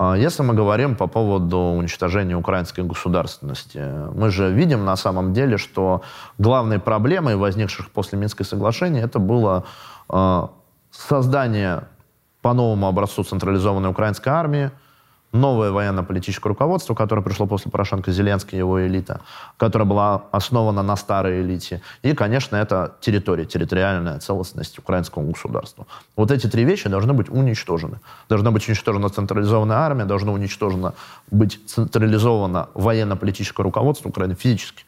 А 0.00 0.14
если 0.14 0.44
мы 0.44 0.54
говорим 0.54 0.94
по 0.94 1.08
поводу 1.08 1.58
уничтожения 1.58 2.36
украинской 2.36 2.82
государственности, 2.82 3.82
мы 4.14 4.30
же 4.30 4.48
видим 4.48 4.84
на 4.84 4.94
самом 4.94 5.32
деле, 5.32 5.58
что 5.58 6.02
главной 6.38 6.78
проблемой, 6.78 7.34
возникших 7.34 7.90
после 7.90 8.16
Минского 8.16 8.46
соглашения, 8.46 9.00
это 9.00 9.18
было 9.18 9.64
а, 10.08 10.50
создание 10.92 11.88
по 12.42 12.54
новому 12.54 12.86
образцу 12.86 13.24
централизованной 13.24 13.90
украинской 13.90 14.28
армии, 14.28 14.70
новое 15.32 15.70
военно-политическое 15.70 16.48
руководство, 16.48 16.94
которое 16.94 17.22
пришло 17.22 17.46
после 17.46 17.70
Порошенко, 17.70 18.10
Зеленский, 18.12 18.58
его 18.58 18.86
элита, 18.86 19.20
которая 19.56 19.86
была 19.86 20.24
основана 20.32 20.82
на 20.82 20.96
старой 20.96 21.42
элите. 21.42 21.82
И, 22.02 22.14
конечно, 22.14 22.56
это 22.56 22.94
территория, 23.00 23.44
территориальная 23.44 24.18
целостность 24.20 24.78
украинского 24.78 25.22
государства. 25.24 25.86
Вот 26.16 26.30
эти 26.30 26.46
три 26.46 26.64
вещи 26.64 26.88
должны 26.88 27.12
быть 27.12 27.28
уничтожены. 27.28 28.00
Должна 28.28 28.50
быть 28.50 28.66
уничтожена 28.68 29.08
централизованная 29.10 29.76
армия, 29.76 30.04
должно 30.04 30.32
уничтожено 30.32 30.94
быть 31.30 31.60
централизовано 31.66 32.68
военно-политическое 32.74 33.62
руководство 33.62 34.08
Украины 34.08 34.34
физически. 34.34 34.84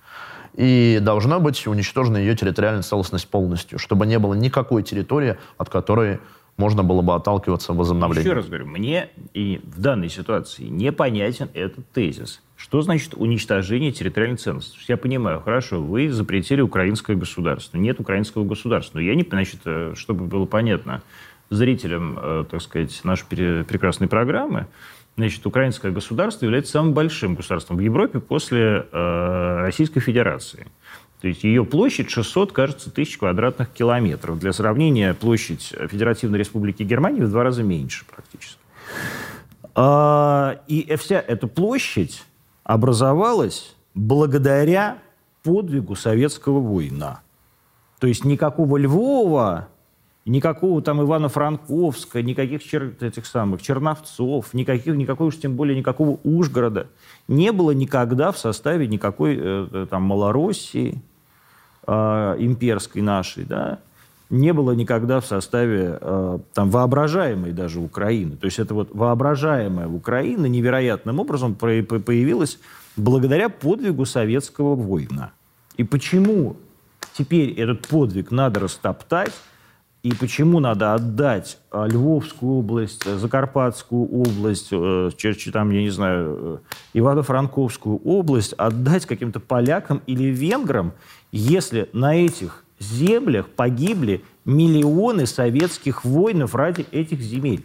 И 0.54 0.98
должна 1.00 1.38
быть 1.38 1.66
уничтожена 1.66 2.16
ее 2.16 2.34
территориальная 2.34 2.82
целостность 2.82 3.28
полностью, 3.28 3.78
чтобы 3.78 4.06
не 4.06 4.18
было 4.18 4.34
никакой 4.34 4.82
территории, 4.82 5.38
от 5.58 5.68
которой 5.68 6.18
можно 6.56 6.82
было 6.82 7.02
бы 7.02 7.14
отталкиваться 7.14 7.72
возобновлением. 7.72 8.26
Еще 8.26 8.34
раз 8.34 8.46
говорю, 8.46 8.66
мне 8.66 9.08
и 9.34 9.60
в 9.64 9.80
данной 9.80 10.08
ситуации 10.08 10.64
непонятен 10.64 11.48
этот 11.54 11.90
тезис. 11.92 12.42
Что 12.56 12.82
значит 12.82 13.14
уничтожение 13.14 13.90
территориальной 13.90 14.36
целостности? 14.36 14.84
Я 14.90 14.98
понимаю, 14.98 15.40
хорошо, 15.40 15.80
вы 15.80 16.10
запретили 16.10 16.60
украинское 16.60 17.16
государство. 17.16 17.78
Нет 17.78 18.00
украинского 18.00 18.44
государства. 18.44 18.98
Но 18.98 19.02
я 19.02 19.14
не, 19.14 19.22
значит, 19.22 19.60
э, 19.64 19.94
чтобы 19.96 20.26
было 20.26 20.44
понятно 20.44 21.02
зрителям, 21.48 22.18
э, 22.20 22.44
так 22.50 22.60
сказать, 22.60 23.00
нашей 23.02 23.26
прекрасной 23.26 24.08
программы, 24.08 24.66
значит, 25.16 25.44
украинское 25.46 25.90
государство 25.90 26.44
является 26.44 26.72
самым 26.72 26.92
большим 26.92 27.34
государством 27.34 27.76
в 27.76 27.80
Европе 27.80 28.20
после 28.20 28.86
э, 28.92 29.60
Российской 29.62 30.00
Федерации. 30.00 30.66
То 31.20 31.28
есть 31.28 31.44
ее 31.44 31.64
площадь 31.64 32.10
600, 32.10 32.52
кажется, 32.52 32.90
тысяч 32.90 33.18
квадратных 33.18 33.70
километров. 33.70 34.38
Для 34.38 34.52
сравнения, 34.52 35.12
площадь 35.12 35.74
Федеративной 35.88 36.38
Республики 36.38 36.82
Германии 36.82 37.20
в 37.20 37.30
два 37.30 37.42
раза 37.42 37.62
меньше 37.62 38.04
практически. 38.06 38.58
А, 39.74 40.60
и 40.66 40.94
вся 40.96 41.22
эта 41.26 41.46
площадь 41.46 42.24
образовалась 42.64 43.76
благодаря 43.94 44.98
подвигу 45.42 45.94
советского 45.94 46.60
воина. 46.60 47.20
То 47.98 48.06
есть 48.06 48.24
никакого 48.24 48.78
Львова, 48.78 49.68
никакого 50.24 50.80
там 50.80 51.02
Ивано-Франковска, 51.02 52.22
никаких 52.22 52.64
чер... 52.64 52.94
этих 53.00 53.26
самых 53.26 53.60
Черновцов, 53.60 54.54
никаких, 54.54 54.94
никакой 54.96 55.28
уж 55.28 55.38
тем 55.38 55.56
более 55.56 55.76
никакого 55.78 56.18
Ужгорода 56.24 56.86
не 57.28 57.52
было 57.52 57.72
никогда 57.72 58.32
в 58.32 58.38
составе 58.38 58.86
никакой 58.86 59.36
э, 59.36 59.66
э 59.70 59.86
там 59.90 60.02
Малороссии, 60.02 61.02
э, 61.86 62.36
имперской 62.38 63.02
нашей, 63.02 63.44
да, 63.44 63.78
не 64.30 64.52
было 64.52 64.72
никогда 64.72 65.20
в 65.20 65.26
составе 65.26 65.98
э, 66.00 66.38
там 66.54 66.70
воображаемой 66.70 67.50
даже 67.52 67.80
Украины. 67.80 68.36
То 68.36 68.46
есть 68.46 68.60
это 68.60 68.74
вот 68.74 68.90
воображаемая 68.94 69.88
Украина 69.88 70.46
невероятным 70.46 71.18
образом 71.18 71.54
про- 71.56 71.82
появилась 71.82 72.58
благодаря 72.96 73.48
подвигу 73.48 74.06
советского 74.06 74.76
воина. 74.76 75.32
И 75.76 75.84
почему 75.84 76.56
теперь 77.12 77.50
этот 77.58 77.88
подвиг 77.88 78.30
надо 78.30 78.60
растоптать, 78.60 79.32
и 80.02 80.14
почему 80.14 80.60
надо 80.60 80.94
отдать 80.94 81.58
э, 81.72 81.86
Львовскую 81.88 82.60
область, 82.60 83.06
э, 83.06 83.18
Закарпатскую 83.18 84.06
область, 84.06 84.68
э, 84.70 85.10
там, 85.52 85.70
я 85.70 85.82
не 85.82 85.90
знаю, 85.90 86.62
Ивано-Франковскую 86.94 88.00
область, 88.04 88.54
отдать 88.54 89.04
каким-то 89.04 89.40
полякам 89.40 90.00
или 90.06 90.24
венграм, 90.24 90.92
если 91.32 91.88
на 91.92 92.14
этих 92.16 92.64
землях 92.78 93.48
погибли 93.48 94.24
миллионы 94.44 95.26
советских 95.26 96.04
воинов 96.04 96.54
ради 96.54 96.86
этих 96.90 97.20
земель? 97.20 97.64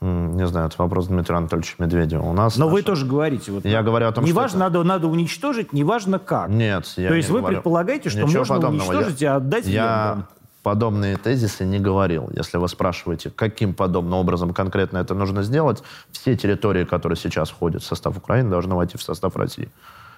Не 0.00 0.46
знаю, 0.46 0.68
это 0.68 0.76
вопрос 0.78 1.08
Дмитрия 1.08 1.36
Анатольевича 1.36 1.74
Медведева. 1.78 2.22
У 2.22 2.32
нас 2.32 2.56
Но 2.56 2.64
наша... 2.64 2.74
вы 2.74 2.82
тоже 2.82 3.04
говорите. 3.04 3.52
Вот, 3.52 3.66
я 3.66 3.82
говорю 3.82 4.06
о 4.06 4.12
том, 4.12 4.24
неважно, 4.24 4.48
что... 4.48 4.58
Надо, 4.58 4.82
надо 4.82 5.08
уничтожить, 5.08 5.74
неважно 5.74 6.18
как. 6.18 6.48
Нет, 6.48 6.86
я 6.96 7.08
То 7.08 7.14
есть 7.14 7.28
не 7.28 7.34
вы 7.34 7.40
говорю. 7.40 7.56
предполагаете, 7.56 8.08
что 8.08 8.22
Ничего 8.22 8.38
можно 8.38 8.54
подобного. 8.54 8.88
уничтожить 8.88 9.20
я... 9.20 9.34
и 9.34 9.36
отдать 9.36 9.66
я... 9.66 9.82
венграм? 10.14 10.28
подобные 10.62 11.16
тезисы 11.16 11.64
не 11.64 11.78
говорил. 11.78 12.30
Если 12.34 12.58
вы 12.58 12.68
спрашиваете, 12.68 13.30
каким 13.30 13.74
подобным 13.74 14.14
образом 14.18 14.52
конкретно 14.52 14.98
это 14.98 15.14
нужно 15.14 15.42
сделать, 15.42 15.82
все 16.12 16.36
территории, 16.36 16.84
которые 16.84 17.16
сейчас 17.16 17.50
входят 17.50 17.82
в 17.82 17.86
состав 17.86 18.16
Украины, 18.16 18.50
должны 18.50 18.74
войти 18.74 18.98
в 18.98 19.02
состав 19.02 19.36
России. 19.36 19.70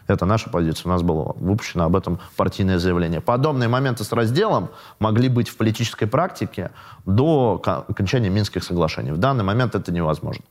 Это 0.07 0.27
наша 0.27 0.51
позиция. 0.51 0.87
У 0.87 0.93
нас 0.93 1.03
было 1.03 1.35
выпущено 1.39 1.85
об 1.85 1.97
этом 1.97 2.19
партийное 2.37 2.79
заявление. 2.79 3.21
Подобные 3.21 3.69
моменты 3.69 4.05
с 4.05 4.13
разделом 4.13 4.69
могли 4.99 5.29
быть 5.29 5.49
в 5.49 5.57
политической 5.57 6.07
практике 6.07 6.71
до 7.07 7.61
окончания 7.65 8.31
Минских 8.31 8.65
соглашений. 8.65 9.13
В 9.13 9.19
данный 9.19 9.45
момент 9.45 9.75
это 9.75 9.93
невозможно. 9.93 10.45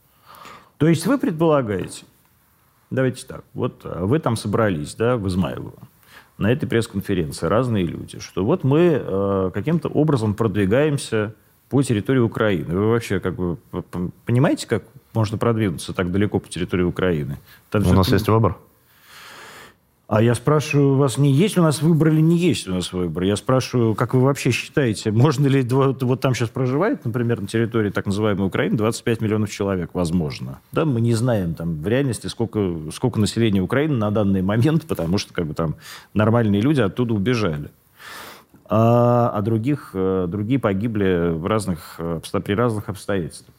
То 0.77 0.87
есть 0.87 1.05
вы 1.05 1.17
предполагаете, 1.17 2.05
давайте 2.89 3.25
так, 3.27 3.43
вот 3.53 3.81
э, 3.83 4.03
вы 4.03 4.17
там 4.17 4.35
собрались, 4.35 4.95
да, 4.95 5.15
в 5.15 5.27
Измайлово, 5.27 5.73
на 6.39 6.51
этой 6.51 6.67
пресс-конференции 6.67 7.45
разные 7.45 7.85
люди, 7.85 8.19
что 8.19 8.43
вот 8.43 8.63
мы 8.63 8.99
э, 8.99 9.51
каким-то 9.53 9.89
образом 9.89 10.33
продвигаемся 10.33 11.35
по 11.69 11.83
территории 11.83 12.19
Украины. 12.19 12.75
Вы 12.75 12.89
вообще 12.89 13.19
как 13.19 13.35
бы 13.35 13.57
понимаете, 14.25 14.67
как 14.67 14.83
можно 15.13 15.37
продвинуться 15.37 15.93
так 15.93 16.11
далеко 16.11 16.39
по 16.39 16.49
территории 16.49 16.83
Украины? 16.83 17.37
Там 17.69 17.85
У 17.87 17.93
нас 17.93 18.11
есть 18.11 18.27
выбор. 18.27 18.57
А 20.11 20.21
я 20.21 20.35
спрашиваю 20.35 20.97
вас, 20.97 21.17
не 21.17 21.31
есть 21.31 21.57
у 21.57 21.61
нас 21.61 21.81
выбор 21.81 22.09
или 22.09 22.19
не 22.19 22.35
есть 22.35 22.67
у 22.67 22.73
нас 22.73 22.91
выбор? 22.91 23.23
Я 23.23 23.37
спрашиваю, 23.37 23.95
как 23.95 24.13
вы 24.13 24.19
вообще 24.19 24.51
считаете, 24.51 25.09
можно 25.09 25.47
ли, 25.47 25.61
вот, 25.61 26.03
вот 26.03 26.19
там 26.19 26.35
сейчас 26.35 26.49
проживает, 26.49 27.05
например, 27.05 27.39
на 27.39 27.47
территории 27.47 27.91
так 27.91 28.07
называемой 28.07 28.45
Украины 28.45 28.75
25 28.75 29.21
миллионов 29.21 29.49
человек, 29.49 29.91
возможно. 29.93 30.59
Да, 30.73 30.83
мы 30.83 30.99
не 30.99 31.13
знаем 31.13 31.53
там 31.53 31.81
в 31.81 31.87
реальности, 31.87 32.27
сколько, 32.27 32.75
сколько 32.93 33.21
населения 33.21 33.61
Украины 33.61 33.95
на 33.95 34.11
данный 34.11 34.41
момент, 34.41 34.85
потому 34.85 35.17
что 35.17 35.33
как 35.33 35.45
бы 35.45 35.53
там 35.53 35.75
нормальные 36.13 36.59
люди 36.59 36.81
оттуда 36.81 37.13
убежали. 37.13 37.69
А, 38.65 39.31
а 39.33 39.41
других, 39.41 39.91
э, 39.93 40.25
другие 40.27 40.59
погибли 40.59 41.29
в 41.31 41.45
разных, 41.45 41.95
э, 41.99 42.19
при 42.43 42.53
разных 42.53 42.89
обстоятельствах. 42.89 43.55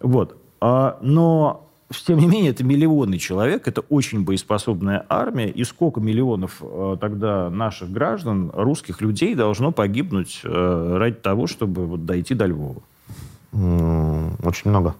Вот. 0.00 0.36
А, 0.60 0.98
но 1.02 1.68
тем 2.02 2.18
не 2.18 2.26
менее, 2.26 2.50
это 2.50 2.64
миллионный 2.64 3.18
человек, 3.18 3.68
это 3.68 3.82
очень 3.82 4.24
боеспособная 4.24 5.04
армия, 5.08 5.48
и 5.48 5.64
сколько 5.64 6.00
миллионов 6.00 6.58
э, 6.60 6.96
тогда 7.00 7.50
наших 7.50 7.90
граждан, 7.90 8.50
русских 8.54 9.00
людей 9.00 9.34
должно 9.34 9.72
погибнуть 9.72 10.40
э, 10.44 10.96
ради 10.98 11.16
того, 11.16 11.46
чтобы 11.46 11.86
вот, 11.86 12.06
дойти 12.06 12.34
до 12.34 12.46
Львова? 12.46 12.82
Очень 13.52 14.70
много. 14.70 14.94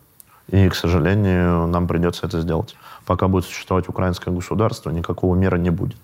И, 0.48 0.68
к 0.68 0.74
сожалению, 0.74 1.66
нам 1.66 1.86
придется 1.88 2.26
это 2.26 2.40
сделать. 2.40 2.76
Пока 3.06 3.28
будет 3.28 3.44
существовать 3.44 3.88
украинское 3.88 4.32
государство, 4.32 4.90
никакого 4.90 5.34
мира 5.34 5.56
не 5.56 5.70
будет. 5.70 5.98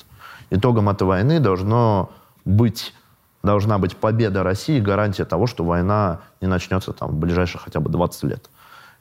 Итогом 0.50 0.88
этой 0.88 1.04
войны 1.06 1.40
должно 1.40 2.10
быть, 2.44 2.94
должна 3.42 3.78
быть 3.78 3.96
победа 3.96 4.42
России, 4.42 4.80
гарантия 4.80 5.24
того, 5.24 5.46
что 5.46 5.62
война 5.64 6.20
не 6.40 6.48
начнется 6.48 6.92
там, 6.92 7.10
в 7.10 7.14
ближайшие 7.14 7.60
хотя 7.60 7.80
бы 7.80 7.90
20 7.90 8.22
лет. 8.24 8.50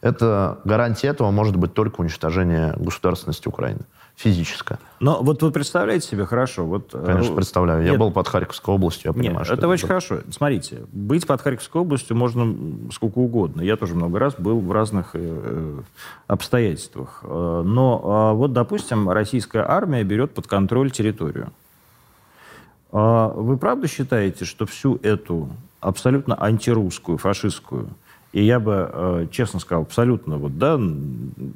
Это 0.02 0.60
гарантия 0.64 1.08
этого 1.10 1.30
может 1.30 1.58
быть 1.58 1.74
только 1.74 2.00
уничтожение 2.00 2.74
государственности 2.78 3.48
Украины. 3.48 3.82
физическое. 4.16 4.80
Но 5.00 5.24
вот 5.24 5.42
вы 5.42 5.52
представляете 5.52 6.06
себе 6.06 6.26
хорошо? 6.26 6.66
Вот, 6.66 6.94
э, 6.94 7.04
Конечно, 7.06 7.36
представляю. 7.36 7.84
Я 7.84 7.92
Нет. 7.92 8.00
был 8.00 8.12
под 8.12 8.28
Харьковской 8.28 8.76
областью, 8.76 9.04
я 9.06 9.14
понимаю, 9.14 9.40
Нет, 9.40 9.46
что 9.46 9.54
это, 9.54 9.62
это 9.62 9.70
очень 9.70 9.88
хорошо. 9.88 10.20
Смотрите, 10.30 10.80
быть 10.92 11.26
под 11.26 11.42
Харьковской 11.42 11.82
областью 11.82 12.18
можно 12.18 12.54
сколько 12.92 13.20
угодно. 13.20 13.62
Я 13.62 13.78
тоже 13.78 13.96
много 13.96 14.20
раз 14.20 14.36
был 14.38 14.60
в 14.60 14.72
разных 14.74 15.12
э, 15.14 15.20
э 15.22 15.82
обстоятельствах. 16.28 17.22
Э, 17.24 17.62
но 17.66 18.32
э, 18.34 18.38
вот, 18.38 18.52
допустим, 18.52 19.10
российская 19.10 19.64
армия 19.66 20.04
берет 20.04 20.34
под 20.34 20.48
контроль 20.48 20.92
территорию. 20.92 21.54
Э, 22.92 23.32
вы 23.34 23.58
правда 23.58 23.88
считаете, 23.88 24.44
что 24.44 24.66
всю 24.66 24.98
эту 24.98 25.50
абсолютно 25.80 26.36
антирусскую, 26.42 27.18
фашистскую, 27.18 27.90
и 28.32 28.44
я 28.44 28.60
бы, 28.60 28.90
э, 28.92 29.28
честно 29.32 29.60
сказал, 29.60 29.84
абсолютно 29.84 30.38
вот, 30.38 30.58
да, 30.58 30.78
ну, 30.78 31.56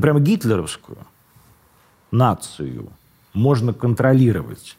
прямо 0.00 0.20
гитлеровскую 0.20 0.98
нацию 2.10 2.88
можно 3.32 3.72
контролировать. 3.72 4.76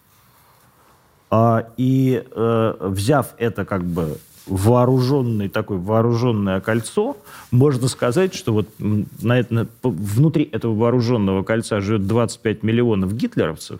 А, 1.29 1.67
и 1.77 2.23
э, 2.29 2.73
взяв 2.79 3.33
это 3.37 3.65
как 3.65 3.83
бы 3.83 4.17
вооруженный 4.47 5.49
такое 5.49 5.79
вооруженное 5.79 6.61
кольцо, 6.61 7.17
можно 7.51 7.87
сказать, 7.87 8.35
что 8.35 8.53
вот 8.53 8.69
на 8.79 9.39
это, 9.39 9.67
внутри 9.81 10.43
этого 10.43 10.75
вооруженного 10.75 11.43
кольца 11.43 11.81
живет 11.81 12.07
25 12.07 12.63
миллионов 12.63 13.15
гитлеровцев, 13.15 13.79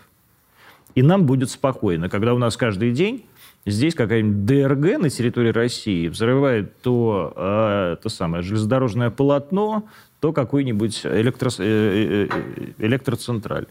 и 0.96 1.02
нам 1.02 1.24
будет 1.24 1.50
спокойно, 1.50 2.08
когда 2.08 2.34
у 2.34 2.38
нас 2.38 2.56
каждый 2.56 2.90
день 2.90 3.24
здесь 3.66 3.94
какая-нибудь 3.94 4.46
ДРГ 4.46 4.98
на 5.00 5.10
территории 5.10 5.50
России 5.50 6.08
взрывает 6.08 6.80
то, 6.80 7.32
э, 7.36 7.96
то 8.02 8.08
самое 8.08 8.42
железнодорожное 8.42 9.10
полотно, 9.10 9.84
то 10.20 10.32
какой-нибудь 10.32 11.04
электро, 11.04 11.50
э, 11.58 11.62
э, 11.62 12.28
э, 12.30 12.72
электроцентраль. 12.78 13.66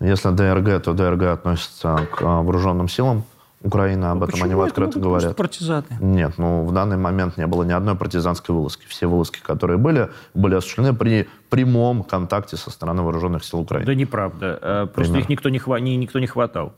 Если 0.00 0.30
ДРГ, 0.30 0.82
то 0.82 0.94
ДРГ 0.94 1.22
относится 1.24 2.08
к 2.12 2.22
вооруженным 2.22 2.88
силам 2.88 3.24
Украины, 3.62 4.06
об 4.06 4.24
а 4.24 4.26
этом 4.26 4.42
они 4.42 4.54
открыто 4.54 4.98
это 4.98 4.98
говорят. 4.98 5.36
партизаны? 5.36 5.84
Нет, 6.00 6.36
ну 6.36 6.64
в 6.64 6.72
данный 6.72 6.96
момент 6.96 7.36
не 7.36 7.46
было 7.46 7.62
ни 7.62 7.70
одной 7.70 7.94
партизанской 7.94 8.52
вылазки. 8.52 8.86
Все 8.88 9.06
вылазки, 9.06 9.38
которые 9.40 9.78
были, 9.78 10.10
были 10.34 10.56
осуществлены 10.56 10.94
при 10.94 11.28
прямом 11.48 12.02
контакте 12.02 12.56
со 12.56 12.70
стороны 12.70 13.02
вооруженных 13.02 13.44
сил 13.44 13.60
Украины. 13.60 13.86
Да 13.86 13.94
неправда. 13.94 14.88
Просто 14.92 15.12
пример. 15.12 15.20
их 15.20 15.28
никто 15.28 15.48
не, 15.48 15.60
хва... 15.60 15.76
никто 15.78 16.18
не 16.18 16.26
хватал. 16.26 16.72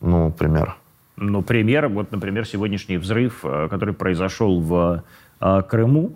Ну, 0.00 0.32
пример. 0.32 0.76
Ну, 1.20 1.42
пример, 1.42 1.88
вот, 1.88 2.10
например, 2.12 2.46
сегодняшний 2.46 2.96
взрыв, 2.96 3.42
который 3.42 3.94
произошел 3.94 4.60
в 4.60 5.04
Крыму, 5.38 6.14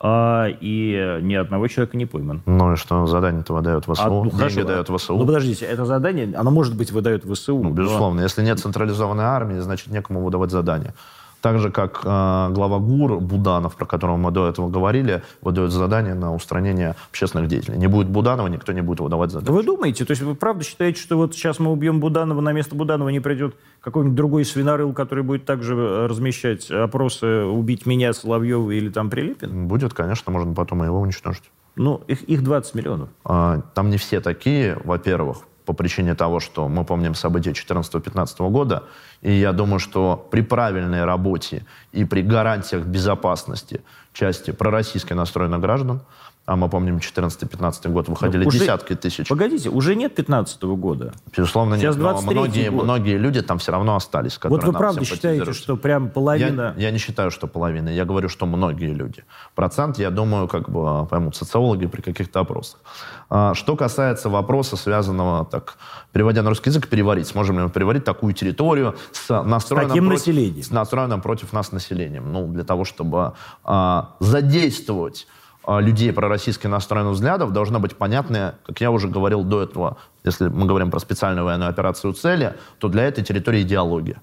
а, 0.00 0.46
и 0.48 1.18
ни 1.22 1.34
одного 1.34 1.66
человека 1.66 1.96
не 1.96 2.06
пойман. 2.06 2.42
Ну 2.46 2.74
и 2.74 2.76
что, 2.76 3.06
задание-то 3.06 3.52
выдает 3.52 3.84
ВСУ, 3.84 4.02
а, 4.02 4.08
ну, 4.08 4.22
деньги 4.26 4.38
хорошо. 4.38 4.64
дает 4.64 4.88
ВСУ. 4.88 5.16
Ну 5.16 5.26
подождите, 5.26 5.64
это 5.64 5.84
задание, 5.84 6.32
оно 6.36 6.52
может 6.52 6.76
быть 6.76 6.92
выдает 6.92 7.24
ВСУ. 7.24 7.60
Ну, 7.60 7.70
безусловно, 7.70 8.18
но... 8.18 8.22
если 8.22 8.42
нет 8.42 8.60
централизованной 8.60 9.24
армии, 9.24 9.58
значит 9.58 9.88
некому 9.88 10.22
выдавать 10.22 10.52
задания. 10.52 10.94
Так 11.40 11.60
же, 11.60 11.70
как 11.70 12.00
э, 12.04 12.48
глава 12.50 12.78
ГУР 12.78 13.20
Буданов, 13.20 13.76
про 13.76 13.86
которого 13.86 14.16
мы 14.16 14.30
до 14.32 14.48
этого 14.48 14.68
говорили, 14.68 15.22
выдает 15.40 15.70
задание 15.70 16.14
на 16.14 16.34
устранение 16.34 16.96
общественных 17.10 17.48
деятелей. 17.48 17.78
Не 17.78 17.86
будет 17.86 18.08
Буданова, 18.08 18.48
никто 18.48 18.72
не 18.72 18.80
будет 18.80 19.00
выдавать 19.00 19.30
задания. 19.30 19.52
Вы 19.56 19.62
думаете, 19.62 20.04
то 20.04 20.10
есть 20.10 20.22
вы 20.22 20.34
правда 20.34 20.64
считаете, 20.64 21.00
что 21.00 21.16
вот 21.16 21.34
сейчас 21.34 21.60
мы 21.60 21.70
убьем 21.70 22.00
Буданова, 22.00 22.40
на 22.40 22.52
место 22.52 22.74
Буданова 22.74 23.08
не 23.10 23.20
придет 23.20 23.54
какой-нибудь 23.80 24.16
другой 24.16 24.44
свинорыл, 24.44 24.92
который 24.92 25.22
будет 25.22 25.44
также 25.44 25.74
э, 25.74 26.06
размещать 26.06 26.70
опросы 26.70 27.44
«убить 27.44 27.86
меня, 27.86 28.12
Соловьева» 28.12 28.72
или 28.72 28.88
там 28.88 29.08
Прилепин? 29.08 29.68
Будет, 29.68 29.94
конечно, 29.94 30.32
можно 30.32 30.54
потом 30.54 30.82
его 30.82 31.00
уничтожить. 31.00 31.44
Ну, 31.76 32.02
их, 32.08 32.22
их 32.22 32.42
20 32.42 32.74
миллионов. 32.74 33.08
А, 33.24 33.60
там 33.74 33.90
не 33.90 33.96
все 33.96 34.20
такие, 34.20 34.76
во-первых 34.84 35.38
по 35.68 35.74
причине 35.74 36.14
того, 36.14 36.40
что 36.40 36.66
мы 36.66 36.84
помним 36.84 37.14
события 37.14 37.50
2014-2015 37.50 38.50
года, 38.50 38.82
и 39.20 39.32
я 39.32 39.52
думаю, 39.52 39.80
что 39.80 40.16
при 40.30 40.40
правильной 40.40 41.04
работе 41.04 41.62
и 41.92 42.06
при 42.06 42.22
гарантиях 42.22 42.84
безопасности 42.84 43.82
части 44.14 44.50
пророссийски 44.52 45.12
настроенных 45.12 45.60
граждан, 45.60 46.00
а 46.48 46.56
мы 46.56 46.70
помним 46.70 46.96
14-15 46.96 47.90
год, 47.90 48.08
выходили 48.08 48.46
уже, 48.46 48.58
десятки 48.58 48.94
тысяч. 48.94 49.28
Погодите, 49.28 49.68
уже 49.68 49.94
нет 49.94 50.14
15 50.14 50.62
года? 50.62 51.12
Безусловно, 51.36 51.76
Сейчас 51.76 51.96
нет. 51.96 52.04
Но 52.04 52.22
многие, 52.22 52.70
год. 52.70 52.84
многие 52.84 53.18
люди 53.18 53.42
там 53.42 53.58
все 53.58 53.70
равно 53.70 53.96
остались. 53.96 54.40
Вот 54.42 54.64
вы 54.64 54.72
правда 54.72 55.04
считаете, 55.04 55.52
что 55.52 55.76
прям 55.76 56.08
половина... 56.08 56.74
Я, 56.78 56.86
я 56.86 56.90
не 56.90 56.96
считаю, 56.96 57.30
что 57.30 57.48
половина. 57.48 57.90
Я 57.90 58.06
говорю, 58.06 58.30
что 58.30 58.46
многие 58.46 58.94
люди. 58.94 59.24
Процент, 59.54 59.98
я 59.98 60.10
думаю, 60.10 60.48
как 60.48 60.70
бы 60.70 61.04
поймут 61.04 61.36
социологи 61.36 61.84
при 61.84 62.00
каких-то 62.00 62.40
опросах. 62.40 62.80
А, 63.28 63.52
что 63.52 63.76
касается 63.76 64.30
вопроса, 64.30 64.76
связанного, 64.76 65.44
так, 65.44 65.76
переводя 66.12 66.42
на 66.42 66.48
русский 66.48 66.70
язык, 66.70 66.88
переварить. 66.88 67.26
Сможем 67.26 67.58
ли 67.58 67.64
мы 67.64 67.68
переварить 67.68 68.04
такую 68.04 68.32
территорию 68.32 68.96
с 69.12 69.28
настроенным, 69.42 69.60
с 69.60 69.92
таким 69.92 70.06
против, 70.06 70.26
населением. 70.26 70.62
с 70.62 70.70
настроенным 70.70 71.20
против 71.20 71.52
нас 71.52 71.72
населением? 71.72 72.32
Ну, 72.32 72.46
для 72.46 72.64
того, 72.64 72.86
чтобы 72.86 73.34
а, 73.64 74.14
задействовать 74.18 75.26
а, 75.26 75.37
людей 75.68 76.12
пророссийски 76.12 76.66
настроенных 76.66 77.12
взглядов 77.12 77.52
должна 77.52 77.78
быть 77.78 77.96
понятная, 77.96 78.54
как 78.66 78.80
я 78.80 78.90
уже 78.90 79.08
говорил 79.08 79.44
до 79.44 79.62
этого, 79.62 79.98
если 80.24 80.48
мы 80.48 80.66
говорим 80.66 80.90
про 80.90 80.98
специальную 80.98 81.44
военную 81.44 81.68
операцию 81.68 82.12
цели, 82.14 82.54
то 82.78 82.88
для 82.88 83.04
этой 83.04 83.22
территории 83.22 83.62
идеология, 83.62 84.16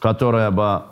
которая 0.00 0.50
бы 0.50 0.82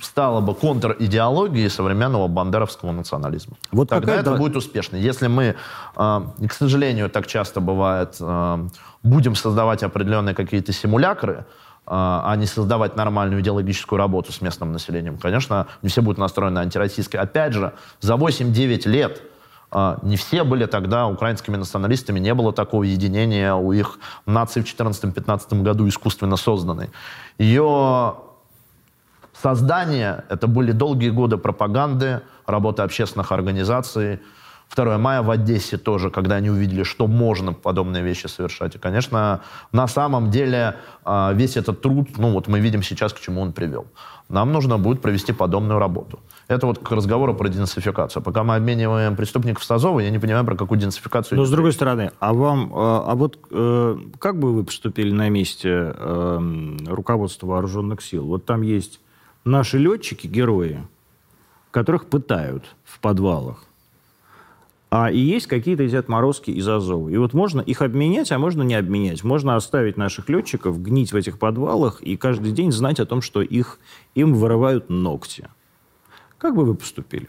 стала 0.00 0.40
бы 0.40 0.54
контр-идеологией 0.54 1.68
современного 1.68 2.28
бандеровского 2.28 2.92
национализма. 2.92 3.56
Вот 3.70 3.90
Тогда 3.90 4.14
это 4.14 4.36
будет 4.36 4.56
успешно. 4.56 4.96
Если 4.96 5.26
мы, 5.26 5.56
э, 5.96 6.20
к 6.48 6.52
сожалению, 6.52 7.10
так 7.10 7.26
часто 7.26 7.60
бывает, 7.60 8.16
э, 8.18 8.68
будем 9.02 9.34
создавать 9.34 9.82
определенные 9.82 10.34
какие-то 10.34 10.72
симулякры, 10.72 11.44
а 11.86 12.34
не 12.36 12.46
создавать 12.46 12.96
нормальную 12.96 13.42
идеологическую 13.42 13.98
работу 13.98 14.32
с 14.32 14.40
местным 14.40 14.72
населением. 14.72 15.18
Конечно, 15.18 15.66
не 15.82 15.90
все 15.90 16.00
будут 16.00 16.16
настроены 16.16 16.60
антироссийской. 16.60 17.20
Опять 17.20 17.52
же, 17.52 17.74
за 18.00 18.14
8-9 18.14 18.88
лет 18.88 19.20
а, 19.20 19.33
не 20.02 20.16
все 20.16 20.44
были 20.44 20.66
тогда 20.66 21.06
украинскими 21.06 21.56
националистами, 21.56 22.20
не 22.20 22.34
было 22.34 22.52
такого 22.52 22.84
единения 22.84 23.54
у 23.54 23.72
их 23.72 23.98
нации 24.26 24.60
в 24.60 24.64
2014-2015 24.64 25.62
году 25.62 25.88
искусственно 25.88 26.36
созданной. 26.36 26.90
Ее 27.38 28.14
создание— 29.40 30.24
это 30.28 30.46
были 30.46 30.72
долгие 30.72 31.10
годы 31.10 31.36
пропаганды, 31.36 32.22
работы 32.46 32.82
общественных 32.82 33.32
организаций, 33.32 34.20
2 34.74 34.98
мая 34.98 35.22
в 35.22 35.30
Одессе 35.30 35.76
тоже, 35.76 36.10
когда 36.10 36.36
они 36.36 36.50
увидели, 36.50 36.82
что 36.82 37.06
можно 37.06 37.52
подобные 37.52 38.02
вещи 38.02 38.26
совершать. 38.26 38.74
И, 38.74 38.78
конечно, 38.78 39.40
на 39.72 39.86
самом 39.86 40.30
деле 40.30 40.76
а, 41.04 41.32
весь 41.32 41.56
этот 41.56 41.80
труд, 41.80 42.18
ну 42.18 42.32
вот 42.32 42.48
мы 42.48 42.60
видим 42.60 42.82
сейчас, 42.82 43.12
к 43.12 43.20
чему 43.20 43.40
он 43.40 43.52
привел. 43.52 43.86
Нам 44.28 44.52
нужно 44.52 44.78
будет 44.78 45.02
провести 45.02 45.32
подобную 45.32 45.78
работу. 45.78 46.20
Это 46.48 46.66
вот 46.66 46.78
к 46.78 46.90
разговору 46.90 47.34
про 47.34 47.48
денацификацию. 47.48 48.22
Пока 48.22 48.42
мы 48.42 48.56
обмениваем 48.56 49.16
преступников 49.16 49.64
с 49.64 49.70
Азова, 49.70 50.00
я 50.00 50.10
не 50.10 50.18
понимаю, 50.18 50.44
про 50.44 50.56
какую 50.56 50.78
денацификацию... 50.78 51.38
Но 51.38 51.44
с 51.44 51.50
другой 51.50 51.72
стороны, 51.72 52.10
а 52.20 52.32
вам, 52.32 52.72
а, 52.74 53.04
а 53.06 53.14
вот 53.14 53.38
э, 53.50 53.96
как 54.18 54.38
бы 54.38 54.54
вы 54.54 54.64
поступили 54.64 55.10
на 55.10 55.28
месте 55.28 55.68
э, 55.70 56.76
руководства 56.86 57.46
вооруженных 57.46 58.02
сил? 58.02 58.24
Вот 58.24 58.44
там 58.46 58.62
есть 58.62 59.00
наши 59.44 59.78
летчики, 59.78 60.26
герои, 60.26 60.86
которых 61.70 62.06
пытают 62.06 62.64
в 62.84 63.00
подвалах. 63.00 63.64
А 64.90 65.10
и 65.10 65.18
есть 65.18 65.46
какие-то 65.46 65.82
эти 65.82 65.96
отморозки 65.96 66.50
из 66.50 66.68
Азова. 66.68 67.08
И 67.08 67.16
вот 67.16 67.34
можно 67.34 67.60
их 67.60 67.82
обменять, 67.82 68.30
а 68.30 68.38
можно 68.38 68.62
не 68.62 68.74
обменять. 68.74 69.24
Можно 69.24 69.56
оставить 69.56 69.96
наших 69.96 70.28
летчиков 70.28 70.80
гнить 70.80 71.12
в 71.12 71.16
этих 71.16 71.38
подвалах 71.38 72.00
и 72.00 72.16
каждый 72.16 72.52
день 72.52 72.70
знать 72.70 73.00
о 73.00 73.06
том, 73.06 73.20
что 73.20 73.42
их, 73.42 73.80
им 74.14 74.34
вырывают 74.34 74.90
ногти. 74.90 75.48
Как 76.38 76.54
бы 76.54 76.64
вы 76.64 76.74
поступили? 76.74 77.28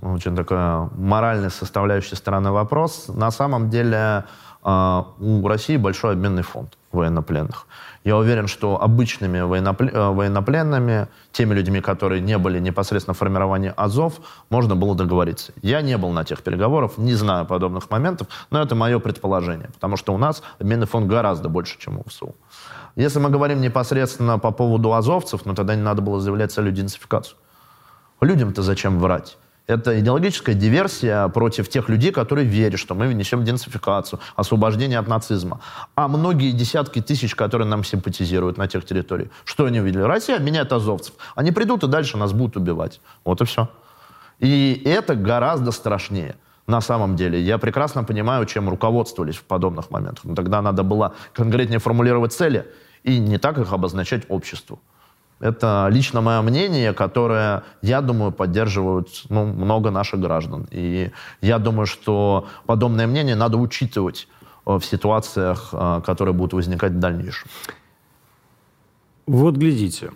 Очень 0.00 0.34
такая 0.34 0.90
моральная 0.96 1.50
составляющая 1.50 2.16
стороны 2.16 2.50
вопрос. 2.50 3.08
На 3.08 3.30
самом 3.30 3.70
деле 3.70 4.24
у 4.64 5.48
России 5.48 5.76
большой 5.76 6.12
обменный 6.12 6.42
фонд 6.42 6.76
военнопленных. 6.92 7.66
Я 8.04 8.16
уверен, 8.16 8.48
что 8.48 8.82
обычными 8.82 9.38
э, 9.38 10.10
военнопленными, 10.10 11.08
теми 11.32 11.54
людьми, 11.54 11.80
которые 11.80 12.20
не 12.20 12.36
были 12.38 12.58
непосредственно 12.58 13.14
в 13.14 13.18
формировании 13.18 13.72
Азов, 13.76 14.20
можно 14.50 14.76
было 14.76 14.94
договориться. 14.94 15.52
Я 15.62 15.82
не 15.82 15.96
был 15.96 16.10
на 16.10 16.24
тех 16.24 16.42
переговорах, 16.42 16.98
не 16.98 17.14
знаю 17.14 17.46
подобных 17.46 17.90
моментов, 17.90 18.28
но 18.50 18.60
это 18.60 18.74
мое 18.74 18.98
предположение, 18.98 19.68
потому 19.74 19.96
что 19.96 20.14
у 20.14 20.18
нас 20.18 20.42
обменный 20.60 20.86
фонд 20.86 21.06
гораздо 21.06 21.48
больше, 21.48 21.78
чем 21.78 21.98
у 21.98 22.04
ВСУ. 22.08 22.34
Если 22.96 23.18
мы 23.20 23.30
говорим 23.30 23.60
непосредственно 23.60 24.38
по 24.38 24.50
поводу 24.50 24.92
азовцев, 24.92 25.46
ну 25.46 25.54
тогда 25.54 25.74
не 25.74 25.82
надо 25.82 26.02
было 26.02 26.20
заявлять 26.20 26.52
целью 26.52 26.72
денацификацию. 26.72 27.38
Людям-то 28.20 28.62
зачем 28.62 28.98
врать? 28.98 29.38
Это 29.68 29.98
идеологическая 30.00 30.54
диверсия 30.54 31.28
против 31.28 31.68
тех 31.68 31.88
людей, 31.88 32.10
которые 32.10 32.46
верят, 32.46 32.80
что 32.80 32.94
мы 32.94 33.06
внесем 33.06 33.44
денацификацию, 33.44 34.18
освобождение 34.34 34.98
от 34.98 35.06
нацизма. 35.06 35.60
А 35.94 36.08
многие 36.08 36.50
десятки 36.50 37.00
тысяч, 37.00 37.34
которые 37.34 37.68
нам 37.68 37.84
симпатизируют 37.84 38.58
на 38.58 38.66
тех 38.66 38.84
территориях, 38.84 39.30
что 39.44 39.66
они 39.66 39.80
увидели? 39.80 40.02
Россия 40.02 40.36
обменяет 40.36 40.72
азовцев. 40.72 41.14
Они 41.36 41.52
придут 41.52 41.84
и 41.84 41.86
дальше 41.86 42.16
нас 42.16 42.32
будут 42.32 42.56
убивать. 42.56 43.00
Вот 43.24 43.40
и 43.40 43.44
все. 43.44 43.68
И 44.40 44.82
это 44.84 45.14
гораздо 45.14 45.70
страшнее. 45.70 46.34
на 46.66 46.80
самом 46.80 47.16
деле. 47.16 47.40
Я 47.40 47.58
прекрасно 47.58 48.04
понимаю, 48.04 48.46
чем 48.46 48.68
руководствовались 48.68 49.36
в 49.36 49.44
подобных 49.44 49.90
моментах. 49.90 50.24
Но 50.24 50.34
тогда 50.34 50.62
надо 50.62 50.82
было 50.82 51.14
конкретнее 51.32 51.78
формулировать 51.78 52.32
цели 52.32 52.66
и 53.02 53.18
не 53.18 53.38
так 53.38 53.58
их 53.58 53.72
обозначать 53.72 54.22
обществу. 54.28 54.80
Это 55.42 55.88
лично 55.90 56.20
мое 56.20 56.40
мнение, 56.40 56.92
которое, 56.92 57.64
я 57.82 58.00
думаю, 58.00 58.30
поддерживают 58.30 59.08
ну, 59.28 59.44
много 59.44 59.90
наших 59.90 60.20
граждан. 60.20 60.68
И 60.70 61.10
я 61.40 61.58
думаю, 61.58 61.86
что 61.86 62.46
подобное 62.64 63.08
мнение 63.08 63.34
надо 63.34 63.56
учитывать 63.58 64.28
э, 64.66 64.78
в 64.78 64.84
ситуациях, 64.84 65.70
э, 65.72 66.00
которые 66.06 66.32
будут 66.32 66.52
возникать 66.52 66.92
в 66.92 66.98
дальнейшем. 67.00 67.48
Вот 69.26 69.56
глядите. 69.56 70.12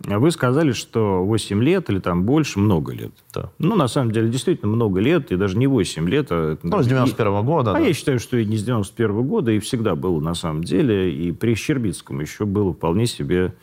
Вы 0.00 0.32
сказали, 0.32 0.72
что 0.72 1.24
8 1.24 1.62
лет 1.62 1.88
или 1.88 2.00
там 2.00 2.24
больше, 2.24 2.58
много 2.58 2.92
лет. 2.92 3.12
Да. 3.32 3.50
Ну, 3.58 3.76
на 3.76 3.86
самом 3.86 4.10
деле, 4.10 4.28
действительно 4.30 4.72
много 4.72 4.98
лет, 4.98 5.30
и 5.30 5.36
даже 5.36 5.56
не 5.56 5.68
8 5.68 6.08
лет. 6.08 6.26
А, 6.30 6.56
ну, 6.60 6.82
с 6.82 6.86
91 6.88 7.26
-го 7.32 7.44
года. 7.44 7.70
А 7.70 7.74
да. 7.74 7.80
я 7.80 7.94
считаю, 7.94 8.18
что 8.18 8.36
и 8.36 8.44
не 8.44 8.56
с 8.56 8.64
91 8.64 9.10
-го 9.10 9.22
года, 9.22 9.52
и 9.52 9.60
всегда 9.60 9.94
было 9.94 10.18
на 10.18 10.34
самом 10.34 10.64
деле. 10.64 11.12
И 11.12 11.30
при 11.30 11.54
Щербицком 11.54 12.20
еще 12.20 12.46
было 12.46 12.72
вполне 12.72 13.06
себе 13.06 13.54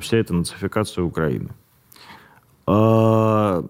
вся 0.00 0.18
эта 0.18 0.34
нацификация 0.34 1.04
Украины. 1.04 1.50
А, 2.66 3.64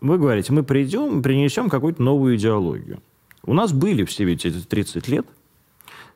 вы 0.00 0.18
говорите, 0.18 0.52
мы 0.52 0.62
придем, 0.62 1.22
принесем 1.22 1.68
какую-то 1.68 2.02
новую 2.02 2.36
идеологию. 2.36 3.00
У 3.44 3.54
нас 3.54 3.72
были 3.72 4.04
все 4.04 4.24
ведь 4.24 4.44
эти 4.44 4.58
30 4.58 5.08
лет, 5.08 5.26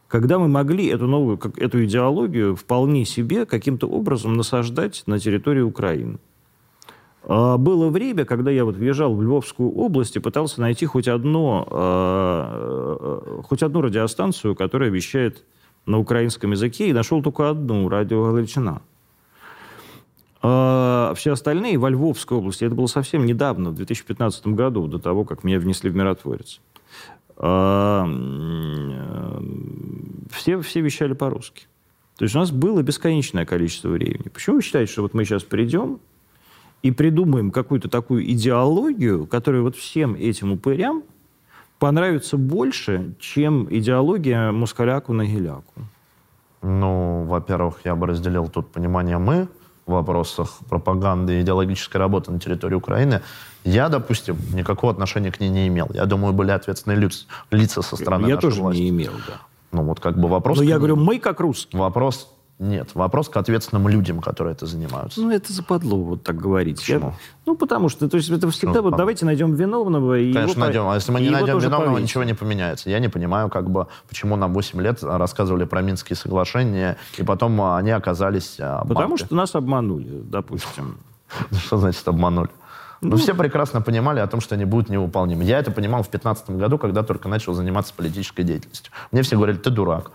когда 0.09 0.39
мы 0.39 0.49
могли 0.49 0.87
эту 0.87 1.07
новую 1.07 1.41
эту 1.57 1.85
идеологию 1.85 2.55
вполне 2.55 3.05
себе 3.05 3.47
каким-то 3.47 3.87
образом 3.89 4.35
насаждать 4.35 5.03
на 5.07 5.19
территории 5.19 5.63
Украины. 5.63 6.19
А, 7.27 7.57
было 7.57 7.89
время, 7.89 8.25
когда 8.25 8.51
я 8.51 8.65
вот 8.65 8.77
въезжал 8.77 9.15
в 9.15 9.23
Львовскую 9.23 9.71
область 9.71 10.17
и 10.17 10.21
пытался 10.21 10.61
найти 10.61 10.87
хоть, 10.87 11.09
одно, 11.09 11.67
а, 11.71 13.43
хоть 13.45 13.63
одну 13.63 13.81
радиостанцию, 13.81 14.55
которая 14.55 14.91
вещает 14.91 15.45
на 15.87 15.99
украинском 15.99 16.53
языке 16.53 16.89
и 16.89 16.93
нашел 16.93 17.23
только 17.23 17.51
одну, 17.51 17.89
радио 17.89 18.33
«Галичина». 18.33 18.83
А 20.47 21.15
все 21.17 21.33
остальные 21.33 21.79
во 21.79 21.89
Львовской 21.89 22.37
области, 22.37 22.65
это 22.65 22.75
было 22.75 22.87
совсем 22.87 23.25
недавно, 23.25 23.71
в 23.71 23.75
2015 23.77 24.49
году, 24.49 24.87
до 24.87 24.99
того, 24.99 25.25
как 25.25 25.43
меня 25.43 25.59
внесли 25.59 25.89
в 25.89 25.97
«Миротворец». 25.97 26.61
А, 27.37 28.07
все, 30.31 30.61
все 30.61 30.81
вещали 30.81 31.15
по-русски. 31.15 31.67
То 32.17 32.25
есть 32.25 32.35
у 32.35 32.39
нас 32.39 32.51
было 32.53 32.83
бесконечное 32.83 33.45
количество 33.45 33.89
времени. 33.89 34.29
Почему 34.29 34.57
вы 34.57 34.63
считаете, 34.63 34.93
что 34.93 35.03
вот 35.03 35.15
мы 35.15 35.25
сейчас 35.25 35.43
придем 35.43 35.99
и 36.83 36.91
придумаем 36.91 37.51
какую-то 37.51 37.89
такую 37.89 38.31
идеологию, 38.31 39.27
которая 39.27 39.63
вот 39.63 39.77
всем 39.77 40.15
этим 40.15 40.53
упырям 40.53 41.03
понравится 41.79 42.37
больше, 42.37 43.15
чем 43.19 43.67
идеология 43.71 44.53
Мускаляку 44.53 45.13
на 45.13 45.27
Геляку? 45.27 45.75
Ну, 46.63 47.25
во-первых, 47.25 47.81
я 47.85 47.95
бы 47.95 48.07
разделил 48.07 48.49
тут 48.49 48.73
понимание 48.73 49.19
«мы» 49.19 49.49
в 49.87 49.93
вопросах 49.93 50.59
пропаганды 50.71 51.39
и 51.39 51.43
идеологической 51.43 52.01
работы 52.01 52.33
на 52.33 52.41
территории 52.41 52.75
Украины. 52.75 53.21
Я, 53.65 53.91
допустим, 53.91 54.37
никакого 54.55 54.93
отношения 54.93 55.31
к 55.31 55.41
ней 55.41 55.51
не 55.51 55.69
имел. 55.69 55.91
Я 55.93 56.07
думаю, 56.07 56.33
были 56.33 56.53
ответственные 56.53 56.99
лица, 56.99 57.27
лица 57.51 57.83
со 57.83 57.97
стороны 57.97 58.27
Я 58.27 58.37
нашей 58.37 58.49
тоже 58.49 58.63
власти. 58.63 58.81
не 58.81 58.89
имел, 58.89 59.13
да. 59.27 59.43
Ну, 59.73 59.83
вот 59.83 60.01
как 60.01 60.19
бы 60.19 60.29
вопрос... 60.29 60.57
Но 60.57 60.65
я 60.65 60.79
говорю, 60.79 60.97
мы 60.97 61.19
как 61.19 61.41
русские. 61.41 61.81
Вопрос 61.81 62.33
нет, 62.61 62.95
вопрос 62.95 63.29
к 63.29 63.37
ответственным 63.37 63.89
людям, 63.89 64.21
которые 64.21 64.53
это 64.55 64.67
занимаются. 64.67 65.21
Ну, 65.21 65.31
это 65.31 65.53
западло 65.53 65.99
вот 65.99 66.23
так 66.23 66.37
говорить. 66.37 66.79
Почему? 66.79 67.09
Я, 67.09 67.15
ну, 67.47 67.57
потому 67.57 67.89
что, 67.89 68.09
то 68.09 68.17
есть, 68.17 68.31
это 68.31 68.49
всегда, 68.51 68.75
Ну, 68.75 68.91
вот 68.91 68.97
давайте 68.97 69.27
найдем 69.27 69.55
виновного. 69.55 70.19
И 70.19 70.33
Конечно, 70.33 70.53
его, 70.53 70.65
найдем. 70.65 70.89
А 70.89 70.95
если 70.95 71.11
мы 71.11 71.21
не 71.21 71.31
найдем 71.31 71.59
виновного, 71.59 71.95
повесим. 71.95 72.05
ничего 72.05 72.23
не 72.23 72.35
поменяется. 72.35 72.91
Я 72.91 73.01
не 73.01 73.09
понимаю, 73.09 73.49
как 73.49 73.71
бы, 73.71 73.89
почему 74.09 74.37
нам 74.37 74.55
8 74.55 74.81
лет 74.81 75.03
рассказывали 75.03 75.65
про 75.65 75.83
Минские 75.83 76.17
соглашения, 76.17 76.97
и 77.19 77.25
потом 77.25 77.61
а, 77.61 77.77
они 77.77 77.91
оказались 77.91 78.57
а, 78.61 78.83
Потому 78.83 79.01
обмануты. 79.01 79.25
что 79.25 79.35
нас 79.35 79.55
обманули, 79.57 80.21
допустим. 80.23 80.99
Что 81.67 81.79
значит 81.79 82.07
обманули? 82.07 82.51
Ну, 83.01 83.17
все 83.17 83.35
прекрасно 83.35 83.83
понимали 83.83 84.21
о 84.21 84.27
том, 84.27 84.41
что 84.41 84.55
они 84.55 84.65
будут 84.65 84.89
невыполнимы. 84.89 85.45
Я 85.45 85.59
это 85.59 85.71
понимал 85.71 86.03
в 86.03 86.11
2015 86.11 86.51
году, 86.51 86.79
когда 86.79 87.03
только 87.03 87.29
начал 87.29 87.53
заниматься 87.53 87.93
политической 87.95 88.45
деятельностью. 88.45 88.93
Мне 89.13 89.23
все 89.23 89.37
говорили, 89.37 89.59
ты 89.59 89.71
дурак. 89.71 90.11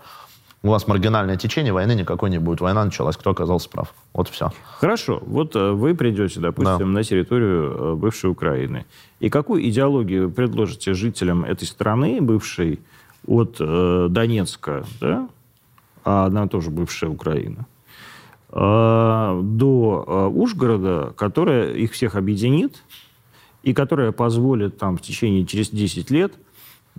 У 0.62 0.68
вас 0.68 0.86
маргинальное 0.86 1.36
течение, 1.36 1.72
войны 1.72 1.94
никакой 1.94 2.28
не 2.28 2.38
будет. 2.38 2.60
Война 2.60 2.84
началась, 2.84 3.16
кто 3.16 3.30
оказался 3.30 3.70
прав. 3.70 3.94
Вот 4.12 4.28
все. 4.28 4.52
Хорошо, 4.78 5.22
вот 5.24 5.56
э, 5.56 5.70
вы 5.72 5.94
придете, 5.94 6.38
допустим, 6.38 6.78
Да. 6.78 6.84
на 6.84 7.02
территорию 7.02 7.72
э, 7.72 7.94
бывшей 7.94 8.28
Украины. 8.30 8.84
И 9.20 9.30
какую 9.30 9.66
идеологию 9.66 10.30
предложите 10.30 10.92
жителям 10.92 11.44
этой 11.44 11.64
страны, 11.66 12.20
бывшей, 12.20 12.80
от 13.26 13.56
э, 13.58 14.08
Донецка, 14.10 14.84
да, 15.00 15.28
а 16.04 16.26
она 16.26 16.46
тоже 16.46 16.70
бывшая 16.70 17.08
Украина, 17.10 17.66
э, 18.50 19.40
до 19.42 20.04
э, 20.06 20.26
Ужгорода, 20.26 21.14
которая 21.16 21.72
их 21.72 21.92
всех 21.92 22.16
объединит 22.16 22.82
и 23.62 23.72
которая 23.72 24.12
позволит 24.12 24.76
там 24.78 24.96
в 24.96 25.02
течение 25.02 25.46
через 25.46 25.70
10 25.70 26.10
лет, 26.10 26.34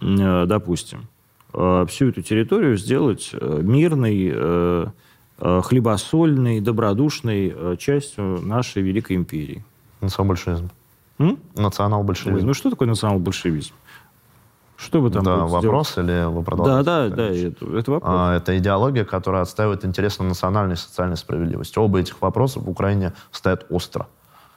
э, 0.02 0.46
допустим, 0.48 1.08
всю 1.54 2.10
эту 2.10 2.22
территорию 2.22 2.78
сделать 2.78 3.32
э, 3.34 3.60
мирной, 3.62 4.32
э, 4.34 4.86
э, 5.40 5.62
хлебосольной, 5.64 6.62
добродушной 6.62 7.54
э, 7.56 7.76
частью 7.78 8.42
нашей 8.42 8.82
Великой 8.82 9.18
империи. 9.18 9.64
Национал-большевизм. 10.02 10.72
Национал-большевизм. 11.56 12.48
Ну 12.48 12.54
что 12.54 12.70
такое 12.70 12.88
национал-большевизм? 12.88 13.74
Что 14.78 15.00
вы 15.00 15.12
там 15.12 15.24
да, 15.24 15.46
вопрос 15.46 15.96
или 16.00 16.26
вы? 16.26 16.40
Да, 16.40 16.44
продолжаете? 16.44 16.86
да, 16.86 17.10
да, 17.10 17.30
речь? 17.30 17.44
это, 17.44 17.78
это 17.78 17.92
вопрос. 17.92 18.12
А, 18.16 18.36
Это 18.36 18.58
идеология, 18.58 19.06
которая 19.06 19.44
отстаивает 19.44 19.86
интересы 19.86 20.24
национальной 20.24 20.74
и 20.74 20.78
социальной 20.78 21.18
справедливости. 21.18 21.78
Оба 21.78 22.00
этих 22.00 22.20
вопроса 22.20 22.60
в 22.60 22.68
Украине 22.68 23.14
стоят 23.32 23.68
остро. 23.70 24.08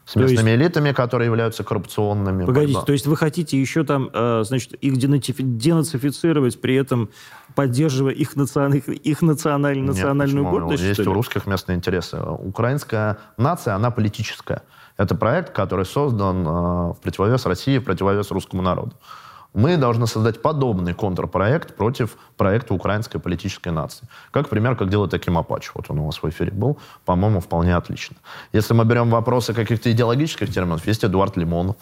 С 0.07 0.13
То 0.13 0.21
есть- 0.21 0.33
местными 0.35 0.55
элитами, 0.55 0.93
которые 0.93 1.27
являются 1.27 1.65
коррупционными. 1.65 2.45
Погодите, 2.45 2.75
борьба. 2.75 2.87
то 2.87 2.93
есть 2.93 3.07
вы 3.07 3.17
хотите 3.17 3.59
еще 3.59 3.85
там, 3.85 4.11
э, 4.13 4.43
значит, 4.45 4.75
их 4.75 4.95
денацифи- 4.99 5.43
денацифицировать, 5.43 6.61
при 6.61 6.75
этом 6.75 7.09
поддерживая 7.55 8.13
их, 8.13 8.37
национ- 8.37 8.77
их, 8.77 9.23
националь- 9.23 9.79
Нет, 9.79 9.87
национальную 9.87 10.45
гордость? 10.49 10.83
Есть 10.83 11.07
у 11.07 11.13
русских 11.15 11.47
местные 11.47 11.77
интересы. 11.77 12.19
Украинская 12.21 13.17
нация, 13.39 13.75
она 13.75 13.91
политическая. 13.91 14.63
Это 14.97 15.15
проект, 15.15 15.53
который 15.55 15.85
создан 15.87 16.47
э, 16.47 16.51
в 16.51 16.97
противовес 17.03 17.47
России, 17.47 17.79
в 17.79 17.85
противовес 17.85 18.31
русскому 18.31 18.63
народу. 18.63 18.93
Мы 19.55 19.77
должны 19.77 20.07
создать 20.07 20.43
подобный 20.43 20.95
контрпроект 20.95 21.77
против 21.77 22.17
проекта 22.37 22.75
украинской 22.75 23.19
политической 23.19 23.69
нации. 23.69 24.09
Как 24.33 24.49
пример, 24.49 24.77
как 24.77 24.91
делает 24.91 25.15
Аким 25.15 25.39
Апач. 25.39 25.71
Вот 25.75 25.87
он 25.89 26.01
у 26.01 26.07
вас 26.07 26.23
в 26.23 26.29
эфире 26.29 26.51
был. 26.51 26.77
По-моему, 27.05 27.41
вполне 27.41 27.77
отлично. 27.77 28.17
Если 28.53 28.75
мы 28.75 28.85
берем 28.85 29.11
вопросы 29.11 29.55
каких-то 29.55 29.91
идеологических 29.93 30.53
терминов, 30.53 30.87
есть 30.87 31.05
Эдуард 31.05 31.37
Лимонов. 31.37 31.77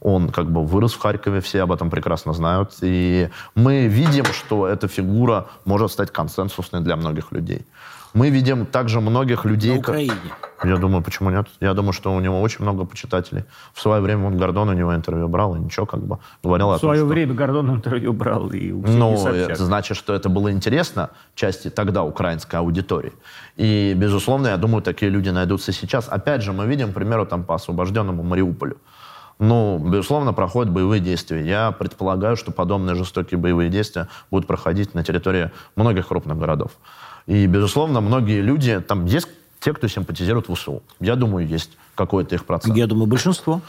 Он 0.00 0.30
как 0.30 0.50
бы 0.50 0.64
вырос 0.64 0.92
в 0.92 1.00
Харькове, 1.00 1.40
все 1.40 1.62
об 1.62 1.72
этом 1.72 1.88
прекрасно 1.88 2.32
знают. 2.32 2.72
И 2.82 3.30
мы 3.54 3.86
видим, 3.86 4.24
что 4.24 4.66
эта 4.66 4.88
фигура 4.88 5.46
может 5.64 5.92
стать 5.92 6.10
консенсусной 6.10 6.80
для 6.80 6.96
многих 6.96 7.32
людей. 7.32 7.64
Мы 8.12 8.30
видим 8.30 8.66
также 8.66 9.00
многих 9.00 9.44
людей... 9.44 9.74
На 9.74 9.78
Украине. 9.78 10.32
Я 10.64 10.76
думаю, 10.76 11.02
почему 11.02 11.30
нет? 11.30 11.46
Я 11.60 11.74
думаю, 11.74 11.92
что 11.92 12.12
у 12.12 12.20
него 12.20 12.40
очень 12.40 12.62
много 12.62 12.84
почитателей. 12.84 13.44
В 13.72 13.80
свое 13.80 14.00
время 14.00 14.26
он 14.26 14.36
Гордон 14.36 14.68
у 14.68 14.72
него 14.72 14.94
интервью 14.94 15.28
брал, 15.28 15.54
и 15.56 15.58
ничего, 15.60 15.86
как 15.86 16.00
бы 16.00 16.18
говорил 16.42 16.68
В 16.68 16.70
том, 16.72 16.80
свое 16.80 17.00
что... 17.00 17.06
время 17.06 17.34
Гордон 17.34 17.70
интервью 17.70 18.12
брал 18.12 18.50
и 18.50 18.72
у 18.72 18.82
Ну, 18.86 19.16
Собчак. 19.16 19.50
это 19.50 19.64
значит, 19.64 19.96
что 19.96 20.14
это 20.14 20.28
было 20.28 20.50
интересно 20.50 21.10
части 21.34 21.70
тогда 21.70 22.02
украинской 22.02 22.56
аудитории. 22.56 23.12
И, 23.56 23.94
безусловно, 23.96 24.48
я 24.48 24.56
думаю, 24.56 24.82
такие 24.82 25.10
люди 25.10 25.28
найдутся 25.30 25.72
сейчас. 25.72 26.08
Опять 26.08 26.42
же, 26.42 26.52
мы 26.52 26.66
видим, 26.66 26.90
к 26.90 26.94
примеру, 26.94 27.26
там 27.26 27.44
по 27.44 27.54
освобожденному 27.54 28.22
Мариуполю. 28.22 28.78
Ну, 29.38 29.78
безусловно, 29.78 30.32
проходят 30.32 30.72
боевые 30.72 31.00
действия. 31.00 31.46
Я 31.46 31.70
предполагаю, 31.70 32.36
что 32.36 32.50
подобные 32.50 32.96
жестокие 32.96 33.38
боевые 33.38 33.70
действия 33.70 34.08
будут 34.32 34.48
проходить 34.48 34.94
на 34.94 35.04
территории 35.04 35.52
многих 35.76 36.08
крупных 36.08 36.36
городов. 36.36 36.72
И, 37.26 37.46
безусловно, 37.46 38.00
многие 38.00 38.40
люди, 38.40 38.80
там 38.80 39.04
есть 39.04 39.28
те, 39.60 39.72
кто 39.72 39.88
симпатизирует 39.88 40.46
ВСУ. 40.46 40.82
Я 41.00 41.16
думаю, 41.16 41.46
есть 41.46 41.76
какой-то 41.94 42.34
их 42.34 42.44
процент. 42.44 42.76
Я 42.76 42.86
думаю, 42.86 43.06
большинство. 43.06 43.60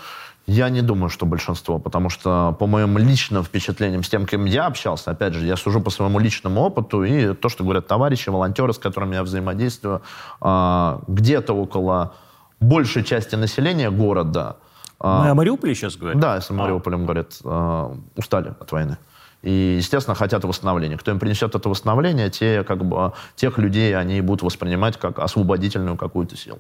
Я 0.48 0.70
не 0.70 0.82
думаю, 0.82 1.10
что 1.10 1.28
большинство, 1.28 1.78
потому 1.78 2.10
что 2.10 2.56
по 2.58 2.66
моим 2.66 2.98
личным 2.98 3.44
впечатлениям, 3.44 4.02
с 4.04 4.10
тем, 4.10 4.26
кем 4.26 4.46
я 4.46 4.66
общался, 4.66 5.12
опять 5.12 5.36
же, 5.36 5.46
я 5.46 5.56
сужу 5.56 5.80
по 5.80 5.92
своему 5.92 6.18
личному 6.18 6.62
опыту, 6.62 7.04
и 7.04 7.36
то, 7.36 7.50
что 7.50 7.64
говорят 7.64 7.86
товарищи, 7.86 8.30
волонтеры, 8.30 8.74
с 8.74 8.80
которыми 8.80 9.14
я 9.14 9.22
взаимодействую, 9.22 10.02
а, 10.42 11.02
где-то 11.08 11.54
около 11.54 12.16
большей 12.60 13.04
части 13.04 13.36
населения 13.36 13.92
города, 13.92 14.58
а, 15.00 15.24
Мы 15.24 15.30
о 15.30 15.36
Мариуполе 15.36 15.76
сейчас 15.76 15.96
говорим? 15.96 16.20
да, 16.20 16.38
если 16.38 16.54
Мариуполем 16.54 17.04
говорят, 17.06 17.38
а, 17.44 17.96
устали 18.16 18.54
от 18.60 18.72
войны. 18.72 18.98
И, 19.42 19.78
естественно, 19.78 20.16
хотят 20.16 20.44
восстановления. 20.44 20.98
Кто 20.98 21.12
им 21.12 21.20
принесет 21.20 21.56
это 21.56 21.70
восстановление, 21.70 22.30
те, 22.30 22.64
как 22.64 22.84
бы, 22.84 23.14
тех 23.36 23.58
людей 23.58 23.96
они 23.96 24.20
будут 24.22 24.44
воспринимать 24.44 24.98
как 24.98 25.20
освободительную 25.20 25.96
какую-то 25.96 26.36
силу. 26.36 26.60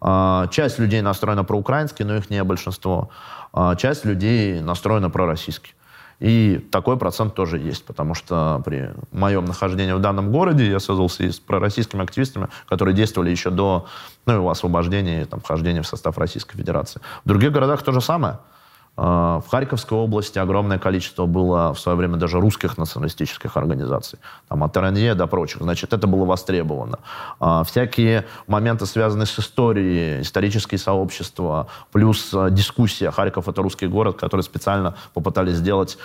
А, 0.00 0.48
часть 0.48 0.78
людей 0.78 1.00
настроена 1.00 1.44
проукраински, 1.44 2.02
но 2.02 2.16
их 2.16 2.30
не 2.30 2.42
большинство. 2.42 3.10
А, 3.52 3.76
часть 3.76 4.04
людей 4.04 4.60
настроена 4.60 5.10
пророссийски. 5.10 5.72
И 6.20 6.66
такой 6.72 6.96
процент 6.96 7.34
тоже 7.34 7.58
есть, 7.58 7.84
потому 7.84 8.14
что 8.14 8.60
при 8.64 8.90
моем 9.12 9.44
нахождении 9.44 9.92
в 9.92 10.00
данном 10.00 10.32
городе 10.32 10.68
я 10.68 10.80
связался 10.80 11.22
и 11.22 11.30
с 11.30 11.38
пророссийскими 11.38 12.02
активистами, 12.02 12.48
которые 12.68 12.94
действовали 12.94 13.30
еще 13.30 13.50
до 13.50 13.86
ну, 14.26 14.32
его 14.32 14.50
освобождения 14.50 15.22
и 15.22 15.24
там, 15.24 15.40
вхождения 15.40 15.82
в 15.82 15.86
состав 15.86 16.18
Российской 16.18 16.56
Федерации. 16.56 17.00
В 17.24 17.28
других 17.28 17.52
городах 17.52 17.82
то 17.82 17.92
же 17.92 18.00
самое. 18.00 18.40
А, 19.00 19.40
в 19.40 19.48
Харьковской 19.48 19.96
области 19.96 20.40
огромное 20.40 20.78
количество 20.78 21.26
было 21.26 21.72
в 21.72 21.78
свое 21.78 21.96
время 21.96 22.16
даже 22.16 22.40
русских 22.40 22.76
националистических 22.78 23.56
организаций, 23.56 24.18
там, 24.48 24.64
от 24.64 24.76
РНЕ 24.76 25.14
до 25.14 25.28
прочих. 25.28 25.62
Значит, 25.62 25.92
это 25.92 26.08
было 26.08 26.24
востребовано. 26.24 26.98
А, 27.38 27.62
всякие 27.62 28.26
моменты, 28.48 28.86
связанные 28.86 29.26
с 29.26 29.38
историей, 29.38 30.22
исторические 30.22 30.78
сообщества, 30.78 31.68
плюс 31.92 32.34
а, 32.34 32.50
дискуссия. 32.50 33.12
Харьков— 33.12 33.48
это 33.48 33.62
русский 33.62 33.86
город, 33.86 34.16
который 34.16 34.40
специально 34.40 34.96
попытались 35.14 35.54
сделать 35.54 35.96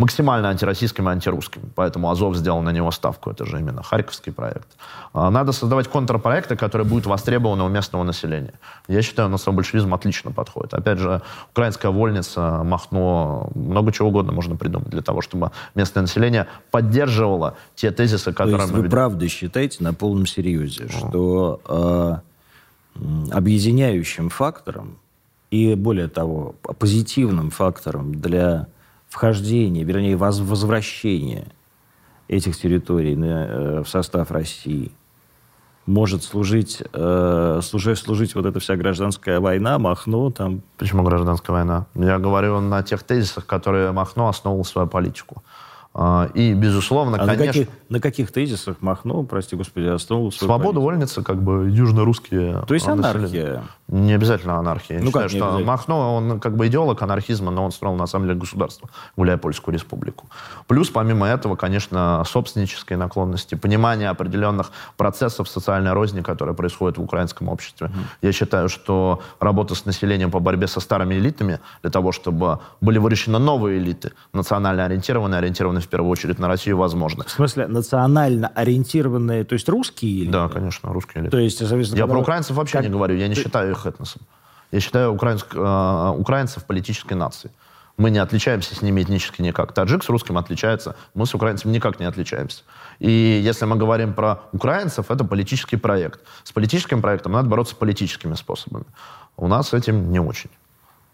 максимально 0.00 0.48
антироссийским 0.48 1.08
и 1.08 1.12
антирусским. 1.12 1.60
Поэтому 1.74 2.10
Азов 2.10 2.34
сделал 2.34 2.62
на 2.62 2.70
него 2.72 2.90
ставку. 2.90 3.30
Это 3.30 3.44
же 3.44 3.58
именно 3.58 3.82
харьковский 3.82 4.32
проект. 4.32 4.68
А, 5.12 5.30
надо 5.30 5.52
создавать 5.52 5.88
контрпроекты, 5.88 6.56
которые 6.56 6.86
будут 6.88 7.06
востребованы 7.06 7.64
у 7.64 7.68
местного 7.68 8.02
населения. 8.02 8.54
Я 8.88 9.02
считаю, 9.02 9.28
национал-большевизм 9.28 9.92
отлично 9.92 10.32
подходит. 10.32 10.72
Опять 10.72 10.98
же, 10.98 11.20
украинская 11.52 11.92
вольница, 11.92 12.62
Махно, 12.64 13.50
много 13.54 13.92
чего 13.92 14.08
угодно 14.08 14.32
можно 14.32 14.56
придумать 14.56 14.88
для 14.88 15.02
того, 15.02 15.20
чтобы 15.20 15.50
местное 15.74 16.00
население 16.00 16.46
поддерживало 16.70 17.56
те 17.74 17.90
тезисы, 17.90 18.32
которые... 18.32 18.56
То 18.56 18.62
есть 18.62 18.74
вы 18.74 18.88
правда 18.88 19.28
считаете 19.28 19.84
на 19.84 19.92
полном 19.92 20.24
серьезе, 20.26 20.88
что 20.88 21.60
э, 21.68 22.16
объединяющим 23.32 24.30
фактором 24.30 24.96
и, 25.50 25.74
более 25.74 26.08
того, 26.08 26.54
позитивным 26.78 27.50
фактором 27.50 28.14
для 28.14 28.66
вхождения, 29.10 29.84
вернее, 29.84 30.16
возвращения 30.16 31.48
этих 32.28 32.56
территорий 32.56 33.18
э, 33.20 33.82
в 33.82 33.88
состав 33.88 34.30
России 34.30 34.92
может 35.86 36.22
служить, 36.22 36.82
э, 36.92 37.60
служить, 37.62 37.98
служить 37.98 38.34
вот 38.34 38.46
эта 38.46 38.60
вся 38.60 38.76
гражданская 38.76 39.40
война, 39.40 39.78
Махно 39.78 40.30
там... 40.30 40.62
Почему 40.78 41.02
гражданская 41.02 41.56
война? 41.56 41.86
Я 41.94 42.18
говорю 42.18 42.60
на 42.60 42.82
тех 42.82 43.02
тезисах, 43.02 43.46
которые 43.46 43.90
Махно 43.90 44.28
основывал 44.28 44.64
свою 44.64 44.86
политику. 44.86 45.42
А, 45.92 46.30
и, 46.34 46.54
безусловно, 46.54 47.16
а 47.16 47.26
конечно... 47.26 47.46
На 47.46 47.52
каких, 47.52 47.68
на 47.88 48.00
каких 48.00 48.32
тезисах 48.32 48.76
Махно, 48.80 49.24
прости 49.24 49.56
господи, 49.56 49.86
основывал 49.86 50.30
свою 50.30 50.48
Свобода, 50.48 50.74
политику? 50.74 50.84
вольница, 50.84 51.22
как 51.22 51.42
бы 51.42 51.68
южно-русские... 51.68 52.64
То 52.68 52.74
есть 52.74 52.86
анархия? 52.86 53.64
Не 53.88 54.12
обязательно 54.12 54.56
анархия. 54.56 54.98
Я 54.98 55.02
ну, 55.02 55.08
считаю, 55.08 55.28
что 55.28 55.58
Махно, 55.58 56.14
он 56.14 56.38
как 56.38 56.56
бы 56.56 56.68
идеолог 56.68 57.02
анархизма, 57.02 57.50
но 57.50 57.64
он 57.64 57.72
строил, 57.72 57.96
на 57.96 58.06
самом 58.06 58.26
деле, 58.28 58.38
государство, 58.38 58.88
гуляя 59.16 59.36
Польскую 59.36 59.74
республику. 59.74 60.26
Плюс, 60.68 60.90
помимо 60.90 61.26
этого, 61.26 61.56
конечно, 61.56 62.22
собственнические 62.24 62.96
наклонности, 62.96 63.56
понимание 63.56 64.10
определенных 64.10 64.70
процессов 64.96 65.48
социальной 65.48 65.92
розни, 65.92 66.20
которые 66.20 66.54
происходят 66.54 66.98
в 66.98 67.02
украинском 67.02 67.48
обществе. 67.48 67.88
Mm. 67.88 67.92
Я 68.22 68.32
считаю, 68.32 68.68
что 68.68 69.22
работа 69.40 69.74
с 69.74 69.84
населением 69.86 70.30
по 70.30 70.38
борьбе 70.38 70.68
со 70.68 70.78
старыми 70.78 71.14
элитами, 71.14 71.58
для 71.82 71.90
того, 71.90 72.12
чтобы 72.12 72.60
были 72.80 72.98
выращены 72.98 73.40
новые 73.40 73.78
элиты, 73.78 74.12
национально 74.32 74.84
ориентированные, 74.84 75.38
ориентированные 75.38 75.79
в 75.86 75.88
первую 75.88 76.10
очередь 76.10 76.38
на 76.38 76.48
Россию 76.48 76.76
возможно. 76.76 77.24
В 77.24 77.30
смысле, 77.30 77.66
национально 77.66 78.48
ориентированные, 78.48 79.44
то 79.44 79.54
есть 79.54 79.68
русские 79.68 80.12
или? 80.12 80.30
Да, 80.30 80.48
конечно, 80.48 80.92
русские 80.92 81.22
элиты. 81.22 81.30
То 81.30 81.38
есть, 81.38 81.60
Я 81.92 82.06
про 82.06 82.18
украинцев 82.18 82.56
вообще 82.56 82.78
как... 82.78 82.84
не 82.84 82.90
говорю, 82.90 83.16
я 83.16 83.28
не 83.28 83.34
Ты... 83.34 83.42
считаю 83.42 83.72
их 83.72 83.86
этносом. 83.86 84.22
Я 84.72 84.80
считаю 84.80 85.12
украинск... 85.12 85.54
э, 85.54 86.14
украинцев 86.16 86.64
политической 86.64 87.14
нацией. 87.14 87.52
Мы 87.96 88.10
не 88.10 88.18
отличаемся 88.18 88.74
с 88.74 88.80
ними 88.80 89.02
этнически 89.02 89.42
никак. 89.42 89.72
Таджик 89.74 90.02
с 90.04 90.08
русским 90.08 90.38
отличается, 90.38 90.96
мы 91.14 91.26
с 91.26 91.34
украинцами 91.34 91.72
никак 91.72 92.00
не 92.00 92.06
отличаемся. 92.06 92.62
И 92.98 93.10
если 93.10 93.66
мы 93.66 93.76
говорим 93.76 94.14
про 94.14 94.42
украинцев, 94.52 95.10
это 95.10 95.24
политический 95.24 95.76
проект. 95.76 96.20
С 96.44 96.52
политическим 96.52 97.02
проектом 97.02 97.32
надо 97.32 97.48
бороться 97.48 97.76
политическими 97.76 98.34
способами. 98.36 98.84
У 99.36 99.48
нас 99.48 99.68
с 99.68 99.74
этим 99.74 100.10
не 100.10 100.20
очень, 100.20 100.50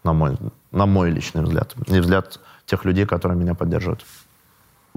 на 0.03 0.13
мой, 0.13 0.37
на 0.71 0.85
мой 0.85 1.11
личный 1.11 1.41
взгляд. 1.41 1.75
И 1.87 1.99
взгляд 1.99 2.39
тех 2.65 2.85
людей, 2.85 3.05
которые 3.05 3.37
меня 3.37 3.53
поддерживают. 3.53 4.05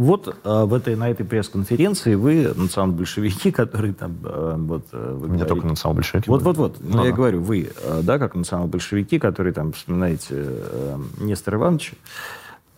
Вот 0.01 0.35
э, 0.45 0.65
в 0.65 0.73
этой, 0.73 0.97
на 0.97 1.11
этой 1.11 1.27
пресс-конференции 1.27 2.15
вы, 2.15 2.55
национал-большевики, 2.57 3.51
которые 3.53 3.93
там... 3.93 4.17
Э, 4.25 4.55
вот, 4.57 4.87
э, 4.93 5.15
вы 5.15 5.29
Мне 5.29 5.45
только 5.45 5.67
национал-большевики. 5.67 6.31
Вот-вот-вот. 6.31 6.79
Ну, 6.81 7.05
я 7.05 7.13
говорю, 7.13 7.43
вы, 7.43 7.71
э, 7.85 8.01
да, 8.03 8.19
как 8.19 8.35
национал-большевики, 8.35 9.19
которые 9.19 9.53
там 9.53 9.73
вспоминаете 9.73 10.27
э, 10.31 10.99
Нестора 11.19 11.59
Ивановича, 11.59 11.97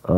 э, 0.03 0.13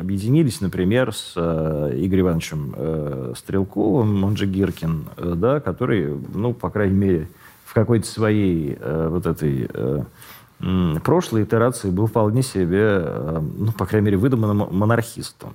объединились, 0.00 0.62
например, 0.62 1.12
с 1.12 1.34
э, 1.36 1.92
Игорем 1.96 2.28
Ивановичем 2.28 2.74
э, 2.74 3.34
Стрелковым, 3.36 4.24
он 4.24 4.34
же 4.38 4.46
Гиркин, 4.46 5.08
да, 5.36 5.60
который, 5.60 6.18
ну, 6.32 6.54
по 6.54 6.70
крайней 6.70 6.96
мере, 6.96 7.28
в 7.66 7.74
какой-то 7.74 8.06
своей 8.06 8.78
вот 8.80 9.26
этой... 9.26 9.68
Прошлой 10.58 11.44
итерации 11.44 11.90
был 11.90 12.06
вполне 12.06 12.42
себе, 12.42 12.80
э, 12.80 13.40
ну, 13.58 13.72
по 13.72 13.84
крайней 13.84 14.06
мере, 14.06 14.16
выдуманным 14.16 14.68
монархистом. 14.70 15.52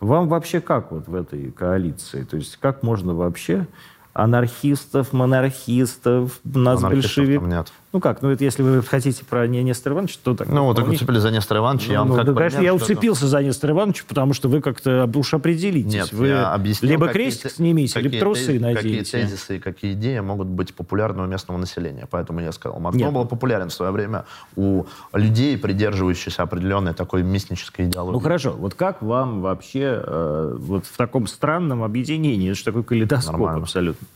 Вам 0.00 0.28
вообще 0.28 0.60
как 0.60 0.90
вот 0.90 1.06
в 1.06 1.14
этой 1.14 1.50
коалиции? 1.52 2.24
То 2.24 2.36
есть 2.36 2.56
как 2.56 2.82
можно 2.82 3.14
вообще 3.14 3.66
анархистов, 4.12 5.12
монархистов, 5.12 6.40
нас 6.44 6.82
большевиков. 6.82 7.70
Ну 7.96 8.00
как, 8.00 8.20
ну 8.20 8.28
это 8.28 8.44
если 8.44 8.62
вы 8.62 8.82
хотите 8.82 9.24
про 9.24 9.46
не 9.46 9.62
Нестора 9.62 9.94
Ивановича, 9.94 10.18
то 10.22 10.34
так. 10.34 10.48
Ну 10.48 10.66
вот 10.66 10.76
так 10.76 10.86
уцепили 10.86 11.18
за 11.18 11.30
Нестора 11.30 11.60
Ивановича, 11.60 11.86
ну, 11.86 11.92
я 11.94 11.98
вам 12.00 12.08
ну, 12.10 12.16
как 12.16 12.26
да, 12.26 12.34
конечно, 12.34 12.60
я 12.60 12.74
уцепился 12.74 13.26
за 13.26 13.42
Нестора 13.42 13.72
Ивановича, 13.72 14.04
потому 14.06 14.34
что 14.34 14.50
вы 14.50 14.60
как-то 14.60 15.10
уж 15.14 15.32
определитесь. 15.32 15.94
Нет, 15.94 16.12
вы 16.12 16.26
я 16.26 16.52
объяснил, 16.52 16.90
либо 16.90 17.08
крестик 17.08 17.52
снимите, 17.52 17.98
либо 17.98 18.18
трусы 18.18 18.60
наденете. 18.60 18.76
Какие 18.82 19.22
тезисы 19.22 19.56
и 19.56 19.60
какие 19.60 19.94
идеи 19.94 20.18
могут 20.18 20.46
быть 20.46 20.74
популярны 20.74 21.22
у 21.22 21.26
местного 21.26 21.56
населения. 21.56 22.06
Поэтому 22.10 22.40
я 22.40 22.52
сказал, 22.52 22.78
Макдон 22.80 23.14
был 23.14 23.24
популярен 23.24 23.70
в 23.70 23.72
свое 23.72 23.92
время 23.92 24.26
у 24.56 24.84
людей, 25.14 25.56
придерживающихся 25.56 26.42
определенной 26.42 26.92
такой 26.92 27.22
мистической 27.22 27.86
идеологии. 27.86 28.12
Ну 28.12 28.20
хорошо, 28.20 28.52
вот 28.52 28.74
как 28.74 29.00
вам 29.00 29.40
вообще 29.40 30.02
э, 30.04 30.56
вот 30.58 30.84
в 30.84 30.98
таком 30.98 31.26
странном 31.26 31.82
объединении, 31.82 32.50
это 32.50 32.58
же 32.58 32.64
такой 32.64 32.84
калейдоскоп 32.84 33.32
Нормально. 33.32 33.62
абсолютно? 33.62 34.06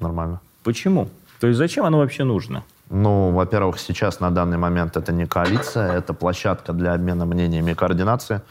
Нормально. 0.00 0.40
Почему? 0.62 1.08
То 1.40 1.48
есть 1.48 1.58
зачем 1.58 1.84
оно 1.84 1.98
вообще 1.98 2.22
нужно? 2.22 2.62
Ну, 2.90 3.30
во-первых, 3.30 3.78
сейчас 3.78 4.20
на 4.20 4.30
данный 4.30 4.58
момент 4.58 4.96
это 4.96 5.12
не 5.12 5.26
коалиция, 5.26 5.92
это 5.92 6.12
площадка 6.12 6.72
для 6.72 6.92
обмена 6.92 7.24
мнениями 7.24 7.70
и 7.70 7.74
координации, 7.74 8.42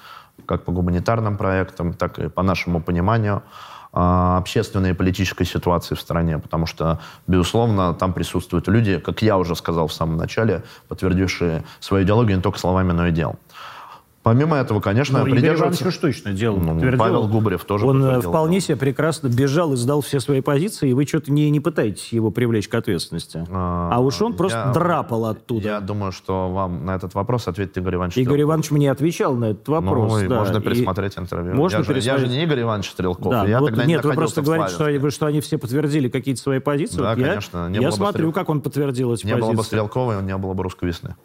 как 0.46 0.64
по 0.64 0.72
гуманитарным 0.72 1.38
проектам, 1.38 1.94
так 1.94 2.20
и 2.20 2.30
по 2.30 2.42
нашему 2.42 2.82
пониманию 2.82 3.44
а, 3.92 4.38
общественной 4.38 4.90
и 4.90 4.94
политической 4.94 5.46
ситуации 5.46 5.94
в 5.94 6.02
стране, 6.02 6.40
потому 6.40 6.66
что, 6.66 7.00
безусловно, 7.28 7.94
там 7.94 8.12
присутствуют 8.12 8.68
люди, 8.68 8.98
как 8.98 9.22
я 9.22 9.38
уже 9.38 9.56
сказал 9.56 9.88
в 9.88 9.94
самом 9.94 10.18
начале, 10.18 10.64
подтвердившие 10.88 11.64
свою 11.80 12.04
идеологию 12.04 12.38
не 12.38 12.42
только 12.42 12.58
словами, 12.58 12.92
но 12.92 13.08
и 13.08 13.12
делом. 13.12 13.38
Помимо 14.24 14.56
этого, 14.56 14.80
конечно, 14.80 15.20
ну, 15.20 15.26
придерживаться... 15.26 15.84
Игорь 15.84 15.98
точно 15.98 16.32
делал. 16.32 16.58
Ну, 16.58 16.98
Павел 16.98 17.28
Губарев 17.28 17.66
тоже 17.66 17.86
Он 17.86 18.04
э, 18.04 18.22
вполне 18.22 18.62
себе 18.62 18.78
прекрасно 18.78 19.28
бежал 19.28 19.74
и 19.74 19.76
сдал 19.76 20.00
все 20.00 20.22
свои 20.22 20.40
позиции, 20.40 20.90
и 20.90 20.94
вы 20.94 21.06
что-то 21.06 21.30
не, 21.30 21.50
не 21.50 21.60
пытаетесь 21.60 22.14
его 22.14 22.32
привлечь 22.32 22.70
к 22.70 22.76
ответственности. 22.76 23.46
А, 23.52 23.90
а 23.92 24.00
уж 24.00 24.22
он 24.22 24.32
я, 24.32 24.38
просто 24.38 24.72
драпал 24.74 25.26
оттуда. 25.26 25.68
Я 25.68 25.80
думаю, 25.82 26.14
что 26.14 26.50
вам 26.50 26.86
на 26.86 26.96
этот 26.96 27.14
вопрос 27.16 27.50
ответит 27.50 27.78
Игорь 27.78 27.96
Иванович 27.96 28.18
Игорь 28.18 28.36
Стрелков. 28.36 28.48
Иванович 28.48 28.72
мне 28.72 28.92
отвечал 28.92 29.36
на 29.36 29.46
этот 29.46 29.68
вопрос. 29.68 30.22
Ну, 30.22 30.30
да. 30.30 30.36
можно 30.40 30.62
пересмотреть 30.62 31.18
и... 31.18 31.20
интервью. 31.20 31.56
Можно 31.56 31.78
я, 31.78 31.84
пересмотреть. 31.84 32.04
Же, 32.04 32.10
я 32.10 32.18
же 32.18 32.28
не 32.28 32.44
Игорь 32.44 32.62
Иванович 32.62 32.92
Стрелков. 32.92 33.32
Да, 33.32 33.46
я 33.46 33.60
вот, 33.60 33.68
тогда 33.68 33.86
нет, 33.86 34.04
не 34.06 34.10
вы 34.10 34.16
просто 34.16 34.42
говорите, 34.42 34.70
что 34.70 34.86
они, 34.86 35.10
что 35.10 35.26
они 35.26 35.42
все 35.42 35.58
подтвердили 35.58 36.08
какие-то 36.08 36.42
свои 36.42 36.60
позиции. 36.60 36.98
Да, 36.98 37.14
вот 37.14 37.22
конечно. 37.22 37.70
Я, 37.74 37.82
я 37.82 37.92
смотрю, 37.92 38.32
как 38.32 38.48
он 38.48 38.62
подтвердил 38.62 39.14
эти 39.14 39.26
не 39.26 39.34
позиции. 39.34 39.50
Не 39.50 39.54
было 39.54 39.62
бы 39.62 39.64
Стрелкова, 39.66 40.22
не 40.22 40.38
было 40.38 40.54
бы 40.54 40.64
русской 40.64 40.86
весны. 40.86 41.16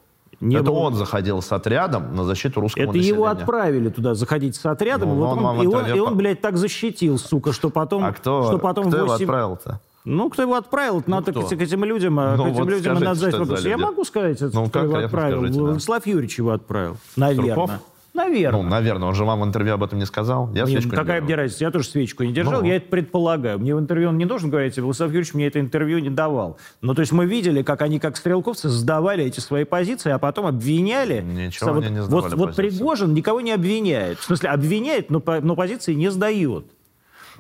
Не 0.41 0.57
это 0.57 0.67
было... 0.67 0.79
он 0.79 0.95
заходил 0.95 1.43
с 1.43 1.51
отрядом 1.51 2.15
на 2.15 2.25
защиту 2.25 2.61
русского 2.61 2.85
это 2.85 2.93
населения. 2.93 3.15
его 3.15 3.27
отправили 3.27 3.89
туда 3.89 4.15
заходить 4.15 4.55
с 4.55 4.65
отрядом, 4.67 5.09
ну, 5.09 5.15
вот 5.17 5.39
он, 5.39 5.45
он, 5.45 5.63
и, 5.63 5.67
он, 5.67 5.87
и 5.87 5.99
он, 5.99 6.17
блядь, 6.17 6.41
так 6.41 6.57
защитил, 6.57 7.19
сука, 7.19 7.53
что 7.53 7.71
потом... 7.71 8.05
А 8.05 8.13
кто, 8.13 8.45
что 8.47 8.59
потом 8.59 8.89
кто 8.89 8.99
8... 8.99 9.05
его 9.05 9.15
отправил-то? 9.15 9.81
Ну, 10.05 10.31
кто 10.31 10.43
его 10.43 10.55
отправил? 10.55 11.03
Ну, 11.07 11.17
надо 11.17 11.33
к, 11.33 11.49
к 11.49 11.53
этим 11.53 11.85
людям, 11.85 12.19
а, 12.21 12.37
ну, 12.37 12.45
к 12.45 12.47
этим 12.47 12.59
вот 12.59 12.69
людям 12.69 12.97
скажите, 12.97 13.05
надо 13.05 13.21
задать 13.21 13.39
вопрос. 13.41 13.65
Я 13.65 13.79
могу 13.79 14.05
сказать, 14.05 14.41
ну, 14.41 14.67
кто 14.69 14.79
его 14.85 14.97
отправил. 14.97 15.39
Скажите, 15.39 15.59
да. 15.59 15.65
Владислав 15.65 16.07
Юрьевич 16.07 16.39
его 16.39 16.51
отправил. 16.53 16.97
Наверное. 17.17 17.55
Сурков? 17.55 17.71
Наверное. 18.19 18.63
Ну, 18.63 18.69
наверное. 18.69 19.09
Он 19.09 19.15
же 19.15 19.25
вам 19.25 19.41
в 19.41 19.45
интервью 19.45 19.75
об 19.75 19.85
этом 19.85 19.99
не 19.99 20.07
сказал. 20.07 20.51
Я 20.53 20.65
Нет, 20.65 20.83
свечку 20.83 20.97
какая 20.97 21.23
мне 21.23 21.37
разница? 21.37 21.65
Я 21.65 21.71
тоже 21.71 21.87
свечку 21.87 22.25
не 22.25 22.33
держал. 22.33 22.63
Ну. 22.63 22.67
Я 22.67 22.77
это 22.77 22.89
предполагаю. 22.89 23.61
Мне 23.61 23.77
в 23.77 23.79
интервью 23.79 24.09
он 24.09 24.19
не 24.19 24.25
должен 24.25 24.51
говорить, 24.51 24.77
Владислав 24.77 25.11
Юрьевич 25.11 25.35
мне 25.35 25.47
это 25.47 25.61
интервью 25.61 26.01
не 26.01 26.11
давал. 26.11 26.59
Ну, 26.81 26.95
то 26.95 27.01
есть 27.01 27.13
мы 27.13 27.27
видели, 27.27 27.63
как 27.63 27.81
они, 27.83 28.01
как 28.01 28.17
стрелковцы, 28.17 28.69
сдавали 28.69 29.25
эти 29.25 29.39
свои 29.39 29.65
позиции, 29.65 30.11
а 30.11 30.19
потом 30.19 30.47
обвиняли. 30.47 31.21
Ничего 31.21 31.75
вот, 31.75 31.89
не 31.89 32.03
сдавали 32.03 32.31
Вот, 32.31 32.47
вот 32.47 32.57
Пригожин 32.57 33.15
никого 33.15 33.41
не 33.41 33.53
обвиняет. 33.53 34.19
В 34.19 34.25
смысле, 34.25 34.51
обвиняет, 34.51 35.11
но, 35.11 35.23
но 35.43 35.55
позиции 35.55 35.95
не 35.95 36.11
сдает. 36.11 36.67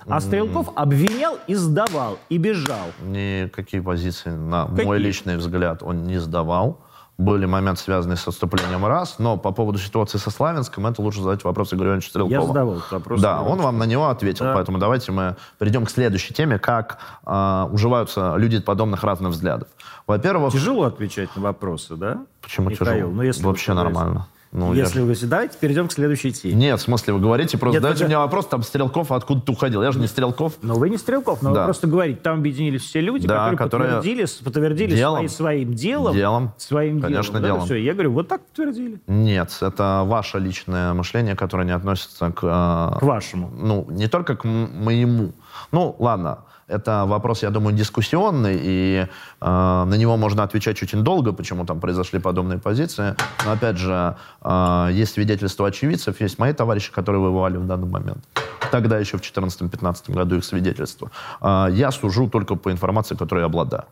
А 0.07 0.21
Стрелков 0.21 0.71
обвинял 0.77 1.39
и 1.49 1.55
сдавал, 1.55 2.19
и 2.29 2.39
бежал. 2.39 2.87
Никакие 3.05 3.83
позиции, 3.83 4.31
на 4.31 4.67
Какие? 4.67 4.87
мой 4.87 4.99
личный 4.99 5.37
взгляд, 5.37 5.83
он 5.83 6.05
не 6.05 6.19
сдавал. 6.19 6.81
Были 7.19 7.47
моменты, 7.47 7.83
связанные 7.83 8.17
с 8.17 8.29
отступлением 8.29 8.87
раз, 8.87 9.17
но 9.19 9.37
по 9.37 9.51
поводу 9.51 9.77
ситуации 9.79 10.19
со 10.19 10.31
Славянском, 10.31 10.87
это 10.87 11.03
лучше 11.03 11.21
задать 11.21 11.43
вопрос 11.43 11.75
Игорю 11.75 11.89
Ивановичу 11.89 12.11
Стрелкову. 12.11 12.33
Я 12.33 12.43
задавал 12.47 12.77
этот 12.77 12.93
вопрос. 12.93 13.21
Да, 13.21 13.43
он 13.43 13.61
вам 13.61 13.77
на 13.79 13.85
него 13.85 14.09
ответил, 14.09 14.45
Да. 14.45 14.55
поэтому 14.55 14.79
давайте 14.79 15.11
мы 15.11 15.35
перейдем 15.59 15.85
к 15.85 15.91
следующей 15.91 16.33
теме, 16.33 16.61
как 16.61 16.99
а, 17.25 17.69
уживаются 17.73 18.37
люди 18.37 18.61
подобных 18.61 19.03
разных 19.03 19.33
взглядов. 19.33 19.67
Во-первых, 20.07 20.53
Тяжело 20.53 20.85
отвечать 20.85 21.35
на 21.35 21.43
вопросы, 21.43 21.97
да? 21.97 22.19
почему 22.41 22.71
Михаил, 22.71 23.09
тяжело? 23.09 23.13
ну, 23.13 23.23
если 23.23 23.43
Вообще 23.45 23.75
нормально. 23.75 24.29
Ну, 24.51 24.73
я 24.73 24.85
Если 24.85 25.01
ж- 25.01 25.03
вы... 25.03 25.27
Давайте 25.29 25.59
перейдем 25.59 25.89
к 25.89 25.93
следующей 25.93 26.33
теме. 26.33 26.55
Нет, 26.55 26.81
в 26.81 26.83
смысле, 26.83 27.13
вы 27.13 27.21
говорите, 27.21 27.59
просто 27.59 27.75
Нет, 27.77 27.83
дайте 27.83 27.99
это- 27.99 28.07
мне 28.07 28.17
вопрос, 28.19 28.47
там 28.47 28.63
Стрелков 28.63 29.13
откуда-то 29.13 29.53
уходил. 29.53 29.83
Я 29.83 29.93
же 29.93 29.99
не 30.01 30.07
Стрелков. 30.07 30.55
Но 30.63 30.75
вы 30.77 30.89
не 30.89 30.97
Стрелков, 30.97 31.43
но 31.43 31.53
Да. 31.53 31.61
вы 31.61 31.65
просто 31.67 31.87
говорите, 31.87 32.19
там 32.23 32.39
объединились 32.39 32.81
все 32.83 33.01
люди, 33.03 33.29
Да, 33.29 33.35
которые, 33.51 33.59
которые 33.59 33.93
подтвердили, 33.97 34.27
подтвердили 34.45 34.97
делом. 34.97 35.17
свои- 35.19 35.29
своим 35.29 35.75
делом. 35.75 36.15
Делом. 36.15 36.53
Своим 36.57 37.01
Конечно, 37.03 37.33
делом. 37.35 37.43
Да, 37.43 37.49
делом. 37.49 37.65
Все, 37.67 37.75
я 37.77 37.93
говорю, 37.93 38.13
вот 38.13 38.29
так 38.29 38.41
подтвердили. 38.47 39.01
Нет, 39.07 39.55
это 39.61 40.03
ваше 40.07 40.39
личное 40.39 40.95
мышление, 40.95 41.37
которое 41.37 41.65
не 41.65 41.73
относится 41.75 42.31
к... 42.31 42.43
э, 42.43 42.99
К 43.01 43.03
вашему. 43.03 43.51
ну, 43.55 43.87
не 43.91 44.09
только 44.09 44.35
к 44.35 44.45
моему. 44.45 45.33
Ну, 45.73 45.95
ладно, 45.99 46.39
это 46.69 47.05
вопрос, 47.07 47.43
я 47.43 47.51
думаю, 47.51 47.75
дискуссионный, 47.77 48.59
и 48.61 49.07
э, 49.41 49.85
на 49.85 49.95
него 49.95 50.17
можно 50.17 50.43
отвечать 50.43 50.83
очень 50.83 51.03
долго, 51.03 51.33
почему 51.33 51.65
там 51.65 51.81
произошли 51.81 52.19
подобные 52.19 52.59
позиции. 52.59 53.17
Но, 53.45 53.53
опять 53.53 53.79
же, 53.79 54.17
э, 54.43 54.89
есть 54.93 55.15
свидетельства 55.15 55.69
очевидцев, 55.69 56.21
есть 56.21 56.39
мои 56.39 56.53
товарищи, 56.53 56.93
которые 56.93 57.21
воевали 57.21 57.57
в 57.57 57.67
данный 57.67 57.89
момент. 57.89 58.25
Тогда 58.71 58.99
еще 58.99 59.17
в 59.17 59.23
2014-2015 59.23 60.13
году 60.13 60.37
их 60.37 60.45
свидетельства. 60.45 61.11
Э, 61.41 61.69
я 61.71 61.91
сужу 61.91 62.29
только 62.29 62.55
по 62.55 62.71
информации, 62.71 63.17
которой 63.17 63.41
я 63.41 63.47
обладаю. 63.47 63.85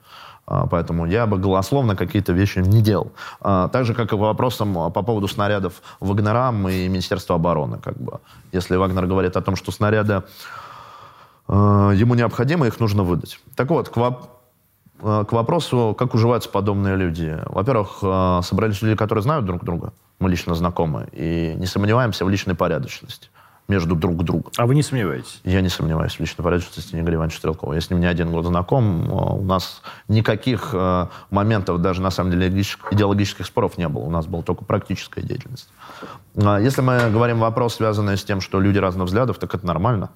А, 0.47 0.67
Поэтому 0.67 1.07
я 1.07 1.27
бы 1.27 1.39
голословно 1.39 1.97
какие-то 1.97 2.33
вещи 2.33 2.61
не 2.61 2.81
делал. 2.81 3.13
А, 3.41 3.69
Так 3.69 3.85
же, 3.85 3.95
как 3.95 4.13
и 4.13 4.17
вопросом 4.17 4.79
а, 4.79 4.91
по 4.91 5.03
поводу 5.03 5.29
снарядов 5.29 5.83
Вагнерам 6.01 6.69
и 6.69 6.89
Министерства 6.89 7.37
обороны. 7.37 7.79
Как 7.79 7.97
бы. 7.97 8.21
Если 8.53 8.77
Вагнер 8.77 9.07
говорит 9.07 9.37
о 9.37 9.43
том, 9.43 9.57
что 9.57 9.73
снаряды 9.73 10.13
э, 10.13 10.23
ему 11.49 12.15
необходимы, 12.15 12.67
их 12.67 12.81
нужно 12.81 13.03
выдать. 13.03 13.39
Так 13.55 13.71
вот, 13.71 13.89
к, 13.89 13.97
воп- 13.97 14.29
э, 15.03 15.25
к 15.29 15.33
вопросу, 15.33 15.95
как 15.99 16.15
уживаются 16.15 16.49
подобные 16.51 16.97
люди. 16.97 17.39
Во-первых, 17.47 17.99
э, 18.03 18.41
собрались 18.43 18.83
люди, 18.83 18.97
которые 18.97 19.23
знают 19.23 19.45
друг 19.45 19.65
друга, 19.65 19.93
мы 20.19 20.29
лично 20.31 20.55
знакомы, 20.55 21.09
и 21.13 21.55
не 21.57 21.67
сомневаемся 21.67 22.25
в 22.25 22.29
личной 22.31 22.55
порядочности 22.55 23.29
между 23.69 23.97
друг 23.97 24.23
другом. 24.23 24.53
А 24.59 24.67
вы 24.67 24.77
не 24.77 24.83
сомневаетесь? 24.83 25.41
Я 25.43 25.61
не 25.61 25.69
сомневаюсь 25.69 26.15
в 26.15 26.21
личной 26.21 26.43
порядочности 26.45 26.95
Игоря 26.95 27.17
Ивановича 27.17 27.39
Стрелкова. 27.39 27.73
Я 27.75 27.81
с 27.81 27.91
ним 27.91 27.99
не 27.99 28.07
один 28.07 28.31
год 28.31 28.45
знаком. 28.47 29.05
Э, 29.11 29.13
У 29.35 29.43
нас 29.45 29.83
никаких 30.09 30.71
э, 30.73 31.07
моментов, 31.31 31.81
даже 31.81 32.01
на 32.01 32.11
самом 32.11 32.31
деле 32.33 32.49
идеологических- 32.49 33.45
споров 33.45 33.77
не 33.79 33.89
было. 33.89 34.03
У 34.03 34.11
нас 34.11 34.27
была 34.27 34.43
только 34.43 34.65
практическая 34.65 35.23
деятельность. 35.23 35.69
Если 36.35 36.81
мы 36.81 37.11
говорим 37.11 37.39
вопрос, 37.41 37.75
связанный 37.77 38.17
с 38.17 38.25
тем, 38.25 38.41
что 38.41 38.61
люди 38.61 38.79
разных 38.79 39.07
взглядов, 39.07 39.39
так 39.39 39.55
это 39.55 39.67
нормально. 39.67 40.11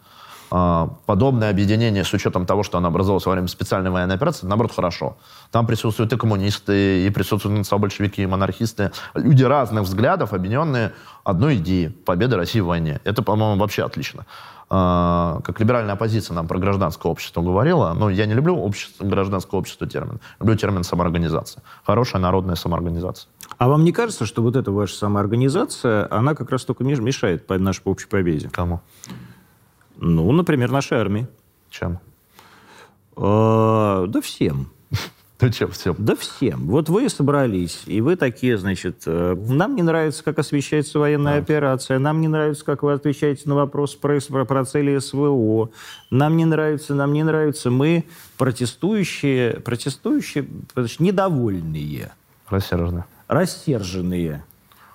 А, 0.51 0.89
Подобное 1.07 1.51
объединение 1.51 2.05
с 2.05 2.13
учетом 2.13 2.47
того, 2.47 2.63
что 2.63 2.79
оно 2.79 2.89
образовалось 2.89 3.27
во 3.27 3.33
время 3.33 3.49
специальной 3.49 3.91
военной 3.91 4.15
операции, 4.17 4.47
наоборот, 4.47 4.73
хорошо. 4.75 5.17
Там 5.51 5.67
присутствуют 5.67 6.13
и 6.13 6.17
коммунисты, 6.17 7.07
и 7.07 7.11
присутствуют 7.11 7.57
национал-большевики, 7.59 8.23
и 8.23 8.27
монархисты. 8.27 8.91
Люди 9.15 9.45
разных 9.45 9.85
взглядов, 9.85 10.33
объединенные 10.33 10.93
одной 11.25 11.57
идеей– 11.57 11.89
победы 12.05 12.37
России 12.37 12.61
в 12.61 12.67
войне. 12.67 13.01
Это, 13.05 13.23
по-моему, 13.23 13.61
вообще 13.61 13.85
отлично. 13.85 14.27
А, 14.73 15.41
Как 15.45 15.59
либеральная 15.61 15.95
оппозиция 15.95 16.35
нам 16.35 16.47
про 16.47 16.59
гражданское 16.59 17.09
общество 17.11 17.43
говорила, 17.43 17.93
но 17.93 18.09
я 18.11 18.27
не 18.27 18.35
люблю 18.35 18.57
общество, 18.57 19.05
гражданское 19.05 19.57
общество 19.57 19.87
термин. 19.87 20.21
Люблю 20.41 20.57
термин 20.57 20.85
самоорганизация. 20.85 21.63
Хорошая 21.85 22.23
народная 22.23 22.55
самоорганизация. 22.57 23.29
А 23.59 23.69
вам 23.69 23.83
не 23.85 23.93
кажется, 23.93 24.27
что 24.27 24.43
вот 24.43 24.55
эта 24.57 24.71
ваша 24.71 24.95
самоорганизация, 24.97 26.07
она 26.11 26.35
как 26.35 26.51
раз 26.51 26.65
только 26.65 26.85
меш- 26.85 27.01
мешает 27.03 27.49
нашей 27.49 27.83
общей 27.85 28.07
победе? 28.09 28.49
Кому? 28.49 28.81
Ну, 30.01 30.33
например, 30.33 30.71
нашей 30.71 30.99
армии. 30.99 31.29
Чем? 31.69 31.99
Э, 33.17 34.07
Да 34.09 34.21
всем. 34.21 34.71
Да 35.39 35.51
чем 35.51 35.71
всем? 35.71 35.95
Да 35.99 36.17
всем. 36.17 36.67
Вот 36.67 36.91
вы 36.91 37.09
собрались, 37.09 37.85
и 37.87 38.03
вы 38.03 38.17
такие, 38.17 38.59
значит, 38.59 39.05
э, 39.07 39.35
нам 39.49 39.75
не 39.75 39.83
нравится, 39.83 40.23
как 40.23 40.39
освещается 40.39 40.99
военная 40.99 41.39
операция, 41.39 41.99
нам 41.99 42.21
не 42.21 42.29
нравится, 42.29 42.63
как 42.63 42.83
вы 42.83 42.93
отвечаете 42.93 43.49
на 43.49 43.55
вопрос 43.55 43.95
про, 43.95 44.21
про, 44.21 44.45
про 44.45 44.65
цели 44.67 44.99
СВО, 44.99 45.71
нам 46.11 46.37
не 46.37 46.45
нравится, 46.45 46.95
нам 46.95 47.15
не 47.15 47.23
нравится. 47.23 47.71
Мы 47.71 48.05
протестующие, 48.37 49.61
протестующие, 49.61 50.47
значит, 50.75 51.01
недовольные, 51.01 52.13
Рассерженные. 52.49 53.07
рассерженные. 53.27 54.45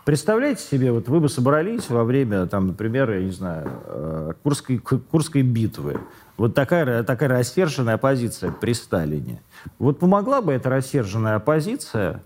Представляете 0.05 0.61
себе, 0.61 0.91
вот 0.91 1.07
вы 1.09 1.19
бы 1.19 1.29
собрались 1.29 1.89
во 1.89 2.03
время, 2.03 2.45
там, 2.45 2.67
например, 2.67 3.11
я 3.11 3.21
не 3.23 3.31
знаю, 3.31 3.67
э, 3.87 4.33
Курской, 4.43 4.77
Ку- 4.77 4.99
Курской 4.99 5.41
битвы. 5.41 5.99
Вот 6.37 6.53
такая, 6.53 7.01
такая 7.01 7.27
рассерженная 7.29 7.95
оппозиция 7.95 8.51
при 8.51 8.73
Сталине. 8.73 9.41
Вот 9.79 9.97
помогла 9.97 10.41
бы 10.41 10.53
эта 10.53 10.69
рассерженная 10.69 11.35
оппозиция 11.37 12.21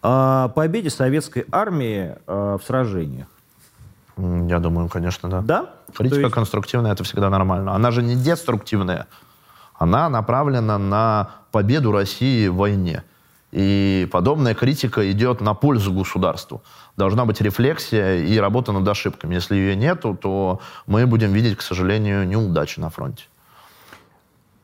а, 0.00 0.48
победе 0.50 0.90
советской 0.90 1.44
армии 1.50 2.14
а, 2.28 2.56
в 2.56 2.62
сражениях? 2.62 3.26
Я 4.16 4.60
думаю, 4.60 4.88
конечно, 4.88 5.28
да. 5.28 5.40
Да? 5.42 5.70
Критика 5.96 6.20
есть- 6.20 6.34
конструктивная 6.34 6.92
это 6.92 7.02
всегда 7.02 7.30
нормально. 7.30 7.74
Она 7.74 7.90
же 7.90 8.02
не 8.04 8.14
деструктивная. 8.14 9.08
Она 9.74 10.08
направлена 10.08 10.78
на 10.78 11.30
победу 11.50 11.90
России 11.90 12.46
в 12.46 12.56
войне. 12.56 13.02
И 13.50 14.06
подобная 14.12 14.54
критика 14.54 15.10
идет 15.10 15.40
на 15.40 15.54
пользу 15.54 15.92
государству. 15.92 16.62
Должна 16.96 17.24
быть 17.24 17.40
рефлексия 17.40 18.16
и 18.16 18.36
работа 18.38 18.72
над 18.72 18.86
ошибками. 18.86 19.34
Если 19.34 19.54
ее 19.56 19.74
нету, 19.74 20.16
то 20.20 20.60
мы 20.86 21.06
будем 21.06 21.32
видеть, 21.32 21.56
к 21.56 21.62
сожалению, 21.62 22.28
неудачи 22.28 22.78
на 22.78 22.90
фронте. 22.90 23.24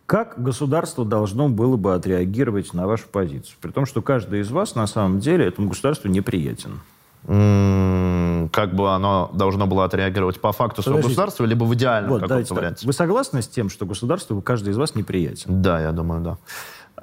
Как 0.06 0.34
государство 0.36 1.06
должно 1.06 1.48
было 1.48 1.78
бы 1.78 1.94
отреагировать 1.94 2.74
на 2.74 2.86
вашу 2.86 3.08
позицию? 3.08 3.56
При 3.62 3.70
том, 3.70 3.86
что 3.86 4.02
каждый 4.02 4.40
из 4.40 4.50
вас 4.50 4.74
на 4.74 4.86
самом 4.86 5.18
деле 5.18 5.46
этому 5.46 5.70
государству 5.70 6.10
неприятен. 6.10 6.80
Как 7.26 8.74
бы 8.74 8.90
оно 8.94 9.30
должно 9.32 9.66
было 9.66 9.84
отреагировать 9.86 10.42
по 10.42 10.52
факту 10.52 10.82
своего 10.82 10.98
Подождите. 10.98 11.14
государства, 11.16 11.44
либо 11.46 11.64
в 11.64 11.74
идеальном 11.74 12.10
Вот, 12.12 12.20
каком-то 12.20 12.46
так. 12.48 12.58
варианте? 12.58 12.86
Вы 12.86 12.92
согласны 12.92 13.40
с 13.40 13.48
тем, 13.48 13.70
что 13.70 13.86
государству 13.86 14.42
каждый 14.42 14.72
из 14.72 14.76
вас 14.76 14.94
неприятен? 14.94 15.62
Да, 15.62 15.80
я 15.80 15.92
думаю, 15.92 16.20
да. 16.20 16.36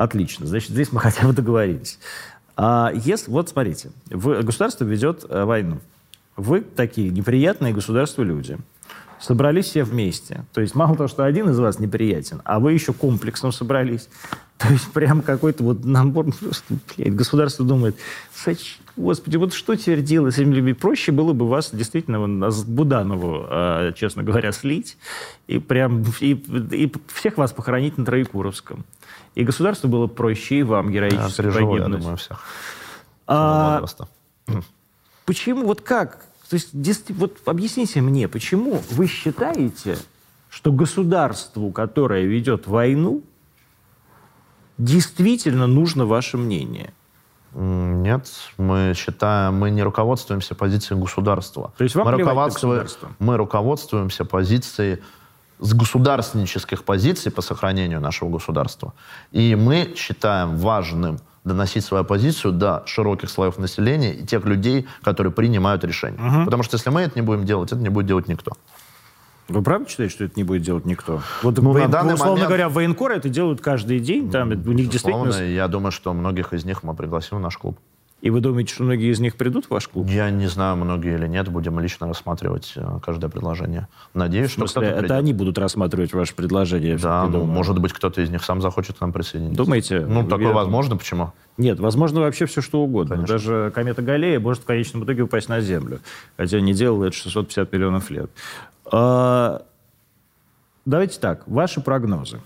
Отлично. 0.01 0.47
Значит, 0.47 0.71
здесь 0.71 0.91
мы 0.91 0.99
хотя 1.01 1.27
бы 1.27 1.33
договорились. 1.33 1.99
А 2.57 2.91
если, 2.93 3.29
вот 3.29 3.49
смотрите, 3.49 3.91
вы- 4.09 4.41
государство 4.41 4.83
ведет 4.83 5.25
э, 5.29 5.43
войну. 5.43 5.79
Вы 6.35 6.61
такие 6.61 7.09
неприятные 7.09 7.71
государству 7.73 8.23
люди. 8.23 8.57
Собрались 9.19 9.65
все 9.65 9.83
вместе. 9.83 10.43
То 10.53 10.61
есть 10.61 10.73
мало 10.73 10.95
того, 10.95 11.07
что 11.07 11.23
один 11.23 11.51
из 11.51 11.59
вас 11.59 11.77
неприятен, 11.77 12.41
а 12.43 12.59
вы 12.59 12.73
еще 12.73 12.93
комплексом 12.93 13.51
собрались. 13.51 14.09
То 14.57 14.69
есть 14.69 14.91
прям 14.91 15.21
какой-то 15.21 15.63
вот 15.63 15.85
набор... 15.85 16.33
Просто, 16.33 16.73
блядь, 16.95 17.15
государство 17.15 17.63
думает, 17.63 17.95
«Сач- 18.33 18.79
господи, 18.97 19.37
вот 19.37 19.53
что 19.53 19.75
теперь 19.75 20.01
делать 20.01 20.33
с 20.33 20.39
этими 20.39 20.55
людьми? 20.55 20.73
Проще 20.73 21.11
было 21.11 21.33
бы 21.33 21.47
вас 21.47 21.69
действительно 21.71 22.25
на 22.25 22.49
Буданову, 22.65 23.45
э, 23.47 23.93
честно 23.95 24.23
говоря, 24.23 24.51
слить 24.51 24.97
и 25.45 25.59
прям 25.59 26.03
и, 26.19 26.31
и 26.33 26.91
всех 27.13 27.37
вас 27.37 27.51
похоронить 27.53 27.99
на 27.99 28.05
Троекуровском. 28.05 28.83
И 29.35 29.43
государству 29.43 29.87
было 29.87 30.07
проще, 30.07 30.59
и 30.59 30.63
вам 30.63 30.87
Я 30.89 30.93
героически 31.07 31.41
я 31.41 31.51
погибнуть. 31.51 31.99
думаю, 32.01 32.17
всех. 32.17 32.39
А. 33.27 33.83
Почему, 35.25 35.65
вот 35.65 35.81
как? 35.81 36.25
То 36.49 36.55
есть, 36.55 36.69
вот 37.11 37.37
объясните 37.45 38.01
мне, 38.01 38.27
почему 38.27 38.81
вы 38.91 39.07
считаете, 39.07 39.97
что 40.49 40.73
государству, 40.73 41.71
которое 41.71 42.25
ведет 42.25 42.67
войну, 42.67 43.23
действительно 44.77 45.67
нужно 45.67 46.05
ваше 46.05 46.37
мнение? 46.37 46.93
Нет, 47.53 48.27
мы 48.57 48.93
считаем, 48.95 49.55
мы 49.55 49.71
не 49.71 49.83
руководствуемся 49.83 50.55
позицией 50.55 50.99
государства. 50.99 51.73
То 51.77 51.83
есть 51.83 51.95
вам 51.95 52.05
мы, 52.07 52.15
плевать 52.15 52.25
на 52.35 52.41
руководству- 52.41 52.69
государство? 52.69 53.11
мы 53.19 53.37
руководствуемся 53.37 54.25
позицией 54.25 54.99
с 55.61 55.73
государственнических 55.73 56.83
позиций 56.83 57.31
по 57.31 57.41
сохранению 57.41 58.01
нашего 58.01 58.29
государства. 58.29 58.93
И 59.31 59.55
мы 59.55 59.93
считаем 59.95 60.57
важным 60.57 61.19
доносить 61.43 61.85
свою 61.85 62.03
позицию 62.03 62.53
до 62.53 62.83
широких 62.85 63.29
слоев 63.29 63.57
населения 63.57 64.13
и 64.13 64.25
тех 64.25 64.45
людей, 64.45 64.87
которые 65.03 65.31
принимают 65.31 65.83
решения. 65.83 66.19
Потому 66.45 66.63
что 66.63 66.75
если 66.75 66.89
мы 66.89 67.01
это 67.01 67.13
не 67.15 67.21
будем 67.25 67.45
делать, 67.45 67.71
это 67.71 67.81
не 67.81 67.89
будет 67.89 68.05
делать 68.07 68.27
никто. 68.27 68.51
Вы 69.47 69.61
правда 69.63 69.89
считаете, 69.89 70.13
что 70.13 70.23
это 70.25 70.33
не 70.37 70.43
будет 70.43 70.61
делать 70.61 70.85
никто? 70.85 71.21
Вот, 71.41 71.57
Ну, 71.57 71.73
на 71.73 71.79
воен- 71.79 71.89
данный 71.91 72.13
условно 72.13 72.33
момент- 72.33 72.47
говоря, 72.47 72.69
военкоры 72.69 73.15
это 73.15 73.27
делают 73.27 73.59
каждый 73.59 73.99
день, 73.99 74.31
там 74.31 74.49
у 74.51 74.71
них 74.71 74.89
действительно... 74.89 75.33
Я 75.43 75.67
думаю, 75.67 75.91
что 75.91 76.13
многих 76.13 76.53
из 76.53 76.63
них 76.63 76.83
мы 76.83 76.93
пригласим 76.95 77.37
в 77.37 77.39
наш 77.41 77.57
клуб. 77.57 77.77
И 78.21 78.29
вы 78.29 78.39
думаете, 78.39 78.73
что 78.73 78.83
многие 78.83 79.11
из 79.11 79.19
них 79.19 79.35
придут 79.35 79.65
в 79.65 79.71
ваш 79.71 79.87
клуб? 79.87 80.07
Я 80.07 80.29
не 80.29 80.45
знаю, 80.45 80.77
многие 80.77 81.15
или 81.15 81.27
нет. 81.27 81.47
Будем 81.49 81.79
лично 81.79 82.07
рассматривать 82.07 82.73
э, 82.75 82.99
каждое 83.03 83.29
предложение. 83.29 83.87
Надеюсь, 84.13 84.51
что 84.51 84.65
кто-то 84.65 84.85
это 84.85 85.17
они 85.17 85.33
будут 85.33 85.57
рассматривать 85.57 86.13
ваше 86.13 86.35
предложение? 86.35 86.91
я 86.91 86.97
Да, 86.97 87.25
ну, 87.25 87.45
может 87.45 87.79
быть, 87.79 87.93
кто-то 87.93 88.21
из 88.21 88.29
них 88.29 88.43
сам 88.43 88.61
захочет 88.61 88.99
к 88.99 89.01
нам 89.01 89.11
присоединиться. 89.11 89.57
Думаете? 89.57 90.01
Ну, 90.01 90.23
такое 90.23 90.37
Уверен? 90.37 90.55
возможно. 90.55 90.97
Почему? 90.97 91.33
Нет, 91.57 91.79
возможно 91.79 92.21
вообще 92.21 92.45
все 92.45 92.61
что 92.61 92.81
угодно. 92.81 93.15
Конечно. 93.15 93.33
Даже 93.33 93.71
комета 93.73 94.03
Галлея 94.03 94.39
может 94.39 94.63
в 94.63 94.65
конечном 94.67 95.03
итоге 95.03 95.23
упасть 95.23 95.49
на 95.49 95.59
Землю. 95.61 95.99
Хотя 96.37 96.61
не 96.61 96.73
делала 96.73 97.05
это 97.05 97.15
650 97.15 97.73
миллионов 97.73 98.11
лет. 98.11 98.29
А, 98.85 99.63
давайте 100.85 101.19
так, 101.19 101.47
ваши 101.47 101.81
прогнозы 101.81 102.39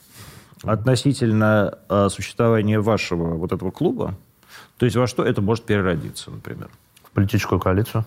относительно 0.63 1.79
а, 1.89 2.09
существования 2.09 2.79
вашего 2.79 3.35
вот 3.35 3.51
этого 3.51 3.71
клуба, 3.71 4.15
то 4.77 4.85
есть 4.85 4.95
во 4.97 5.07
что 5.07 5.23
это 5.23 5.41
может 5.41 5.63
переродиться, 5.65 6.31
например, 6.31 6.67
В 7.03 7.11
политическую 7.11 7.59
коалицию? 7.59 8.05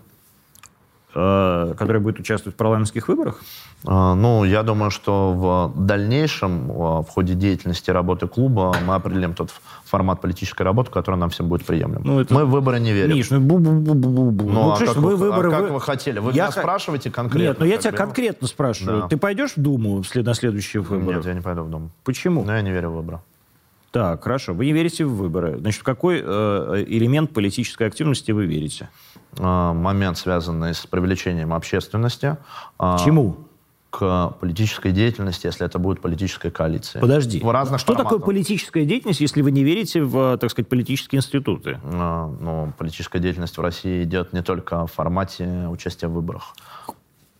А, 1.14 1.72
которая 1.74 2.02
будет 2.02 2.20
участвовать 2.20 2.54
в 2.54 2.58
парламентских 2.58 3.08
выборах? 3.08 3.40
А, 3.86 4.14
Ну, 4.14 4.44
я 4.44 4.62
думаю, 4.62 4.90
что 4.90 5.32
в 5.32 5.86
дальнейшем, 5.86 6.70
а, 6.70 7.02
в 7.02 7.08
ходе 7.08 7.32
деятельности 7.34 7.90
работы 7.90 8.28
клуба, 8.28 8.76
мы 8.86 8.94
определим 8.94 9.32
тот 9.34 9.50
формат 9.84 10.20
политической 10.20 10.62
работы, 10.62 10.90
который 10.90 11.16
нам 11.16 11.30
всем 11.30 11.48
будет 11.48 11.64
приемлем. 11.64 12.02
Ну, 12.04 12.20
это- 12.20 12.34
Мы 12.34 12.44
в 12.44 12.50
выборы 12.50 12.78
не 12.78 12.92
верим. 12.92 13.16
Миш, 13.16 13.30
ну 13.30 13.40
бу-бу-бу-бу-бу. 13.40 14.50
Ну, 14.50 14.72
а 14.72 14.76
что 14.76 14.84
ж, 14.84 14.88
как 14.88 14.96
вы- 14.98 15.16
выборы, 15.16 15.48
а 15.48 15.50
как 15.50 15.62
вы- 15.62 15.68
вы 15.74 15.80
хотели? 15.80 16.18
Вы 16.18 16.32
Я 16.32 16.42
меня 16.44 16.50
х- 16.50 16.60
спрашиваете 16.60 17.10
конкретно? 17.10 17.48
Нет, 17.48 17.58
ну 17.60 17.64
я 17.64 17.78
тебя 17.78 17.92
бы. 17.92 17.96
конкретно 17.96 18.46
спрашиваю. 18.46 19.02
Да. 19.02 19.08
Ты 19.08 19.16
пойдешь 19.16 19.52
в 19.56 19.60
Думу 19.62 20.02
на 20.14 20.34
следующие 20.34 20.82
выборы? 20.82 21.16
Нет, 21.16 21.24
я 21.26 21.32
не 21.32 21.40
пойду 21.40 21.62
в 21.62 21.70
Дом. 21.70 21.90
Почему? 22.04 22.44
Но 22.44 22.54
я 22.54 22.60
не 22.60 22.70
верю 22.70 22.90
в 22.90 22.96
выборы. 22.96 23.20
Так, 23.90 24.22
хорошо. 24.22 24.52
Вы 24.54 24.66
не 24.66 24.72
верите 24.72 25.04
в 25.04 25.14
выборы. 25.16 25.56
Значит, 25.58 25.80
в 25.80 25.84
какой 25.84 26.20
э, 26.22 26.84
элемент 26.88 27.32
политической 27.32 27.86
активности 27.86 28.32
вы 28.32 28.44
верите? 28.46 28.88
А, 29.38 29.72
Момент, 29.72 30.18
связанный 30.18 30.74
с 30.74 30.86
привлечением 30.86 31.54
общественности. 31.54 32.36
а, 32.78 32.98
К 32.98 33.04
чему? 33.04 33.36
К 33.90 34.34
политической 34.40 34.92
деятельности, 34.92 35.46
если 35.46 35.64
это 35.64 35.78
будет 35.78 36.02
политическая 36.02 36.50
коалиция. 36.50 37.00
Подожди. 37.00 37.40
В 37.40 37.50
разных 37.50 37.80
Что 37.80 37.92
такое 37.94 38.18
форматах. 38.18 38.26
политическая 38.26 38.84
деятельность, 38.84 39.20
если 39.22 39.40
вы 39.40 39.50
не 39.50 39.64
верите 39.64 40.02
в, 40.02 40.36
так 40.36 40.50
сказать, 40.50 40.68
политические 40.68 41.20
институты? 41.20 41.80
А, 41.84 42.26
Ну, 42.40 42.72
политическая 42.76 43.18
деятельность 43.20 43.56
в 43.56 43.62
России 43.62 44.02
идет 44.04 44.34
не 44.34 44.42
только 44.42 44.86
в 44.86 44.92
формате 44.92 45.66
участия 45.70 46.08
в 46.08 46.12
выборах. 46.12 46.54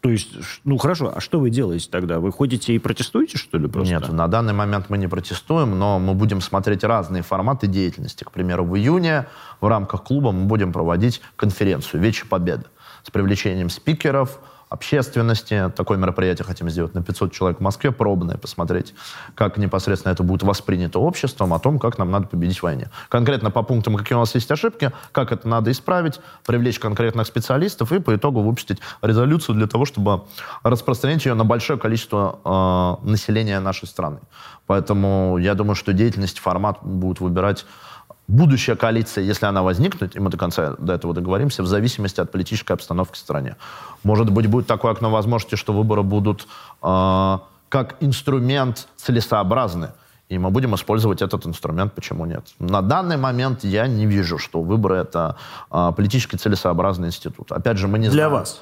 То 0.00 0.10
есть, 0.10 0.28
ну 0.62 0.78
хорошо, 0.78 1.12
а 1.14 1.20
что 1.20 1.40
вы 1.40 1.50
делаете 1.50 1.88
тогда? 1.90 2.20
Вы 2.20 2.30
ходите 2.30 2.72
и 2.72 2.78
протестуете, 2.78 3.36
что 3.36 3.58
ли, 3.58 3.66
просто? 3.66 3.92
Нет, 3.92 4.08
на 4.12 4.28
данный 4.28 4.52
момент 4.52 4.90
мы 4.90 4.98
не 4.98 5.08
протестуем, 5.08 5.76
но 5.76 5.98
мы 5.98 6.14
будем 6.14 6.40
смотреть 6.40 6.84
разные 6.84 7.22
форматы 7.22 7.66
деятельности. 7.66 8.22
К 8.22 8.30
примеру, 8.30 8.64
в 8.64 8.76
июне 8.76 9.26
в 9.60 9.66
рамках 9.66 10.04
клуба 10.04 10.30
мы 10.30 10.44
будем 10.44 10.72
проводить 10.72 11.20
конференцию 11.34 12.00
«Вечи 12.00 12.26
Победы» 12.26 12.64
с 13.02 13.10
привлечением 13.10 13.70
спикеров, 13.70 14.38
общественности. 14.68 15.72
Такое 15.76 15.98
мероприятие 15.98 16.44
хотим 16.44 16.68
сделать 16.70 16.94
на 16.94 17.02
500 17.02 17.32
человек 17.32 17.58
в 17.58 17.62
Москве, 17.62 17.92
пробное, 17.92 18.36
посмотреть, 18.36 18.94
как 19.34 19.56
непосредственно 19.56 20.12
это 20.12 20.22
будет 20.22 20.42
воспринято 20.42 20.98
обществом, 20.98 21.54
о 21.54 21.58
том, 21.58 21.78
как 21.78 21.98
нам 21.98 22.10
надо 22.10 22.26
победить 22.26 22.58
в 22.58 22.62
войне. 22.62 22.90
Конкретно 23.08 23.50
по 23.50 23.62
пунктам, 23.62 23.96
какие 23.96 24.16
у 24.16 24.20
нас 24.20 24.34
есть 24.34 24.50
ошибки, 24.50 24.92
как 25.12 25.32
это 25.32 25.48
надо 25.48 25.70
исправить, 25.70 26.20
привлечь 26.46 26.78
конкретных 26.78 27.26
специалистов 27.26 27.92
и 27.92 28.00
по 28.00 28.14
итогу 28.14 28.42
выпустить 28.42 28.78
резолюцию 29.02 29.56
для 29.56 29.66
того, 29.66 29.84
чтобы 29.84 30.24
распространить 30.62 31.24
ее 31.24 31.34
на 31.34 31.44
большое 31.44 31.78
количество 31.78 32.98
э, 33.02 33.08
населения 33.08 33.60
нашей 33.60 33.86
страны. 33.86 34.18
Поэтому 34.66 35.38
я 35.38 35.54
думаю, 35.54 35.74
что 35.74 35.92
деятельность, 35.92 36.38
формат 36.38 36.78
будут 36.82 37.20
выбирать 37.20 37.64
будущая 38.28 38.76
коалиция, 38.76 39.24
если 39.24 39.46
она 39.46 39.62
возникнет, 39.62 40.14
и 40.14 40.20
мы 40.20 40.30
до 40.30 40.36
конца 40.36 40.74
до 40.78 40.92
этого 40.92 41.14
договоримся, 41.14 41.62
в 41.62 41.66
зависимости 41.66 42.20
от 42.20 42.30
политической 42.30 42.72
обстановки 42.72 43.14
в 43.14 43.18
стране. 43.18 43.56
Может 44.04 44.30
быть, 44.30 44.46
будет 44.46 44.66
такое 44.66 44.92
окно 44.92 45.10
возможности, 45.10 45.56
что 45.56 45.72
выборы 45.72 46.02
будут 46.02 46.46
э, 46.82 47.38
как 47.68 47.96
инструмент 48.00 48.86
целесообразны, 48.96 49.90
и 50.28 50.38
мы 50.38 50.50
будем 50.50 50.74
использовать 50.74 51.22
этот 51.22 51.46
инструмент, 51.46 51.94
почему 51.94 52.26
нет. 52.26 52.44
На 52.58 52.82
данный 52.82 53.16
момент 53.16 53.64
я 53.64 53.86
не 53.86 54.04
вижу, 54.06 54.38
что 54.38 54.60
выборы— 54.60 54.96
это 54.96 55.36
э, 55.70 55.92
политически 55.96 56.36
целесообразный 56.36 57.08
институт. 57.08 57.50
Опять 57.50 57.78
же, 57.78 57.88
мы 57.88 57.98
не 57.98 58.08
Для 58.08 58.28
знаем. 58.28 58.32
вас? 58.32 58.60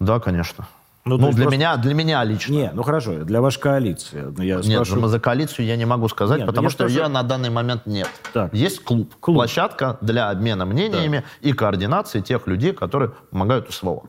Да, 0.00 0.20
конечно. 0.20 0.68
Ну, 1.16 1.16
Ну, 1.18 1.32
для, 1.32 1.42
просто- 1.44 1.56
меня, 1.56 1.76
для 1.76 1.94
меня 1.94 2.22
лично. 2.24 2.52
Не, 2.52 2.70
ну 2.74 2.82
хорошо, 2.82 3.24
для 3.24 3.40
вашей 3.40 3.60
коалиции. 3.60 4.32
Ну, 4.36 4.42
я 4.42 4.56
Нет, 4.56 4.86
ну, 4.90 5.06
за 5.08 5.18
коалицию 5.20 5.66
я 5.66 5.76
не 5.76 5.84
могу 5.86 6.08
сказать, 6.08 6.38
Нет, 6.38 6.46
ну, 6.46 6.52
потому 6.52 6.66
я 6.66 6.70
что 6.70 6.78
спрашиваю- 6.84 7.04
ее 7.06 7.08
на 7.12 7.22
данный 7.22 7.50
момент 7.50 7.86
нет. 7.86 8.08
Так. 8.32 8.52
Есть 8.54 8.84
клуб, 8.84 9.12
Клуб. 9.20 9.36
площадка 9.36 9.98
для 10.00 10.30
обмена 10.30 10.66
мнениями 10.66 11.24
и 11.40 11.52
координации 11.52 12.20
тех 12.20 12.46
людей, 12.46 12.72
которые 12.72 13.10
помогают 13.30 13.72
СВО. 13.72 14.04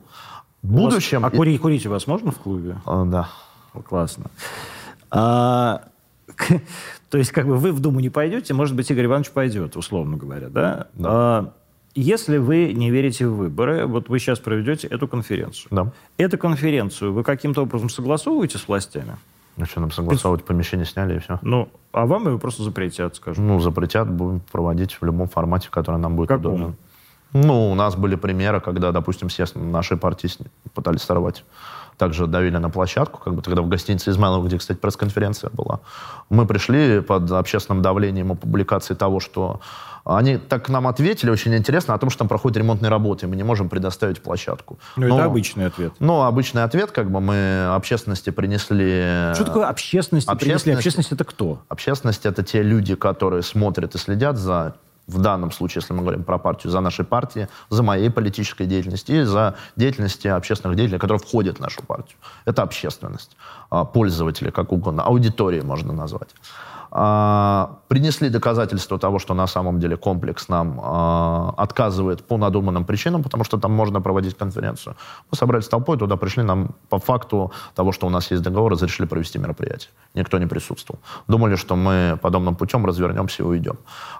В 0.62 0.72
У 0.72 0.82
вас- 0.84 0.92
будущем... 0.92 1.24
А 1.24 1.30
курить, 1.30 1.60
курить 1.60 1.86
у 1.86 1.90
вас 1.90 2.06
можно 2.06 2.30
в 2.32 2.38
клубе? 2.38 2.76
А, 2.84 3.04
да. 3.04 3.28
Классно. 3.88 4.24
А, 5.10 5.82
то 7.10 7.18
есть, 7.18 7.32
как 7.32 7.46
бы 7.46 7.56
вы 7.56 7.72
в 7.72 7.80
Думу 7.80 8.00
не 8.00 8.10
пойдете, 8.10 8.54
может 8.54 8.76
быть, 8.76 8.90
Игорь 8.90 9.06
Иванович 9.06 9.30
пойдет, 9.30 9.76
условно 9.76 10.16
говоря, 10.16 10.48
да? 10.48 10.86
А, 11.02 11.52
если 11.94 12.38
вы 12.38 12.72
не 12.72 12.90
верите 12.90 13.26
в 13.26 13.36
выборы, 13.36 13.86
вот 13.86 14.08
вы 14.08 14.18
сейчас 14.18 14.38
проведете 14.38 14.86
эту 14.86 15.08
конференцию. 15.08 15.68
Да. 15.70 15.92
Эту 16.18 16.38
конференцию 16.38 17.12
вы 17.12 17.24
каким-то 17.24 17.62
образом 17.62 17.88
согласовываете 17.88 18.58
с 18.58 18.68
властями? 18.68 19.16
Ну 19.56 19.66
что, 19.66 19.80
нам 19.80 19.90
согласовывать 19.90 20.44
помещение 20.44 20.86
сняли 20.86 21.16
и 21.16 21.18
все. 21.18 21.38
Ну, 21.42 21.68
а 21.92 22.06
вам 22.06 22.28
его 22.28 22.38
просто 22.38 22.62
запретят, 22.62 23.16
скажем. 23.16 23.46
Ну, 23.46 23.60
запретят, 23.60 24.10
будем 24.10 24.40
проводить 24.52 24.96
в 25.00 25.04
любом 25.04 25.28
формате, 25.28 25.68
который 25.70 25.98
нам 25.98 26.16
будет 26.16 26.30
удобно. 26.30 26.74
Ну, 27.32 27.70
у 27.70 27.74
нас 27.74 27.94
были 27.94 28.16
примеры, 28.16 28.60
когда, 28.60 28.90
допустим, 28.90 29.30
съезд 29.30 29.54
нашей 29.54 29.96
партии 29.96 30.30
пытались 30.74 31.02
сорвать. 31.02 31.44
Также 31.96 32.26
давили 32.26 32.56
на 32.56 32.70
площадку, 32.70 33.20
как 33.22 33.34
бы 33.34 33.42
тогда 33.42 33.60
в 33.62 33.68
гостинице 33.68 34.10
Измайлова, 34.10 34.46
где, 34.46 34.58
кстати, 34.58 34.78
пресс-конференция 34.78 35.50
была. 35.50 35.80
Мы 36.30 36.46
пришли 36.46 37.02
под 37.02 37.30
общественным 37.30 37.82
давлением 37.82 38.32
и 38.32 38.36
публикацией 38.36 38.96
того, 38.96 39.20
что 39.20 39.60
они 40.16 40.38
так 40.38 40.68
нам 40.68 40.86
ответили, 40.86 41.30
очень 41.30 41.54
интересно, 41.54 41.94
о 41.94 41.98
том, 41.98 42.10
что 42.10 42.20
там 42.20 42.28
проходят 42.28 42.56
ремонтные 42.58 42.90
работы, 42.90 43.26
и 43.26 43.28
мы 43.28 43.36
не 43.36 43.42
можем 43.42 43.68
предоставить 43.68 44.20
площадку. 44.22 44.78
Ну, 44.96 45.08
Но- 45.08 45.14
это 45.16 45.24
обычный 45.24 45.66
ответ. 45.66 45.92
Ну, 45.98 46.22
обычный 46.22 46.62
ответ, 46.64 46.90
как 46.90 47.10
бы 47.10 47.20
мы 47.20 47.66
общественности 47.74 48.30
принесли... 48.30 49.32
Что 49.34 49.44
такое 49.44 49.66
общественность? 49.68 50.26
Принесли 50.26 50.72
общественность- 50.72 50.78
общественность 50.78 51.12
это 51.12 51.24
кто? 51.24 51.62
Общественность— 51.68 52.26
это 52.26 52.42
те 52.42 52.62
люди, 52.62 52.94
которые 52.94 53.42
смотрят 53.42 53.94
и 53.94 53.98
следят 53.98 54.36
за, 54.36 54.74
в 55.06 55.20
данном 55.20 55.50
случае, 55.52 55.80
если 55.82 55.92
мы 55.94 56.00
говорим 56.02 56.24
про 56.24 56.38
партию, 56.38 56.70
за 56.70 56.80
нашей 56.80 57.04
партией, 57.04 57.48
за 57.68 57.82
моей 57.82 58.10
политической 58.10 58.66
деятельностью 58.66 59.20
и 59.20 59.24
за 59.24 59.54
деятельностью 59.76 60.36
общественных 60.36 60.76
деятелей, 60.76 60.98
которые 60.98 61.18
входят 61.18 61.58
в 61.58 61.60
нашу 61.60 61.82
партию. 61.82 62.16
Это 62.44 62.62
общественность. 62.62 63.36
А, 63.70 63.84
Пользователи, 63.84 64.50
как 64.50 64.72
угодно. 64.72 65.02
Аудитории 65.02 65.60
можно 65.60 65.92
назвать. 65.92 66.34
А, 66.92 67.78
Принесли 67.88 68.28
доказательства 68.30 68.98
того, 68.98 69.20
что 69.20 69.34
на 69.34 69.46
самом 69.46 69.78
деле 69.78 69.96
комплекс 69.96 70.48
нам 70.48 70.80
а, 70.82 71.54
отказывает 71.56 72.26
по 72.26 72.36
надуманным 72.36 72.84
причинам, 72.84 73.22
потому 73.22 73.44
что 73.44 73.58
там 73.58 73.72
можно 73.72 74.00
проводить 74.00 74.36
конференцию. 74.36 74.96
Мы 75.30 75.38
собрались 75.38 75.68
толпой, 75.68 75.98
туда 75.98 76.16
пришли, 76.16 76.42
нам 76.42 76.70
по 76.88 76.98
факту 76.98 77.52
того, 77.74 77.92
что 77.92 78.08
у 78.08 78.10
нас 78.10 78.32
есть 78.32 78.42
договор, 78.42 78.72
разрешили 78.72 79.06
провести 79.06 79.38
мероприятие. 79.38 79.90
Никто 80.14 80.38
не 80.38 80.46
присутствовал. 80.46 81.00
Думали, 81.28 81.54
что 81.54 81.76
мы 81.76 82.18
подобным 82.20 82.56
путем 82.56 82.84
развернемся 82.86 83.44
и 83.44 83.46
уйдем. 83.46 83.78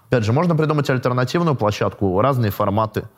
Опять 0.09 0.25
же, 0.25 0.33
можно 0.33 0.55
придумать 0.55 0.89
альтернативную 0.91 1.57
площадку, 1.57 2.21
разные 2.21 2.53
форматы, 2.53 3.09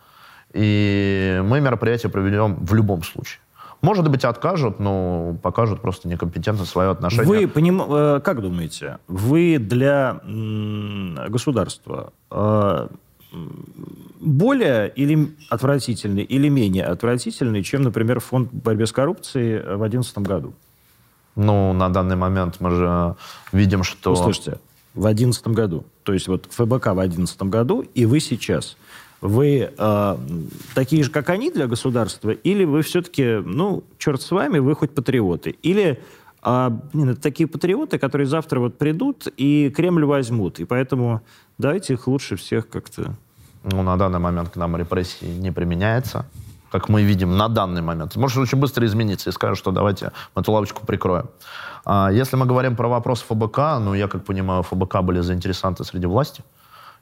и 0.55 1.43
мы 1.45 1.61
мероприятие 1.61 2.11
проведем 2.11 2.57
в 2.65 2.75
любом 2.75 3.03
случае. 3.03 3.41
Может 3.83 4.09
быть, 4.09 4.25
откажут, 4.25 4.79
но 4.79 5.37
покажут 5.43 5.81
просто 5.81 6.09
некомпетентно 6.09 6.65
свое 6.65 6.91
отношение. 6.91 7.27
Вы 7.27 7.49
поним... 7.49 7.83
э, 7.83 8.21
как 8.21 8.41
думаете, 8.41 8.99
вы 9.09 9.59
для 9.59 10.21
государства 11.29 12.13
э, 12.31 12.89
более 14.21 14.89
или 14.95 15.35
отвратительный 15.51 16.23
или 16.23 16.49
менее 16.49 16.85
отвратительный, 16.85 17.65
чем, 17.65 17.83
например, 17.83 18.21
фонд 18.21 18.51
борьбы 18.53 18.87
с 18.87 18.93
коррупцией 18.93 19.59
в 19.59 19.79
2011 19.79 20.19
году? 20.19 20.55
Ну, 21.35 21.73
на 21.73 21.89
данный 21.89 22.17
момент 22.17 22.57
мы 22.61 22.71
же 22.71 23.17
видим, 23.53 23.83
что... 23.83 24.11
Ну, 24.11 24.17
слушайте, 24.17 24.59
в 24.95 25.01
2011 25.01 25.49
году, 25.49 25.85
то 26.03 26.13
есть 26.13 26.29
вот 26.29 26.47
ФБК 26.51 26.89
в 26.89 26.97
2011 26.97 27.43
году 27.45 27.81
и 27.81 28.05
вы 28.05 28.21
сейчас, 28.21 28.77
вы 29.23 29.73
э, 29.77 30.17
такие 30.75 31.05
же, 31.05 31.11
как 31.11 31.31
они 31.31 31.51
для 31.51 31.67
государства, 31.69 32.31
или 32.31 32.65
вы 32.65 32.83
все-таки, 32.83 33.41
ну, 33.45 33.85
черт 33.97 34.21
с 34.21 34.31
вами, 34.31 34.59
вы 34.59 34.75
хоть 34.75 34.91
патриоты, 34.91 35.51
или 35.63 36.03
а, 36.43 36.71
блин, 36.93 37.11
это 37.11 37.21
такие 37.21 37.49
патриоты, 37.49 37.99
которые 37.99 38.27
завтра 38.27 38.59
вот 38.59 38.77
придут 38.77 39.29
и 39.37 39.73
Кремль 39.75 40.05
возьмут, 40.05 40.59
и 40.59 40.65
поэтому 40.65 41.21
давайте 41.57 41.95
их 41.95 42.09
лучше 42.09 42.35
всех 42.37 42.69
как-то... 42.69 43.15
Ну, 43.63 43.83
на 43.83 43.97
данный 43.97 44.19
момент 44.19 44.51
к 44.51 44.57
нам 44.57 44.77
репрессии 44.77 45.39
не 45.39 45.53
применяется, 45.53 46.27
как 46.73 46.89
мы 46.89 47.05
видим 47.05 47.37
на 47.37 47.49
данный 47.49 47.81
момент. 47.81 48.17
Может 48.17 48.39
очень 48.39 48.59
быстро 48.59 48.85
измениться 48.87 49.31
и 49.31 49.33
скажут, 49.33 49.57
что 49.57 49.71
давайте 49.71 50.11
мы 50.35 50.43
эту 50.43 50.51
лавочку 50.51 50.85
прикроем. 50.85 51.29
А 51.85 52.11
если 52.11 52.35
мы 52.35 52.45
говорим 52.45 52.75
про 52.75 52.89
вопрос 52.89 53.23
ФБК, 53.23 53.59
ну, 53.81 53.95
я 53.95 54.09
как 54.09 54.25
понимаю, 54.25 54.65
ФБК 54.65 55.01
были 55.03 55.21
заинтересанты 55.21 55.85
среди 55.85 56.07
власти. 56.07 56.43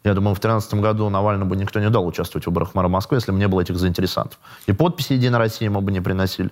Я 0.02 0.14
думаю, 0.14 0.34
в 0.34 0.40
2013 0.40 0.74
году 0.74 1.08
Навальному 1.10 1.50
бы 1.50 1.56
никто 1.56 1.78
не 1.78 1.90
дал 1.90 2.06
участвовать 2.06 2.44
в 2.44 2.48
выборах 2.48 2.74
мэра 2.74 2.88
Москвы, 2.88 3.18
если 3.18 3.32
бы 3.32 3.38
не 3.38 3.48
было 3.48 3.60
этих 3.60 3.76
заинтересантов. 3.76 4.38
И 4.66 4.72
подписи 4.72 5.12
«Единой 5.12 5.38
России» 5.38 5.66
ему 5.66 5.82
бы 5.82 5.92
не 5.92 6.00
приносили. 6.00 6.50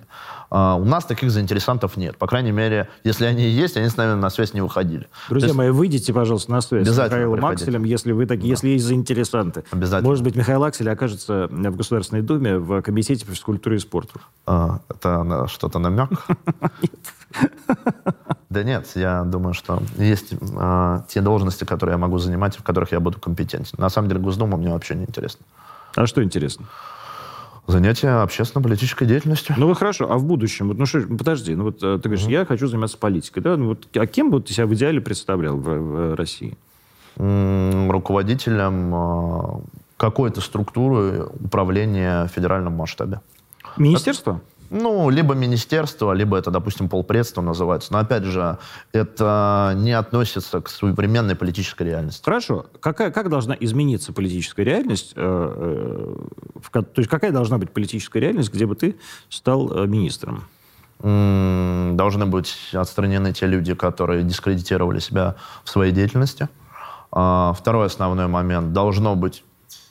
А, 0.51 0.75
у 0.75 0.85
нас 0.85 1.05
таких 1.05 1.31
заинтересантов 1.31 1.97
нет. 1.97 2.17
По 2.17 2.27
крайней 2.27 2.51
мере, 2.51 2.89
если 3.03 3.25
они 3.25 3.43
и 3.43 3.49
есть, 3.49 3.75
они 3.75 3.89
с 3.89 3.97
нами 3.97 4.19
на 4.19 4.29
связь 4.29 4.53
не 4.53 4.61
выходили. 4.61 5.07
Друзья 5.29 5.47
есть, 5.47 5.57
мои, 5.57 5.69
выйдите, 5.71 6.13
пожалуйста, 6.13 6.51
на 6.51 6.61
связь 6.61 6.87
с 6.87 6.91
Михаилом 6.91 7.33
приходите. 7.37 7.63
Акселем, 7.63 7.83
если 7.85 8.11
вы 8.11 8.27
такие, 8.27 8.49
если 8.49 8.69
есть 8.69 8.85
заинтересанты. 8.85 9.63
Обязательно. 9.71 10.09
Может 10.09 10.23
быть, 10.23 10.35
Михаил 10.35 10.63
Аксель 10.63 10.89
окажется 10.89 11.47
в 11.49 11.75
Государственной 11.75 12.21
Думе 12.21 12.57
в 12.57 12.81
Комитете 12.83 13.25
по 13.25 13.31
физкультуре 13.31 13.77
и 13.77 13.79
спорту. 13.79 14.19
а, 14.45 14.79
это 14.89 15.47
что-то 15.47 15.79
намек? 15.79 16.09
Да 18.49 18.63
нет, 18.63 18.87
я 18.95 19.23
думаю, 19.25 19.53
что 19.53 19.83
есть 19.97 20.33
а, 20.57 21.03
те 21.07 21.21
должности, 21.21 21.65
которые 21.65 21.93
я 21.93 21.97
могу 21.99 22.17
занимать, 22.17 22.57
в 22.57 22.63
которых 22.63 22.91
я 22.91 22.99
буду 22.99 23.19
компетентен. 23.19 23.77
На 23.77 23.89
самом 23.89 24.07
деле 24.07 24.19
Госдума 24.21 24.57
мне 24.57 24.71
вообще 24.71 24.95
не 24.95 25.03
интересна. 25.03 25.45
А 25.95 26.07
что 26.07 26.23
интересно? 26.23 26.65
Занятие 27.67 28.23
общественно-политической 28.23 29.05
деятельностью. 29.05 29.53
Ну, 29.55 29.67
вот 29.67 29.77
хорошо, 29.77 30.11
а 30.11 30.17
в 30.17 30.23
будущем? 30.23 30.69
Вот, 30.69 30.79
ну, 30.79 30.87
что, 30.87 31.01
подожди, 31.01 31.53
ну 31.53 31.65
вот 31.65 31.83
э, 31.83 31.99
ты 32.01 32.09
говоришь, 32.09 32.25
я 32.25 32.43
хочу 32.43 32.65
заниматься 32.65 32.97
политикой, 32.97 33.41
да? 33.41 33.55
Ну, 33.55 33.67
вот, 33.67 33.87
а 33.95 34.07
кем 34.07 34.31
бы 34.31 34.41
ты 34.41 34.51
себя 34.53 34.65
в 34.65 34.73
идеале 34.73 34.99
представлял 34.99 35.55
в, 35.55 35.69
в 35.69 36.15
России? 36.15 36.57
М, 37.17 37.91
руководителем 37.91 38.95
а, 38.95 39.61
какой-то 39.97 40.41
структуры 40.41 41.25
управления 41.25 42.25
в 42.25 42.29
федеральном 42.29 42.73
масштабе. 42.73 43.21
Министерство? 43.77 44.41
Ну, 44.69 45.09
либо 45.09 45.33
министерство, 45.33 46.13
либо 46.13 46.37
это, 46.37 46.51
допустим, 46.51 46.89
полпредство 46.89 47.41
называется. 47.41 47.91
Но, 47.91 47.99
опять 47.99 48.23
же, 48.23 48.57
это 48.91 49.73
не 49.75 49.93
относится 49.93 50.61
к 50.61 50.69
современной 50.69 51.35
политической 51.35 51.83
реальности. 51.83 52.23
Хорошо. 52.23 52.67
Какая, 52.79 53.11
как 53.11 53.29
должна 53.29 53.55
измениться 53.59 54.13
политическая 54.13 54.63
реальность? 54.63 55.13
э, 55.15 56.15
э, 56.71 56.81
то 56.81 56.85
есть 56.97 57.09
какая 57.09 57.31
должна 57.31 57.57
быть 57.57 57.71
политическая 57.71 58.19
реальность, 58.19 58.53
где 58.53 58.65
бы 58.65 58.75
ты 58.75 58.95
стал 59.29 59.71
э, 59.71 59.87
министром? 59.87 60.43
Должны 61.01 62.25
быть 62.25 62.55
отстранены 62.73 63.31
те 63.31 63.47
люди, 63.47 63.73
которые 63.73 64.23
дискредитировали 64.23 64.99
себя 64.99 65.35
в 65.63 65.69
своей 65.69 65.93
деятельности. 65.93 66.49
А, 67.11 67.53
Второй 67.53 67.87
основной 67.87 68.27
момент. 68.27 68.73
Должно 68.73 69.15
быть 69.15 69.43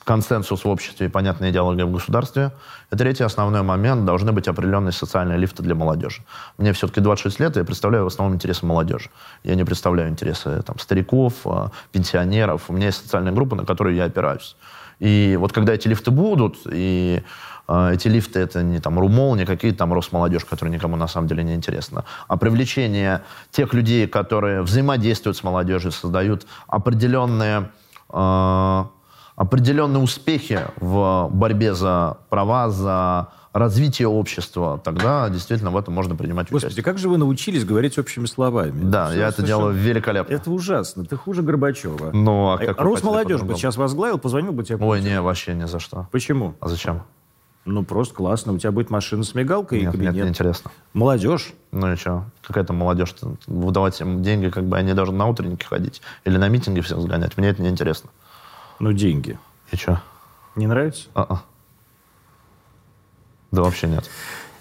консенсус 0.03 0.63
в 0.63 0.69
обществе 0.69 1.07
и 1.07 1.09
понятная 1.09 1.51
идеология 1.51 1.85
в 1.85 1.91
государстве. 1.91 2.51
И 2.91 2.95
третий 2.95 3.23
основной 3.23 3.61
момент. 3.61 4.05
Должны 4.05 4.31
быть 4.31 4.47
определенные 4.47 4.91
социальные 4.91 5.37
лифты 5.37 5.63
для 5.63 5.75
молодежи. 5.75 6.21
Мне 6.57 6.73
все-таки 6.73 7.01
26 7.01 7.39
лет, 7.39 7.55
и 7.57 7.59
я 7.59 7.65
представляю 7.65 8.03
в 8.05 8.07
основном 8.07 8.35
интересы 8.35 8.65
молодежи. 8.65 9.09
Я 9.43 9.55
не 9.55 9.63
представляю 9.63 10.09
интересы 10.09 10.61
там, 10.63 10.79
стариков, 10.79 11.33
а, 11.45 11.71
пенсионеров. 11.91 12.69
У 12.69 12.73
меня 12.73 12.87
есть 12.87 13.01
социальная 13.01 13.31
группа, 13.31 13.55
на 13.55 13.65
которую 13.65 13.95
я 13.95 14.05
опираюсь. 14.05 14.55
И 14.99 15.37
вот 15.39 15.53
когда 15.53 15.73
эти 15.73 15.87
лифты 15.87 16.11
будут, 16.11 16.57
и 16.69 17.23
э, 17.67 17.91
эти 17.93 18.07
лифты 18.09 18.39
это 18.39 18.61
не 18.63 18.79
там 18.79 18.99
румол, 18.99 19.35
не 19.35 19.45
какие-то 19.45 19.79
там 19.79 19.93
Росмолодежь, 19.93 20.45
которые 20.45 20.73
никому 20.73 20.97
на 20.97 21.07
самом 21.07 21.27
деле 21.27 21.43
не 21.43 21.55
интересно, 21.55 22.03
а 22.27 22.37
привлечение 22.37 23.21
тех 23.51 23.73
людей, 23.73 24.07
которые 24.07 24.61
взаимодействуют 24.61 25.37
с 25.37 25.43
молодежью, 25.43 25.91
создают 25.91 26.45
определенные, 26.67 27.71
э, 28.09 28.83
определенные 29.39 30.03
успехи 30.03 30.59
в 30.81 31.29
борьбе 31.31 31.73
за 31.73 32.17
права, 32.29 32.69
за 32.69 33.29
развитие 33.53 34.07
общества, 34.09 34.79
тогда 34.83 35.29
действительно 35.29 35.71
в 35.71 35.77
этом 35.77 35.93
можно 35.93 36.13
принимать 36.15 36.47
Господи, 36.51 36.65
участие. 36.73 36.83
как 36.83 36.97
же 36.97 37.07
вы 37.09 37.17
научились 37.17 37.63
говорить 37.63 37.97
общими 37.97 38.25
словами? 38.25 38.73
Да, 38.83 39.07
Всё 39.09 39.19
я 39.19 39.27
это 39.29 39.37
совершенно- 39.37 39.47
делаю 39.61 39.75
великолепно. 39.75 40.33
Это 40.33 40.51
ужасно. 40.51 41.05
Ты 41.05 41.15
хуже 41.15 41.41
Горбачева. 41.41 42.11
Ну, 42.11 42.51
а 42.51 42.57
как 42.57 42.67
хотели 42.77 42.83
Росмолодежь 42.85 43.41
бы 43.41 43.55
сейчас 43.55 43.77
возглавил, 43.77 44.19
позвонил 44.19 44.51
бы 44.51 44.63
тебе. 44.63 44.77
Ой, 44.85 45.01
не, 45.01 45.19
вообще 45.21 45.53
ни 45.55 45.63
за 45.65 45.79
что. 45.79 46.07
Почему? 46.11 46.53
А 46.59 46.67
зачем? 46.67 47.01
Ну, 47.65 47.83
просто 47.83 48.13
классно. 48.15 48.51
У 48.53 48.57
тебя 48.57 48.71
будет 48.71 48.89
машина 48.89 49.23
с 49.23 49.33
мигалкой 49.35 49.79
и 49.79 49.81
Нет, 49.83 49.91
кабинет. 49.93 50.13
нет, 50.15 50.23
не 50.25 50.29
интересно. 50.31 50.69
Молодежь. 50.93 51.53
Ну 51.71 51.91
и 51.93 51.95
что? 51.95 52.25
Какая-то 52.45 52.73
молодежь. 52.73 53.15
Выдавать 53.47 53.99
им 54.01 54.21
деньги, 54.21 54.49
как 54.49 54.65
бы 54.65 54.77
они 54.77 54.93
должны 54.93 55.15
на 55.17 55.27
утренники 55.27 55.65
ходить. 55.65 56.01
Или 56.25 56.37
на 56.37 56.49
митинги 56.49 56.81
всем 56.81 57.01
сгонять. 57.01 57.37
Мне 57.37 57.49
это 57.49 57.61
не 57.61 57.69
интересно. 57.69 58.09
Ну, 58.79 58.93
деньги. 58.93 59.37
И 59.71 59.75
что? 59.75 60.01
Не 60.55 60.67
нравится? 60.67 61.09
А-а. 61.13 61.43
Да 63.51 63.61
вообще 63.63 63.87
нет. 63.87 64.09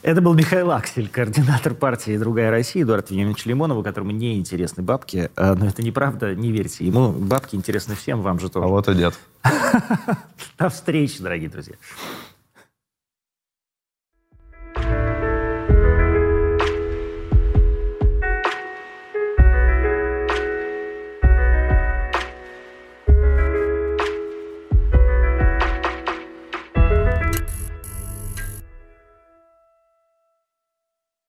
Это 0.03 0.23
был 0.23 0.33
Михаил 0.35 0.71
Аксель, 0.71 1.09
координатор 1.09 1.75
партии 1.75 2.17
«Другая 2.17 2.51
Россия», 2.51 2.85
Эдуард 2.85 3.11
Вениаминович 3.11 3.47
Лимонова, 3.47 3.83
которому 3.83 4.13
не 4.13 4.39
интересны 4.39 4.83
бабки. 4.83 5.31
А, 5.37 5.55
Но 5.57 5.67
это 5.67 5.83
неправда, 5.83 6.35
не 6.35 6.53
верьте. 6.53 6.87
Ему 6.87 7.11
бабки 7.13 7.57
интересны 7.57 7.95
всем, 7.97 8.23
вам 8.23 8.39
же 8.39 8.47
А 8.47 8.51
тоже. 8.51 8.69
вот 8.69 8.89
и 8.89 8.95
нет. 8.95 9.15
До 10.59 10.69
встречи, 10.69 11.21
дорогие 11.21 11.49
друзья. 11.49 11.75